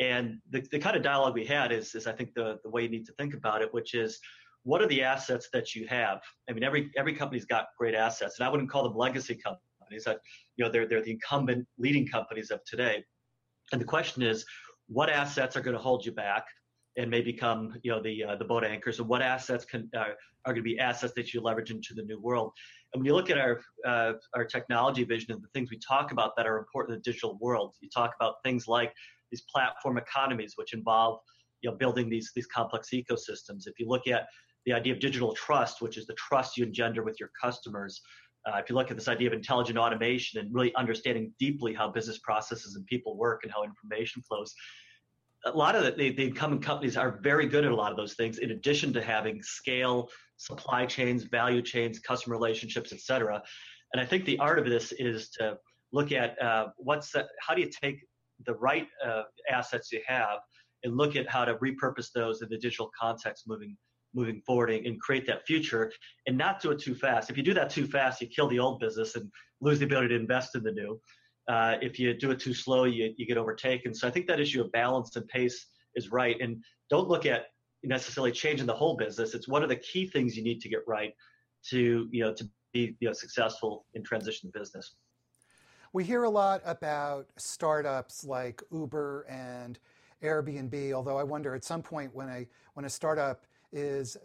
and 0.00 0.38
the, 0.50 0.66
the 0.72 0.78
kind 0.78 0.96
of 0.96 1.02
dialogue 1.02 1.34
we 1.34 1.44
had 1.44 1.72
is 1.72 1.94
is 1.94 2.06
I 2.06 2.12
think 2.12 2.34
the 2.34 2.58
the 2.64 2.70
way 2.70 2.82
you 2.82 2.88
need 2.88 3.06
to 3.06 3.12
think 3.18 3.34
about 3.34 3.60
it, 3.62 3.72
which 3.72 3.94
is 3.94 4.18
what 4.64 4.80
are 4.80 4.88
the 4.88 5.02
assets 5.02 5.48
that 5.52 5.74
you 5.74 5.86
have? 5.88 6.22
I 6.48 6.52
mean, 6.54 6.64
every 6.64 6.90
every 6.96 7.14
company's 7.14 7.44
got 7.44 7.66
great 7.78 7.94
assets, 7.94 8.38
and 8.38 8.46
I 8.46 8.50
wouldn't 8.50 8.70
call 8.70 8.82
them 8.82 8.96
legacy 8.96 9.34
companies. 9.36 10.04
That 10.04 10.20
you 10.56 10.64
know 10.64 10.70
they're 10.70 10.88
they're 10.88 11.02
the 11.02 11.12
incumbent 11.12 11.66
leading 11.78 12.08
companies 12.08 12.50
of 12.50 12.64
today, 12.64 13.04
and 13.72 13.80
the 13.80 13.84
question 13.84 14.22
is, 14.22 14.44
what 14.88 15.10
assets 15.10 15.56
are 15.56 15.60
going 15.60 15.76
to 15.76 15.82
hold 15.82 16.04
you 16.04 16.12
back? 16.12 16.46
and 16.96 17.10
may 17.10 17.20
become 17.20 17.74
you 17.82 17.90
know 17.90 18.00
the 18.02 18.24
uh, 18.24 18.36
the 18.36 18.44
boat 18.44 18.64
anchors 18.64 18.98
and 18.98 19.08
what 19.08 19.22
assets 19.22 19.64
can 19.64 19.88
uh, 19.96 20.04
are 20.46 20.52
going 20.52 20.56
to 20.56 20.62
be 20.62 20.78
assets 20.78 21.12
that 21.16 21.32
you 21.32 21.40
leverage 21.40 21.70
into 21.70 21.94
the 21.94 22.02
new 22.02 22.20
world 22.20 22.52
and 22.92 23.00
when 23.00 23.06
you 23.06 23.14
look 23.14 23.30
at 23.30 23.38
our 23.38 23.60
uh, 23.86 24.12
our 24.34 24.44
technology 24.44 25.04
vision 25.04 25.32
and 25.32 25.42
the 25.42 25.48
things 25.48 25.70
we 25.70 25.78
talk 25.78 26.12
about 26.12 26.32
that 26.36 26.46
are 26.46 26.58
important 26.58 26.94
in 26.94 26.98
the 27.00 27.02
digital 27.02 27.38
world 27.40 27.74
you 27.80 27.88
talk 27.88 28.12
about 28.18 28.36
things 28.44 28.68
like 28.68 28.92
these 29.30 29.42
platform 29.52 29.98
economies 29.98 30.52
which 30.56 30.72
involve 30.72 31.18
you 31.62 31.70
know 31.70 31.76
building 31.76 32.08
these 32.08 32.30
these 32.34 32.46
complex 32.46 32.90
ecosystems 32.92 33.66
if 33.66 33.78
you 33.78 33.88
look 33.88 34.06
at 34.06 34.26
the 34.66 34.72
idea 34.72 34.92
of 34.92 35.00
digital 35.00 35.34
trust 35.34 35.82
which 35.82 35.98
is 35.98 36.06
the 36.06 36.14
trust 36.14 36.56
you 36.56 36.64
engender 36.64 37.02
with 37.02 37.18
your 37.18 37.30
customers 37.40 38.00
uh, 38.46 38.58
if 38.58 38.68
you 38.68 38.74
look 38.74 38.90
at 38.90 38.96
this 38.96 39.08
idea 39.08 39.26
of 39.26 39.32
intelligent 39.32 39.78
automation 39.78 40.40
and 40.40 40.54
really 40.54 40.74
understanding 40.74 41.32
deeply 41.38 41.72
how 41.72 41.90
business 41.90 42.18
processes 42.18 42.76
and 42.76 42.86
people 42.86 43.16
work 43.16 43.40
and 43.42 43.52
how 43.52 43.62
information 43.64 44.22
flows 44.22 44.54
a 45.46 45.50
lot 45.50 45.76
of 45.76 45.84
the, 45.84 45.90
the, 45.92 46.10
the 46.10 46.24
incumbent 46.24 46.62
companies 46.62 46.96
are 46.96 47.18
very 47.22 47.46
good 47.46 47.64
at 47.64 47.72
a 47.72 47.74
lot 47.74 47.90
of 47.90 47.96
those 47.96 48.14
things 48.14 48.38
in 48.38 48.50
addition 48.52 48.92
to 48.92 49.02
having 49.02 49.42
scale 49.42 50.08
supply 50.36 50.86
chains 50.86 51.24
value 51.24 51.62
chains 51.62 51.98
customer 51.98 52.34
relationships 52.34 52.92
et 52.92 53.00
cetera. 53.00 53.42
And 53.92 54.00
i 54.00 54.06
think 54.06 54.24
the 54.24 54.38
art 54.38 54.58
of 54.58 54.66
this 54.66 54.92
is 54.92 55.30
to 55.38 55.58
look 55.92 56.12
at 56.12 56.40
uh, 56.42 56.68
what's 56.76 57.12
the, 57.12 57.26
how 57.40 57.54
do 57.54 57.62
you 57.62 57.70
take 57.70 58.00
the 58.46 58.54
right 58.54 58.88
uh, 59.04 59.22
assets 59.50 59.92
you 59.92 60.00
have 60.06 60.38
and 60.82 60.96
look 60.96 61.16
at 61.16 61.28
how 61.28 61.44
to 61.44 61.54
repurpose 61.56 62.08
those 62.14 62.42
in 62.42 62.48
the 62.48 62.58
digital 62.58 62.90
context 63.00 63.44
moving 63.46 63.76
moving 64.14 64.40
forward 64.46 64.70
and, 64.70 64.86
and 64.86 65.00
create 65.00 65.26
that 65.26 65.46
future 65.46 65.92
and 66.26 66.36
not 66.36 66.60
do 66.60 66.70
it 66.70 66.78
too 66.78 66.94
fast 66.94 67.30
if 67.30 67.36
you 67.36 67.42
do 67.42 67.54
that 67.54 67.70
too 67.70 67.86
fast 67.86 68.20
you 68.20 68.26
kill 68.28 68.48
the 68.48 68.58
old 68.58 68.78
business 68.80 69.16
and 69.16 69.30
lose 69.60 69.78
the 69.78 69.84
ability 69.84 70.08
to 70.08 70.16
invest 70.16 70.54
in 70.54 70.62
the 70.62 70.72
new 70.72 70.98
uh, 71.48 71.76
if 71.82 71.98
you 71.98 72.14
do 72.14 72.30
it 72.30 72.38
too 72.38 72.54
slow, 72.54 72.84
you, 72.84 73.12
you 73.16 73.26
get 73.26 73.36
overtaken. 73.36 73.94
So 73.94 74.08
I 74.08 74.10
think 74.10 74.26
that 74.28 74.40
issue 74.40 74.62
of 74.62 74.72
balance 74.72 75.14
and 75.16 75.28
pace 75.28 75.66
is 75.94 76.10
right. 76.10 76.36
And 76.40 76.62
don't 76.90 77.08
look 77.08 77.26
at 77.26 77.46
necessarily 77.82 78.32
changing 78.32 78.66
the 78.66 78.74
whole 78.74 78.96
business. 78.96 79.34
It's 79.34 79.48
one 79.48 79.62
of 79.62 79.68
the 79.68 79.76
key 79.76 80.06
things 80.06 80.36
you 80.36 80.42
need 80.42 80.60
to 80.60 80.68
get 80.68 80.80
right 80.86 81.12
to 81.70 82.08
you 82.10 82.22
know 82.22 82.34
to 82.34 82.48
be 82.72 82.96
you 83.00 83.08
know, 83.08 83.12
successful 83.12 83.86
in 83.94 84.02
transition 84.02 84.50
business. 84.52 84.96
We 85.92 86.04
hear 86.04 86.24
a 86.24 86.30
lot 86.30 86.60
about 86.64 87.26
startups 87.36 88.24
like 88.24 88.62
Uber 88.72 89.26
and 89.28 89.78
Airbnb. 90.22 90.92
Although 90.92 91.18
I 91.18 91.22
wonder 91.22 91.54
at 91.54 91.64
some 91.64 91.82
point 91.82 92.14
when 92.14 92.28
a 92.28 92.46
when 92.72 92.84
a 92.86 92.90
startup 92.90 93.46
is 93.74 94.16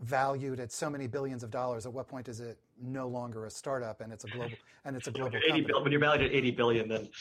valued 0.00 0.60
at 0.60 0.70
so 0.70 0.88
many 0.88 1.06
billions 1.06 1.42
of 1.42 1.50
dollars, 1.50 1.86
at 1.86 1.92
what 1.92 2.06
point 2.06 2.28
is 2.28 2.40
it 2.40 2.58
no 2.80 3.08
longer 3.08 3.46
a 3.46 3.50
startup 3.50 4.00
and 4.00 4.12
it's 4.12 4.24
a 4.24 4.28
global 4.28 4.56
and 4.84 4.96
it's 4.96 5.08
a 5.08 5.10
global 5.10 5.36
80 5.36 5.48
company? 5.48 5.82
when 5.82 5.92
you're 5.92 6.00
valued 6.00 6.30
at 6.30 6.32
80 6.32 6.50
billion, 6.52 6.88
then. 6.88 7.08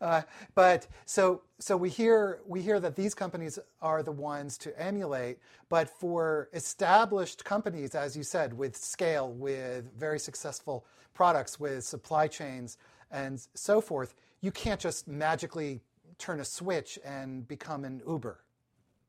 Uh, 0.00 0.22
but 0.54 0.86
so 1.04 1.42
so 1.58 1.76
we 1.76 1.88
hear 1.88 2.40
we 2.46 2.60
hear 2.62 2.78
that 2.78 2.94
these 2.94 3.14
companies 3.14 3.58
are 3.82 4.02
the 4.02 4.12
ones 4.12 4.56
to 4.58 4.80
emulate, 4.80 5.38
but 5.68 5.88
for 5.88 6.48
established 6.52 7.44
companies, 7.44 7.94
as 7.94 8.16
you 8.16 8.22
said, 8.22 8.52
with 8.52 8.76
scale, 8.76 9.32
with 9.32 9.92
very 9.96 10.18
successful 10.18 10.86
products, 11.14 11.58
with 11.58 11.84
supply 11.84 12.28
chains 12.28 12.78
and 13.10 13.46
so 13.54 13.80
forth, 13.80 14.14
you 14.40 14.50
can't 14.50 14.80
just 14.80 15.08
magically 15.08 15.80
turn 16.18 16.40
a 16.40 16.44
switch 16.44 16.98
and 17.04 17.46
become 17.48 17.84
an 17.84 18.02
Uber. 18.06 18.40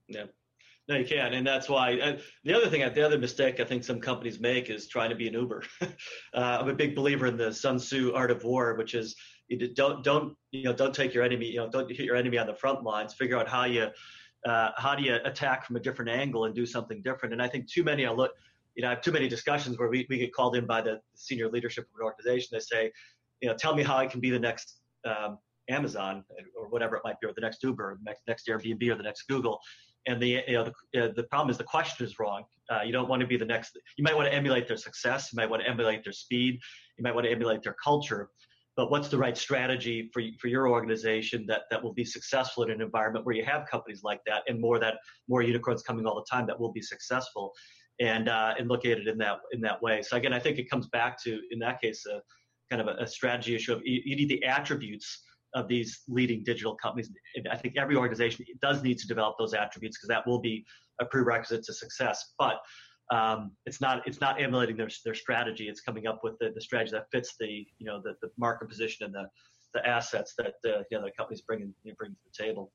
Yeah. 0.07 0.25
No, 0.89 0.95
you 0.95 1.05
can't, 1.05 1.35
and 1.35 1.45
that's 1.45 1.69
why. 1.69 1.91
And 1.91 2.19
the 2.43 2.55
other 2.55 2.67
thing, 2.67 2.81
the 2.81 3.05
other 3.05 3.19
mistake 3.19 3.59
I 3.59 3.63
think 3.63 3.83
some 3.83 4.01
companies 4.01 4.39
make 4.39 4.71
is 4.71 4.87
trying 4.87 5.11
to 5.11 5.15
be 5.15 5.27
an 5.27 5.35
Uber. 5.35 5.63
uh, 5.81 5.87
I'm 6.33 6.67
a 6.67 6.73
big 6.73 6.95
believer 6.95 7.27
in 7.27 7.37
the 7.37 7.53
Sun 7.53 7.77
Tzu 7.77 8.11
art 8.15 8.31
of 8.31 8.43
war, 8.43 8.73
which 8.73 8.95
is 8.95 9.15
don't 9.75 10.03
don't 10.03 10.35
you 10.49 10.63
know 10.63 10.73
don't 10.73 10.93
take 10.93 11.13
your 11.13 11.23
enemy 11.23 11.45
you 11.45 11.57
know 11.57 11.69
don't 11.69 11.89
hit 11.89 12.05
your 12.05 12.15
enemy 12.15 12.39
on 12.39 12.47
the 12.47 12.55
front 12.55 12.83
lines. 12.83 13.13
Figure 13.13 13.37
out 13.37 13.47
how 13.47 13.65
you 13.65 13.89
uh, 14.47 14.69
how 14.77 14.95
do 14.95 15.03
you 15.03 15.19
attack 15.25 15.63
from 15.63 15.75
a 15.75 15.79
different 15.79 16.09
angle 16.09 16.45
and 16.45 16.55
do 16.55 16.65
something 16.65 17.03
different. 17.03 17.33
And 17.33 17.41
I 17.41 17.47
think 17.47 17.69
too 17.69 17.83
many 17.83 18.07
I 18.07 18.11
look. 18.11 18.31
You 18.73 18.81
know, 18.81 18.87
I 18.87 18.91
have 18.91 19.01
too 19.01 19.11
many 19.11 19.27
discussions 19.27 19.77
where 19.77 19.89
we, 19.89 20.07
we 20.09 20.17
get 20.17 20.33
called 20.33 20.55
in 20.55 20.65
by 20.65 20.81
the 20.81 21.01
senior 21.13 21.49
leadership 21.49 21.85
of 21.85 21.99
an 21.99 22.05
organization. 22.05 22.49
They 22.51 22.59
say, 22.59 22.91
you 23.41 23.49
know, 23.49 23.55
tell 23.55 23.75
me 23.75 23.83
how 23.83 23.97
I 23.97 24.07
can 24.07 24.21
be 24.21 24.29
the 24.29 24.39
next 24.39 24.77
um, 25.05 25.37
Amazon 25.69 26.23
or 26.57 26.69
whatever 26.69 26.95
it 26.95 27.01
might 27.03 27.19
be, 27.19 27.27
or 27.27 27.33
the 27.33 27.41
next 27.41 27.61
Uber, 27.61 27.91
or 27.91 27.95
the 27.95 28.03
next, 28.05 28.21
next 28.27 28.47
Airbnb, 28.47 28.89
or 28.89 28.95
the 28.95 29.03
next 29.03 29.23
Google 29.27 29.59
and 30.07 30.21
the 30.21 30.43
you 30.47 30.53
know 30.53 30.71
the, 30.93 31.05
uh, 31.05 31.09
the 31.15 31.23
problem 31.23 31.49
is 31.49 31.57
the 31.57 31.63
question 31.63 32.05
is 32.05 32.19
wrong. 32.19 32.43
Uh, 32.71 32.81
you 32.83 32.91
don't 32.91 33.09
want 33.09 33.21
to 33.21 33.27
be 33.27 33.37
the 33.37 33.45
next. 33.45 33.77
You 33.97 34.03
might 34.03 34.15
want 34.15 34.27
to 34.27 34.33
emulate 34.33 34.67
their 34.67 34.77
success. 34.77 35.29
You 35.31 35.37
might 35.37 35.49
want 35.49 35.63
to 35.63 35.69
emulate 35.69 36.03
their 36.03 36.13
speed. 36.13 36.59
You 36.97 37.03
might 37.03 37.15
want 37.15 37.25
to 37.25 37.31
emulate 37.31 37.63
their 37.63 37.75
culture. 37.83 38.29
But 38.75 38.91
what's 38.91 39.09
the 39.09 39.17
right 39.17 39.37
strategy 39.37 40.09
for 40.13 40.21
for 40.39 40.47
your 40.47 40.69
organization 40.69 41.45
that 41.47 41.63
that 41.71 41.83
will 41.83 41.93
be 41.93 42.05
successful 42.05 42.63
in 42.63 42.71
an 42.71 42.81
environment 42.81 43.25
where 43.25 43.35
you 43.35 43.43
have 43.43 43.67
companies 43.69 44.01
like 44.03 44.21
that 44.25 44.43
and 44.47 44.61
more 44.61 44.79
that 44.79 44.95
more 45.27 45.41
unicorns 45.41 45.83
coming 45.83 46.05
all 46.05 46.15
the 46.15 46.25
time 46.29 46.47
that 46.47 46.59
will 46.59 46.71
be 46.71 46.81
successful, 46.81 47.51
and 47.99 48.29
uh, 48.29 48.53
and 48.57 48.69
look 48.69 48.85
at 48.85 48.97
it 48.97 49.07
in 49.07 49.17
that 49.17 49.39
in 49.51 49.61
that 49.61 49.81
way. 49.81 50.01
So 50.01 50.15
again, 50.15 50.33
I 50.33 50.39
think 50.39 50.59
it 50.59 50.69
comes 50.69 50.87
back 50.87 51.21
to 51.23 51.41
in 51.51 51.59
that 51.59 51.81
case 51.81 52.05
a 52.05 52.21
kind 52.69 52.81
of 52.81 52.87
a, 52.87 53.03
a 53.03 53.07
strategy 53.07 53.55
issue 53.55 53.73
of 53.73 53.81
you, 53.83 54.01
you 54.05 54.15
need 54.15 54.29
the 54.29 54.43
attributes 54.45 55.23
of 55.53 55.67
these 55.67 56.01
leading 56.07 56.43
digital 56.43 56.75
companies. 56.75 57.09
I 57.51 57.57
think 57.57 57.75
every 57.77 57.95
organization 57.95 58.45
does 58.61 58.83
need 58.83 58.97
to 58.99 59.07
develop 59.07 59.35
those 59.37 59.53
attributes 59.53 59.97
because 59.97 60.09
that 60.09 60.27
will 60.27 60.39
be 60.39 60.65
a 61.01 61.05
prerequisite 61.05 61.63
to 61.63 61.73
success. 61.73 62.33
But 62.37 62.59
um, 63.11 63.51
it's 63.65 63.81
not 63.81 64.07
it's 64.07 64.21
not 64.21 64.41
emulating 64.41 64.77
their 64.77 64.89
their 65.03 65.15
strategy. 65.15 65.67
It's 65.67 65.81
coming 65.81 66.05
up 66.05 66.21
with 66.23 66.37
the, 66.39 66.51
the 66.53 66.61
strategy 66.61 66.91
that 66.91 67.07
fits 67.11 67.35
the 67.39 67.65
you 67.77 67.85
know 67.85 68.01
the, 68.03 68.13
the 68.21 68.29
market 68.37 68.69
position 68.69 69.05
and 69.05 69.13
the 69.13 69.27
the 69.73 69.87
assets 69.87 70.33
that 70.37 70.55
uh, 70.65 70.83
you 70.89 70.97
know, 70.97 71.03
the 71.03 71.11
companies 71.17 71.41
bring 71.41 71.59
you 71.83 71.91
know, 71.91 71.95
bring 71.97 72.11
to 72.11 72.17
the 72.25 72.43
table. 72.43 72.71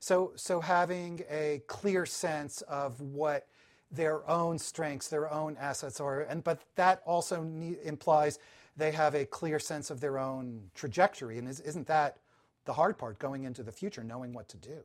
So 0.00 0.32
so 0.36 0.60
having 0.60 1.22
a 1.30 1.62
clear 1.66 2.06
sense 2.06 2.62
of 2.62 3.00
what 3.00 3.46
their 3.90 4.28
own 4.28 4.58
strengths, 4.58 5.08
their 5.08 5.30
own 5.32 5.56
assets 5.58 6.00
are, 6.00 6.22
and 6.22 6.42
but 6.42 6.60
that 6.76 7.02
also 7.04 7.42
implies 7.84 8.38
they 8.76 8.92
have 8.92 9.14
a 9.14 9.24
clear 9.24 9.58
sense 9.58 9.90
of 9.90 10.00
their 10.00 10.18
own 10.18 10.70
trajectory, 10.74 11.38
and 11.38 11.48
is, 11.48 11.60
isn't 11.60 11.86
that 11.86 12.18
the 12.64 12.72
hard 12.72 12.98
part 12.98 13.18
going 13.18 13.44
into 13.44 13.62
the 13.62 13.72
future, 13.72 14.02
knowing 14.02 14.32
what 14.32 14.48
to 14.48 14.56
do? 14.56 14.78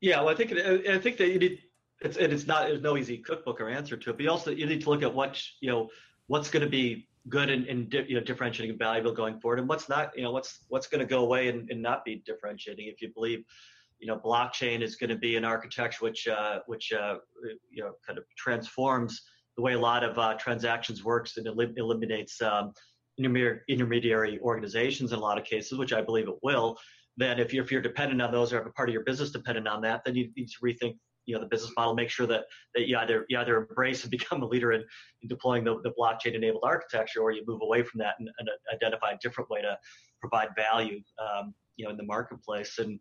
Yeah, 0.00 0.20
well, 0.20 0.30
I 0.30 0.34
think 0.34 0.52
I 0.52 0.98
think 0.98 1.16
that 1.18 1.28
you 1.28 1.38
need 1.38 1.60
it's 2.00 2.16
and 2.16 2.32
it's 2.32 2.46
not 2.46 2.66
there's 2.66 2.82
no 2.82 2.96
easy 2.96 3.18
cookbook 3.18 3.60
or 3.60 3.68
answer 3.68 3.96
to 3.96 4.10
it, 4.10 4.12
but 4.14 4.22
you 4.22 4.30
also 4.30 4.50
you 4.50 4.66
need 4.66 4.82
to 4.82 4.90
look 4.90 5.02
at 5.02 5.14
what 5.14 5.40
you 5.60 5.70
know 5.70 5.88
what's 6.26 6.50
going 6.50 6.64
to 6.64 6.70
be 6.70 7.08
good 7.28 7.50
and, 7.50 7.66
and 7.66 7.92
you 7.92 8.16
know 8.16 8.20
differentiating 8.20 8.70
and 8.70 8.78
valuable 8.78 9.12
going 9.12 9.38
forward, 9.38 9.60
and 9.60 9.68
what's 9.68 9.88
not 9.88 10.16
you 10.16 10.22
know 10.22 10.32
what's 10.32 10.60
what's 10.68 10.88
going 10.88 11.00
to 11.00 11.06
go 11.06 11.20
away 11.20 11.48
and, 11.48 11.70
and 11.70 11.80
not 11.80 12.04
be 12.04 12.22
differentiating. 12.26 12.86
If 12.88 13.00
you 13.00 13.12
believe 13.14 13.44
you 14.00 14.08
know 14.08 14.18
blockchain 14.18 14.82
is 14.82 14.96
going 14.96 15.10
to 15.10 15.16
be 15.16 15.36
an 15.36 15.44
architecture 15.44 16.04
which 16.04 16.26
uh, 16.26 16.58
which 16.66 16.92
uh, 16.92 17.16
you 17.70 17.82
know 17.84 17.92
kind 18.04 18.18
of 18.18 18.24
transforms 18.36 19.22
the 19.56 19.62
way 19.62 19.74
a 19.74 19.78
lot 19.78 20.02
of 20.02 20.18
uh, 20.18 20.34
transactions 20.34 21.04
works 21.04 21.36
and 21.36 21.46
el- 21.46 21.60
eliminates 21.76 22.40
um, 22.42 22.72
intermediary 23.18 24.40
organizations 24.40 25.12
in 25.12 25.18
a 25.18 25.22
lot 25.22 25.38
of 25.38 25.44
cases, 25.44 25.78
which 25.78 25.92
I 25.92 26.00
believe 26.00 26.28
it 26.28 26.36
will. 26.42 26.78
Then, 27.16 27.38
if 27.38 27.52
you're, 27.52 27.64
if 27.64 27.70
you're 27.70 27.82
dependent 27.82 28.22
on 28.22 28.32
those 28.32 28.52
or 28.52 28.56
have 28.56 28.66
a 28.66 28.70
part 28.70 28.88
of 28.88 28.92
your 28.94 29.04
business 29.04 29.30
dependent 29.30 29.68
on 29.68 29.82
that, 29.82 30.02
then 30.04 30.14
you 30.14 30.30
need 30.36 30.48
to 30.48 30.58
rethink 30.64 30.96
you 31.26 31.34
know 31.34 31.40
the 31.40 31.46
business 31.46 31.72
model 31.76 31.94
make 31.94 32.10
sure 32.10 32.26
that, 32.26 32.44
that 32.74 32.88
you 32.88 32.96
either 32.98 33.24
you 33.28 33.38
either 33.38 33.56
embrace 33.56 34.02
and 34.02 34.10
become 34.18 34.42
a 34.42 34.46
leader 34.46 34.72
in, 34.72 34.80
in 35.22 35.28
deploying 35.28 35.64
the, 35.64 35.80
the 35.82 35.92
blockchain 35.98 36.34
enabled 36.34 36.62
architecture 36.64 37.20
or 37.20 37.30
you 37.30 37.42
move 37.46 37.60
away 37.62 37.82
from 37.82 37.98
that 37.98 38.14
and, 38.18 38.28
and, 38.38 38.48
identify 38.72 39.10
a 39.12 39.18
different 39.22 39.48
way 39.50 39.60
to 39.60 39.76
provide 40.20 40.48
value 40.56 41.00
um, 41.20 41.54
you 41.76 41.84
know 41.84 41.90
in 41.90 41.96
the 41.96 42.02
marketplace 42.02 42.78
and 42.78 42.98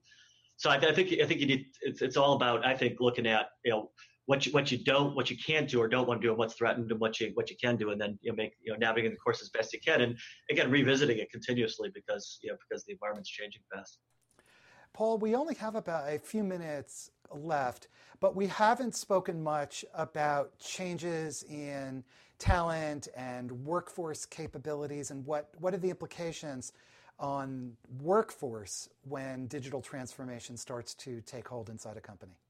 so 0.57 0.69
I, 0.69 0.75
I, 0.75 0.93
think 0.93 1.11
I 1.19 1.25
think 1.25 1.39
you 1.39 1.47
need 1.47 1.65
it's, 1.81 2.01
it's 2.01 2.17
all 2.17 2.33
about 2.33 2.65
I 2.65 2.75
think 2.75 2.99
looking 2.99 3.25
at 3.25 3.47
you 3.65 3.71
know 3.71 3.91
what 4.31 4.45
you 4.45 4.51
what 4.53 4.71
you 4.71 4.77
don't 4.77 5.13
what 5.13 5.29
you 5.29 5.35
can't 5.37 5.67
do 5.67 5.81
or 5.81 5.89
don't 5.89 6.07
want 6.07 6.21
to 6.21 6.25
do 6.25 6.31
and 6.31 6.37
what's 6.37 6.53
threatened 6.53 6.89
and 6.89 6.99
what 7.01 7.19
you 7.19 7.31
what 7.33 7.49
you 7.49 7.57
can 7.57 7.75
do 7.75 7.91
and 7.91 7.99
then 7.99 8.17
you 8.21 8.31
know 8.31 8.35
make 8.37 8.53
you 8.63 8.71
know 8.71 8.77
navigating 8.77 9.11
the 9.11 9.17
course 9.17 9.41
as 9.41 9.49
best 9.49 9.73
you 9.73 9.79
can 9.81 9.99
and 9.99 10.17
again 10.49 10.71
revisiting 10.71 11.17
it 11.17 11.29
continuously 11.29 11.89
because 11.93 12.39
you 12.41 12.49
know 12.49 12.55
because 12.63 12.85
the 12.85 12.93
environment's 12.93 13.29
changing 13.29 13.61
fast. 13.73 13.99
Paul, 14.93 15.17
we 15.17 15.35
only 15.35 15.55
have 15.55 15.75
about 15.75 16.09
a 16.09 16.17
few 16.17 16.43
minutes 16.43 17.11
left, 17.33 17.89
but 18.21 18.35
we 18.35 18.47
haven't 18.47 18.95
spoken 18.95 19.41
much 19.43 19.83
about 19.93 20.57
changes 20.59 21.43
in 21.43 22.03
talent 22.39 23.07
and 23.15 23.51
workforce 23.65 24.25
capabilities 24.25 25.11
and 25.11 25.25
what, 25.25 25.49
what 25.59 25.73
are 25.73 25.77
the 25.77 25.89
implications 25.89 26.73
on 27.19 27.71
workforce 28.01 28.89
when 29.07 29.47
digital 29.47 29.81
transformation 29.81 30.57
starts 30.57 30.93
to 30.95 31.21
take 31.21 31.47
hold 31.47 31.69
inside 31.69 31.95
a 31.95 32.01
company? 32.01 32.40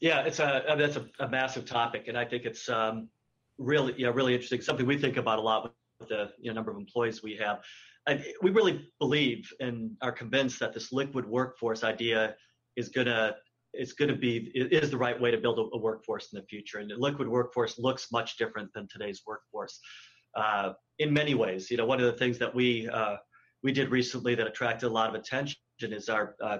Yeah, 0.00 0.22
it's 0.22 0.38
a 0.38 0.62
that's 0.78 0.96
a, 0.96 1.06
a 1.18 1.28
massive 1.28 1.64
topic, 1.64 2.06
and 2.08 2.16
I 2.16 2.24
think 2.24 2.44
it's 2.44 2.68
um, 2.68 3.08
really 3.58 3.94
yeah 3.96 4.08
really 4.08 4.34
interesting. 4.34 4.60
Something 4.60 4.86
we 4.86 4.98
think 4.98 5.16
about 5.16 5.38
a 5.38 5.42
lot 5.42 5.72
with 5.98 6.08
the 6.08 6.30
you 6.38 6.50
know, 6.50 6.54
number 6.54 6.70
of 6.70 6.76
employees 6.76 7.22
we 7.22 7.36
have. 7.36 7.60
We 8.40 8.50
really 8.50 8.88
believe 9.00 9.52
and 9.60 9.90
are 10.00 10.12
convinced 10.12 10.60
that 10.60 10.72
this 10.72 10.92
liquid 10.92 11.26
workforce 11.26 11.84
idea 11.84 12.36
is 12.76 12.88
gonna 12.88 13.34
is 13.74 13.92
going 13.92 14.08
to 14.08 14.16
be 14.16 14.50
is 14.54 14.90
the 14.90 14.96
right 14.96 15.20
way 15.20 15.30
to 15.30 15.38
build 15.38 15.58
a, 15.58 15.76
a, 15.76 15.78
workforce 15.78 16.32
in 16.32 16.40
the 16.40 16.46
future. 16.46 16.78
And 16.78 16.90
the 16.90 16.96
liquid 16.96 17.28
workforce 17.28 17.78
looks 17.78 18.10
much 18.10 18.38
different 18.38 18.72
than 18.72 18.88
today's 18.90 19.22
workforce 19.26 19.78
uh, 20.34 20.72
in 20.98 21.12
many 21.12 21.34
ways. 21.34 21.70
You 21.70 21.76
know, 21.76 21.84
one 21.84 22.00
of 22.00 22.06
the 22.06 22.18
things 22.18 22.38
that 22.38 22.54
we 22.54 22.88
uh, 22.88 23.16
we 23.62 23.72
did 23.72 23.90
recently 23.90 24.34
that 24.36 24.46
attracted 24.46 24.86
a 24.86 24.92
lot 24.92 25.08
of 25.08 25.14
attention 25.14 25.58
is 25.80 26.08
our 26.08 26.34
uh, 26.42 26.58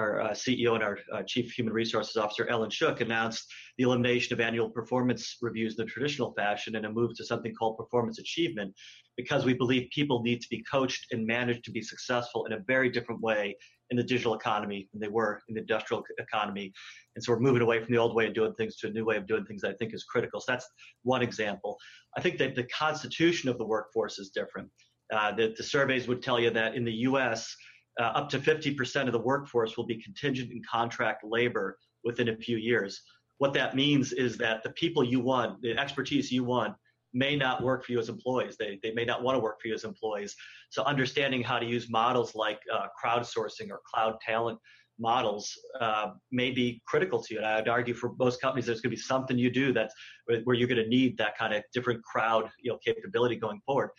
our 0.00 0.20
uh, 0.22 0.30
CEO 0.30 0.74
and 0.74 0.82
our 0.82 0.98
uh, 1.12 1.22
Chief 1.22 1.52
Human 1.52 1.72
Resources 1.72 2.16
Officer, 2.16 2.48
Ellen 2.48 2.70
Shook, 2.70 3.00
announced 3.00 3.44
the 3.76 3.84
elimination 3.84 4.32
of 4.32 4.40
annual 4.40 4.70
performance 4.70 5.36
reviews 5.42 5.78
in 5.78 5.84
the 5.84 5.90
traditional 5.90 6.32
fashion 6.32 6.76
and 6.76 6.86
a 6.86 6.90
move 6.90 7.14
to 7.16 7.24
something 7.24 7.54
called 7.54 7.76
performance 7.76 8.18
achievement 8.18 8.74
because 9.16 9.44
we 9.44 9.54
believe 9.54 9.88
people 9.90 10.22
need 10.22 10.40
to 10.40 10.48
be 10.48 10.62
coached 10.62 11.06
and 11.12 11.26
managed 11.26 11.64
to 11.64 11.70
be 11.70 11.82
successful 11.82 12.46
in 12.46 12.52
a 12.54 12.58
very 12.66 12.88
different 12.88 13.20
way 13.20 13.54
in 13.90 13.96
the 13.96 14.02
digital 14.02 14.34
economy 14.34 14.88
than 14.92 15.00
they 15.00 15.08
were 15.08 15.40
in 15.48 15.54
the 15.54 15.60
industrial 15.60 16.02
economy. 16.18 16.72
And 17.16 17.24
so 17.24 17.32
we're 17.32 17.40
moving 17.40 17.62
away 17.62 17.82
from 17.82 17.92
the 17.92 17.98
old 17.98 18.14
way 18.14 18.26
of 18.26 18.34
doing 18.34 18.54
things 18.54 18.76
to 18.76 18.86
a 18.86 18.90
new 18.90 19.04
way 19.04 19.16
of 19.16 19.26
doing 19.26 19.44
things 19.44 19.62
that 19.62 19.72
I 19.72 19.74
think 19.74 19.92
is 19.92 20.04
critical. 20.04 20.40
So 20.40 20.52
that's 20.52 20.66
one 21.02 21.22
example. 21.22 21.76
I 22.16 22.20
think 22.20 22.38
that 22.38 22.54
the 22.54 22.64
constitution 22.64 23.50
of 23.50 23.58
the 23.58 23.66
workforce 23.66 24.18
is 24.18 24.30
different. 24.30 24.68
Uh, 25.12 25.32
the, 25.32 25.54
the 25.56 25.62
surveys 25.62 26.06
would 26.06 26.22
tell 26.22 26.38
you 26.38 26.50
that 26.50 26.74
in 26.76 26.84
the 26.84 26.92
US, 27.08 27.54
uh, 28.00 28.12
up 28.14 28.30
to 28.30 28.38
50% 28.38 29.06
of 29.06 29.12
the 29.12 29.18
workforce 29.18 29.76
will 29.76 29.86
be 29.86 30.02
contingent 30.02 30.50
and 30.50 30.66
contract 30.66 31.22
labor 31.22 31.78
within 32.02 32.30
a 32.30 32.36
few 32.36 32.56
years. 32.56 33.02
What 33.38 33.52
that 33.54 33.76
means 33.76 34.12
is 34.12 34.38
that 34.38 34.62
the 34.62 34.70
people 34.70 35.04
you 35.04 35.20
want, 35.20 35.60
the 35.60 35.78
expertise 35.78 36.32
you 36.32 36.42
want, 36.42 36.74
may 37.12 37.36
not 37.36 37.62
work 37.62 37.84
for 37.84 37.92
you 37.92 37.98
as 37.98 38.08
employees. 38.08 38.56
They, 38.58 38.78
they 38.82 38.92
may 38.92 39.04
not 39.04 39.22
want 39.22 39.36
to 39.36 39.40
work 39.40 39.60
for 39.60 39.68
you 39.68 39.74
as 39.74 39.84
employees. 39.84 40.34
So 40.70 40.82
understanding 40.84 41.42
how 41.42 41.58
to 41.58 41.66
use 41.66 41.90
models 41.90 42.34
like 42.34 42.60
uh, 42.72 42.86
crowdsourcing 43.02 43.70
or 43.70 43.80
cloud 43.84 44.18
talent 44.20 44.58
models 44.98 45.58
uh, 45.80 46.10
may 46.30 46.50
be 46.50 46.80
critical 46.86 47.20
to 47.22 47.34
you. 47.34 47.38
And 47.38 47.46
I'd 47.46 47.68
argue 47.68 47.94
for 47.94 48.12
most 48.18 48.40
companies, 48.40 48.66
there's 48.66 48.80
going 48.80 48.90
to 48.90 48.96
be 48.96 49.02
something 49.02 49.38
you 49.38 49.50
do 49.50 49.72
that's 49.72 49.94
where 50.44 50.54
you're 50.54 50.68
going 50.68 50.82
to 50.82 50.88
need 50.88 51.18
that 51.18 51.36
kind 51.36 51.52
of 51.52 51.64
different 51.72 52.02
crowd 52.04 52.48
you 52.62 52.70
know, 52.70 52.78
capability 52.84 53.36
going 53.36 53.60
forward. 53.66 53.90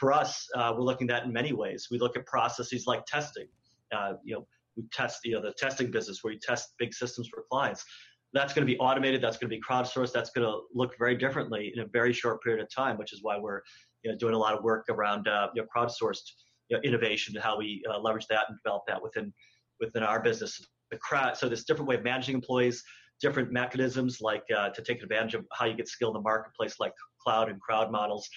For 0.00 0.12
us, 0.12 0.48
uh, 0.56 0.72
we're 0.74 0.82
looking 0.82 1.08
at 1.10 1.14
that 1.14 1.26
in 1.26 1.32
many 1.32 1.52
ways. 1.52 1.88
We 1.90 1.98
look 1.98 2.16
at 2.16 2.26
processes 2.26 2.86
like 2.86 3.04
testing. 3.06 3.46
Uh, 3.94 4.14
you 4.24 4.34
know, 4.34 4.46
we 4.76 4.84
test 4.92 5.20
you 5.24 5.34
know 5.34 5.42
the 5.42 5.52
testing 5.52 5.90
business 5.90 6.24
where 6.24 6.32
you 6.32 6.40
test 6.42 6.70
big 6.78 6.92
systems 6.94 7.28
for 7.28 7.44
clients 7.50 7.84
that's 8.32 8.52
going 8.52 8.66
to 8.66 8.72
be 8.72 8.78
automated. 8.78 9.22
That's 9.22 9.36
going 9.36 9.50
to 9.50 9.56
be 9.56 9.62
crowdsourced. 9.62 10.12
That's 10.12 10.30
going 10.30 10.46
to 10.46 10.60
look 10.74 10.96
very 10.98 11.16
differently 11.16 11.72
in 11.74 11.82
a 11.82 11.86
very 11.86 12.12
short 12.12 12.42
period 12.42 12.62
of 12.62 12.72
time, 12.72 12.96
which 12.96 13.12
is 13.12 13.20
why 13.22 13.38
we're 13.38 13.60
you 14.02 14.10
know, 14.10 14.16
doing 14.16 14.34
a 14.34 14.38
lot 14.38 14.56
of 14.56 14.62
work 14.62 14.86
around 14.88 15.28
uh, 15.28 15.48
you 15.54 15.62
know, 15.62 15.68
crowdsourced 15.74 16.30
you 16.68 16.76
know, 16.76 16.82
innovation 16.82 17.34
and 17.34 17.42
how 17.42 17.58
we 17.58 17.82
uh, 17.90 17.98
leverage 17.98 18.26
that 18.28 18.44
and 18.48 18.56
develop 18.62 18.82
that 18.86 19.02
within 19.02 19.32
within 19.80 20.02
our 20.02 20.22
business. 20.22 20.64
The 20.90 20.98
crowd, 20.98 21.36
so 21.36 21.48
this 21.48 21.64
different 21.64 21.88
way 21.88 21.96
of 21.96 22.02
managing 22.02 22.34
employees, 22.34 22.82
different 23.20 23.52
mechanisms 23.52 24.20
like 24.20 24.42
uh, 24.56 24.70
to 24.70 24.82
take 24.82 25.02
advantage 25.02 25.34
of 25.34 25.44
how 25.52 25.66
you 25.66 25.74
get 25.74 25.88
skilled 25.88 26.16
in 26.16 26.22
the 26.22 26.24
marketplace, 26.24 26.76
like 26.78 26.92
cloud 27.22 27.48
and 27.48 27.60
crowd 27.60 27.90
models, 27.90 28.28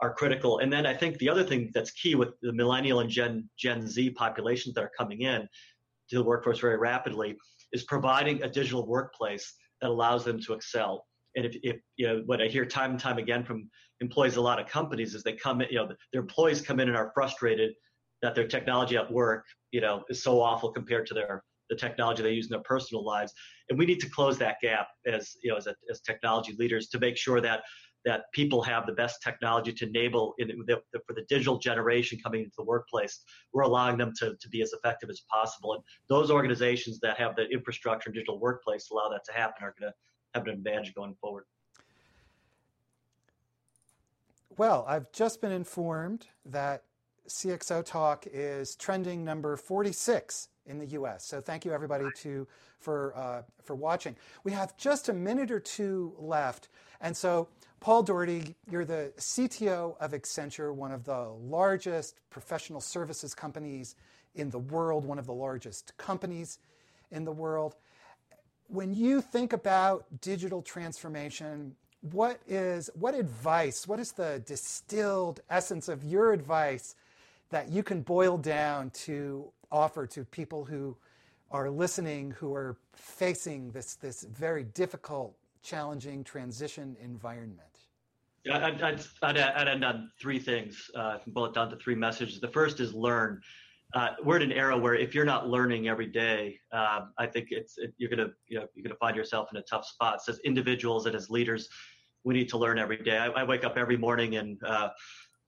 are 0.00 0.14
critical. 0.14 0.58
And 0.58 0.72
then 0.72 0.86
I 0.86 0.94
think 0.94 1.18
the 1.18 1.28
other 1.28 1.44
thing 1.44 1.70
that's 1.74 1.90
key 1.90 2.14
with 2.14 2.30
the 2.42 2.52
millennial 2.52 3.00
and 3.00 3.10
Gen 3.10 3.48
Gen 3.58 3.86
Z 3.86 4.10
populations 4.10 4.74
that 4.74 4.84
are 4.84 4.92
coming 4.96 5.22
in 5.22 5.48
to 6.10 6.16
the 6.16 6.24
workforce 6.24 6.58
very 6.58 6.78
rapidly 6.78 7.36
is 7.72 7.84
providing 7.84 8.42
a 8.42 8.48
digital 8.48 8.86
workplace 8.86 9.54
that 9.80 9.90
allows 9.90 10.24
them 10.24 10.40
to 10.42 10.54
excel. 10.54 11.06
And 11.36 11.46
if, 11.46 11.56
if 11.62 11.76
you 11.96 12.08
know 12.08 12.22
what 12.26 12.42
I 12.42 12.46
hear 12.46 12.64
time 12.64 12.92
and 12.92 13.00
time 13.00 13.18
again 13.18 13.44
from 13.44 13.70
employees, 14.00 14.36
a 14.36 14.40
lot 14.40 14.58
of 14.58 14.66
companies 14.66 15.14
is 15.14 15.22
they 15.22 15.34
come 15.34 15.60
you 15.60 15.76
know, 15.76 15.88
their 16.12 16.22
employees 16.22 16.60
come 16.60 16.80
in 16.80 16.88
and 16.88 16.96
are 16.96 17.12
frustrated 17.14 17.72
that 18.22 18.34
their 18.34 18.48
technology 18.48 18.96
at 18.96 19.10
work, 19.10 19.44
you 19.70 19.80
know, 19.80 20.02
is 20.08 20.22
so 20.22 20.40
awful 20.40 20.72
compared 20.72 21.06
to 21.06 21.14
their 21.14 21.44
the 21.70 21.76
technology 21.76 22.22
they 22.22 22.32
use 22.32 22.46
in 22.46 22.50
their 22.50 22.62
personal 22.62 23.04
lives. 23.04 23.32
And 23.68 23.78
we 23.78 23.86
need 23.86 24.00
to 24.00 24.10
close 24.10 24.36
that 24.38 24.56
gap 24.60 24.88
as 25.06 25.36
you 25.42 25.50
know 25.50 25.56
as, 25.56 25.68
a, 25.68 25.74
as 25.90 26.00
technology 26.00 26.54
leaders 26.58 26.88
to 26.88 26.98
make 26.98 27.16
sure 27.16 27.40
that 27.40 27.62
that 28.04 28.24
people 28.32 28.62
have 28.62 28.86
the 28.86 28.92
best 28.92 29.22
technology 29.22 29.72
to 29.72 29.86
enable 29.86 30.34
in 30.38 30.48
the, 30.66 30.82
for 31.06 31.12
the 31.12 31.22
digital 31.28 31.58
generation 31.58 32.18
coming 32.22 32.40
into 32.40 32.54
the 32.56 32.64
workplace. 32.64 33.20
We're 33.52 33.62
allowing 33.62 33.98
them 33.98 34.12
to, 34.18 34.36
to 34.40 34.48
be 34.48 34.62
as 34.62 34.72
effective 34.72 35.10
as 35.10 35.20
possible. 35.30 35.74
And 35.74 35.82
those 36.08 36.30
organizations 36.30 36.98
that 37.00 37.18
have 37.18 37.36
the 37.36 37.48
infrastructure 37.48 38.08
and 38.08 38.14
digital 38.14 38.38
workplace 38.38 38.90
allow 38.90 39.08
that 39.10 39.24
to 39.26 39.32
happen 39.32 39.64
are 39.64 39.74
going 39.78 39.92
to 39.92 39.94
have 40.34 40.46
an 40.46 40.54
advantage 40.54 40.94
going 40.94 41.14
forward. 41.20 41.44
Well, 44.56 44.84
I've 44.88 45.10
just 45.12 45.40
been 45.40 45.52
informed 45.52 46.26
that 46.44 46.84
CXO 47.28 47.84
Talk 47.84 48.26
is 48.30 48.74
trending 48.76 49.24
number 49.24 49.56
46 49.56 50.48
in 50.66 50.78
the 50.78 50.86
U.S. 50.86 51.24
So 51.24 51.40
thank 51.40 51.64
you 51.64 51.72
everybody 51.72 52.06
to 52.18 52.46
for 52.78 53.16
uh, 53.16 53.42
for 53.62 53.74
watching. 53.74 54.16
We 54.44 54.52
have 54.52 54.76
just 54.76 55.08
a 55.08 55.12
minute 55.12 55.50
or 55.50 55.60
two 55.60 56.14
left, 56.18 56.68
and 57.00 57.16
so 57.16 57.48
Paul 57.80 58.02
Daugherty, 58.02 58.54
you're 58.70 58.84
the 58.84 59.10
CTO 59.16 59.96
of 59.98 60.12
Accenture, 60.12 60.74
one 60.74 60.92
of 60.92 61.04
the 61.04 61.30
largest 61.30 62.14
professional 62.28 62.82
services 62.82 63.34
companies 63.34 63.96
in 64.34 64.50
the 64.50 64.58
world, 64.58 65.06
one 65.06 65.18
of 65.18 65.24
the 65.24 65.32
largest 65.32 65.96
companies 65.96 66.58
in 67.10 67.24
the 67.24 67.32
world. 67.32 67.76
When 68.68 68.92
you 68.92 69.22
think 69.22 69.54
about 69.54 70.04
digital 70.20 70.60
transformation, 70.60 71.74
what 72.02 72.40
is 72.46 72.90
what 72.94 73.14
advice, 73.14 73.88
what 73.88 73.98
is 73.98 74.12
the 74.12 74.42
distilled 74.44 75.40
essence 75.48 75.88
of 75.88 76.04
your 76.04 76.34
advice 76.34 76.94
that 77.48 77.70
you 77.70 77.82
can 77.82 78.02
boil 78.02 78.36
down 78.36 78.90
to 78.90 79.50
offer 79.72 80.06
to 80.08 80.24
people 80.26 80.66
who 80.66 80.98
are 81.50 81.70
listening, 81.70 82.32
who 82.32 82.54
are 82.54 82.76
facing 82.92 83.70
this, 83.70 83.94
this 83.94 84.22
very 84.24 84.64
difficult, 84.64 85.34
challenging 85.62 86.22
transition 86.22 86.94
environment? 87.02 87.69
I'd, 88.50 88.80
I'd, 88.82 89.00
I'd, 89.22 89.38
I'd 89.38 89.68
end 89.68 89.84
on 89.84 90.10
three 90.20 90.38
things. 90.38 90.90
Uh, 90.94 91.18
boil 91.28 91.46
it 91.46 91.54
down 91.54 91.70
to 91.70 91.76
three 91.76 91.94
messages. 91.94 92.40
The 92.40 92.48
first 92.48 92.80
is 92.80 92.94
learn. 92.94 93.40
Uh, 93.92 94.10
we're 94.24 94.36
in 94.36 94.42
an 94.42 94.52
era 94.52 94.78
where 94.78 94.94
if 94.94 95.14
you're 95.14 95.24
not 95.24 95.48
learning 95.48 95.88
every 95.88 96.06
day, 96.06 96.58
uh, 96.72 97.00
I 97.18 97.26
think 97.26 97.48
it's 97.50 97.76
it, 97.76 97.92
you're 97.98 98.08
gonna 98.08 98.30
you 98.46 98.62
you're 98.74 98.84
gonna 98.84 98.94
find 98.96 99.16
yourself 99.16 99.48
in 99.52 99.58
a 99.58 99.62
tough 99.62 99.84
spot. 99.84 100.22
So 100.22 100.32
as 100.32 100.38
individuals 100.40 101.06
and 101.06 101.16
as 101.16 101.28
leaders, 101.28 101.68
we 102.24 102.34
need 102.34 102.48
to 102.50 102.58
learn 102.58 102.78
every 102.78 103.02
day. 103.02 103.18
I, 103.18 103.26
I 103.26 103.42
wake 103.42 103.64
up 103.64 103.76
every 103.76 103.96
morning 103.96 104.36
and 104.36 104.58
uh, 104.64 104.90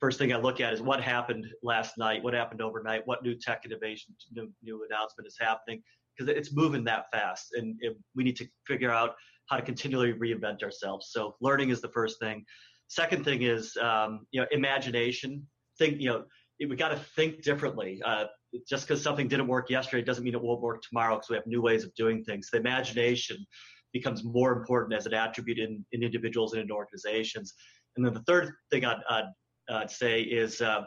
first 0.02 0.18
thing 0.18 0.32
I 0.32 0.36
look 0.36 0.60
at 0.60 0.72
is 0.72 0.82
what 0.82 1.00
happened 1.00 1.46
last 1.62 1.96
night, 1.96 2.24
what 2.24 2.34
happened 2.34 2.60
overnight, 2.60 3.06
what 3.06 3.22
new 3.22 3.36
tech 3.36 3.64
innovation, 3.64 4.12
new, 4.32 4.50
new 4.60 4.84
announcement 4.90 5.28
is 5.28 5.36
happening, 5.38 5.80
because 6.18 6.28
it's 6.36 6.52
moving 6.52 6.82
that 6.84 7.04
fast, 7.12 7.54
and 7.54 7.76
it, 7.80 7.96
we 8.16 8.24
need 8.24 8.36
to 8.38 8.46
figure 8.66 8.90
out 8.90 9.14
how 9.48 9.56
to 9.56 9.62
continually 9.62 10.12
reinvent 10.12 10.64
ourselves. 10.64 11.10
So 11.12 11.36
learning 11.40 11.70
is 11.70 11.80
the 11.80 11.88
first 11.90 12.18
thing. 12.18 12.44
Second 12.92 13.24
thing 13.24 13.40
is 13.40 13.74
um, 13.78 14.26
you 14.32 14.40
know 14.42 14.46
imagination. 14.50 15.46
Think 15.78 15.98
you 15.98 16.10
know 16.10 16.24
we 16.60 16.76
got 16.76 16.90
to 16.90 16.98
think 17.16 17.42
differently. 17.42 18.02
Uh, 18.04 18.26
just 18.68 18.86
because 18.86 19.02
something 19.02 19.28
didn't 19.28 19.46
work 19.46 19.70
yesterday 19.70 20.04
doesn't 20.04 20.22
mean 20.22 20.34
it 20.34 20.42
won't 20.42 20.60
work 20.60 20.82
tomorrow 20.82 21.14
because 21.14 21.30
we 21.30 21.36
have 21.36 21.46
new 21.46 21.62
ways 21.62 21.84
of 21.84 21.94
doing 21.94 22.22
things. 22.22 22.50
The 22.52 22.58
imagination 22.58 23.46
becomes 23.94 24.24
more 24.24 24.52
important 24.52 24.92
as 24.92 25.06
an 25.06 25.14
attribute 25.14 25.58
in, 25.58 25.82
in 25.92 26.02
individuals 26.02 26.52
and 26.52 26.60
in 26.60 26.70
organizations. 26.70 27.54
And 27.96 28.04
then 28.04 28.12
the 28.12 28.20
third 28.24 28.52
thing 28.70 28.84
I'd, 28.84 29.00
I'd 29.08 29.24
uh, 29.70 29.86
say 29.86 30.20
is 30.20 30.60
uh, 30.60 30.82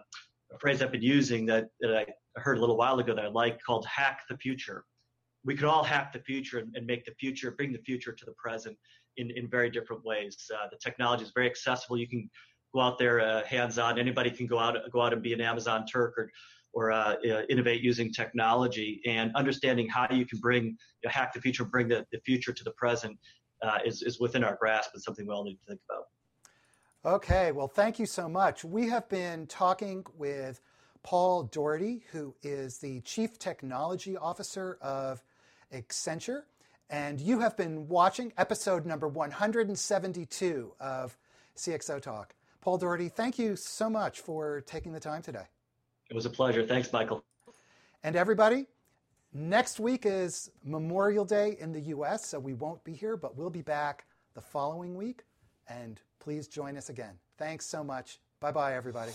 a 0.53 0.59
phrase 0.59 0.83
I've 0.83 0.91
been 0.91 1.01
using 1.01 1.47
that, 1.47 1.65
that 1.79 1.97
I 1.97 2.05
heard 2.39 2.59
a 2.59 2.61
little 2.61 2.77
while 2.77 2.99
ago 2.99 3.15
that 3.15 3.25
I 3.25 3.29
like 3.29 3.59
called 3.65 3.87
hack 3.87 4.21
the 4.29 4.37
future. 4.37 4.85
We 5.43 5.55
could 5.55 5.65
all 5.65 5.83
hack 5.83 6.13
the 6.13 6.19
future 6.19 6.59
and, 6.59 6.75
and 6.75 6.85
make 6.85 7.03
the 7.05 7.15
future, 7.19 7.49
bring 7.49 7.73
the 7.73 7.79
future 7.79 8.11
to 8.11 8.25
the 8.25 8.33
present 8.33 8.77
in, 9.17 9.31
in 9.31 9.49
very 9.49 9.69
different 9.69 10.03
ways. 10.05 10.49
Uh, 10.53 10.67
the 10.71 10.77
technology 10.77 11.23
is 11.23 11.31
very 11.33 11.47
accessible. 11.47 11.97
You 11.97 12.07
can 12.07 12.29
go 12.73 12.81
out 12.81 12.97
there 12.97 13.21
uh, 13.21 13.43
hands 13.45 13.77
on. 13.77 13.97
Anybody 13.99 14.31
can 14.31 14.47
go 14.47 14.59
out 14.59 14.77
go 14.91 15.01
out 15.01 15.13
and 15.13 15.21
be 15.21 15.33
an 15.33 15.41
Amazon 15.41 15.85
Turk 15.85 16.13
or 16.17 16.29
or 16.75 16.91
uh, 16.91 17.15
innovate 17.49 17.81
using 17.81 18.11
technology 18.11 19.01
and 19.05 19.33
understanding 19.33 19.87
how 19.87 20.05
you 20.11 20.25
can 20.25 20.39
bring 20.39 20.65
you 20.65 20.75
know, 21.05 21.09
hack 21.09 21.33
the 21.33 21.39
future, 21.39 21.63
bring 21.63 21.87
the, 21.87 22.05
the 22.11 22.19
future 22.25 22.51
to 22.51 22.63
the 22.65 22.71
present 22.71 23.17
uh, 23.63 23.79
is, 23.85 24.01
is 24.01 24.19
within 24.19 24.43
our 24.43 24.57
grasp 24.59 24.91
and 24.93 25.01
something 25.01 25.25
we 25.25 25.33
all 25.33 25.45
need 25.45 25.55
to 25.55 25.65
think 25.69 25.79
about. 25.89 27.13
Okay, 27.15 27.53
well, 27.53 27.69
thank 27.69 27.97
you 27.97 28.05
so 28.05 28.27
much. 28.27 28.65
We 28.65 28.89
have 28.89 29.07
been 29.07 29.47
talking 29.47 30.05
with 30.17 30.59
Paul 31.01 31.43
Daugherty, 31.43 32.03
who 32.11 32.35
is 32.43 32.79
the 32.79 32.99
Chief 33.01 33.39
Technology 33.39 34.17
Officer 34.17 34.77
of 34.81 35.23
Accenture. 35.73 36.41
And 36.89 37.19
you 37.19 37.39
have 37.39 37.57
been 37.57 37.87
watching 37.87 38.31
episode 38.37 38.85
number 38.85 39.07
172 39.07 40.73
of 40.79 41.17
CXO 41.55 42.01
Talk. 42.01 42.35
Paul 42.61 42.77
Daugherty, 42.77 43.09
thank 43.09 43.39
you 43.39 43.55
so 43.55 43.89
much 43.89 44.21
for 44.21 44.61
taking 44.61 44.91
the 44.91 44.99
time 44.99 45.21
today. 45.21 45.45
It 46.09 46.15
was 46.15 46.25
a 46.25 46.29
pleasure. 46.29 46.65
Thanks, 46.65 46.93
Michael. 46.93 47.23
And 48.03 48.15
everybody, 48.15 48.67
next 49.33 49.79
week 49.79 50.05
is 50.05 50.51
Memorial 50.63 51.25
Day 51.25 51.57
in 51.59 51.71
the 51.71 51.81
US, 51.81 52.25
so 52.27 52.39
we 52.39 52.53
won't 52.53 52.83
be 52.83 52.93
here, 52.93 53.17
but 53.17 53.35
we'll 53.35 53.49
be 53.49 53.63
back 53.63 54.05
the 54.35 54.41
following 54.41 54.95
week. 54.95 55.23
And 55.67 55.99
please 56.19 56.47
join 56.47 56.77
us 56.77 56.89
again. 56.89 57.15
Thanks 57.37 57.65
so 57.65 57.83
much. 57.83 58.19
Bye 58.39 58.51
bye, 58.51 58.75
everybody. 58.75 59.11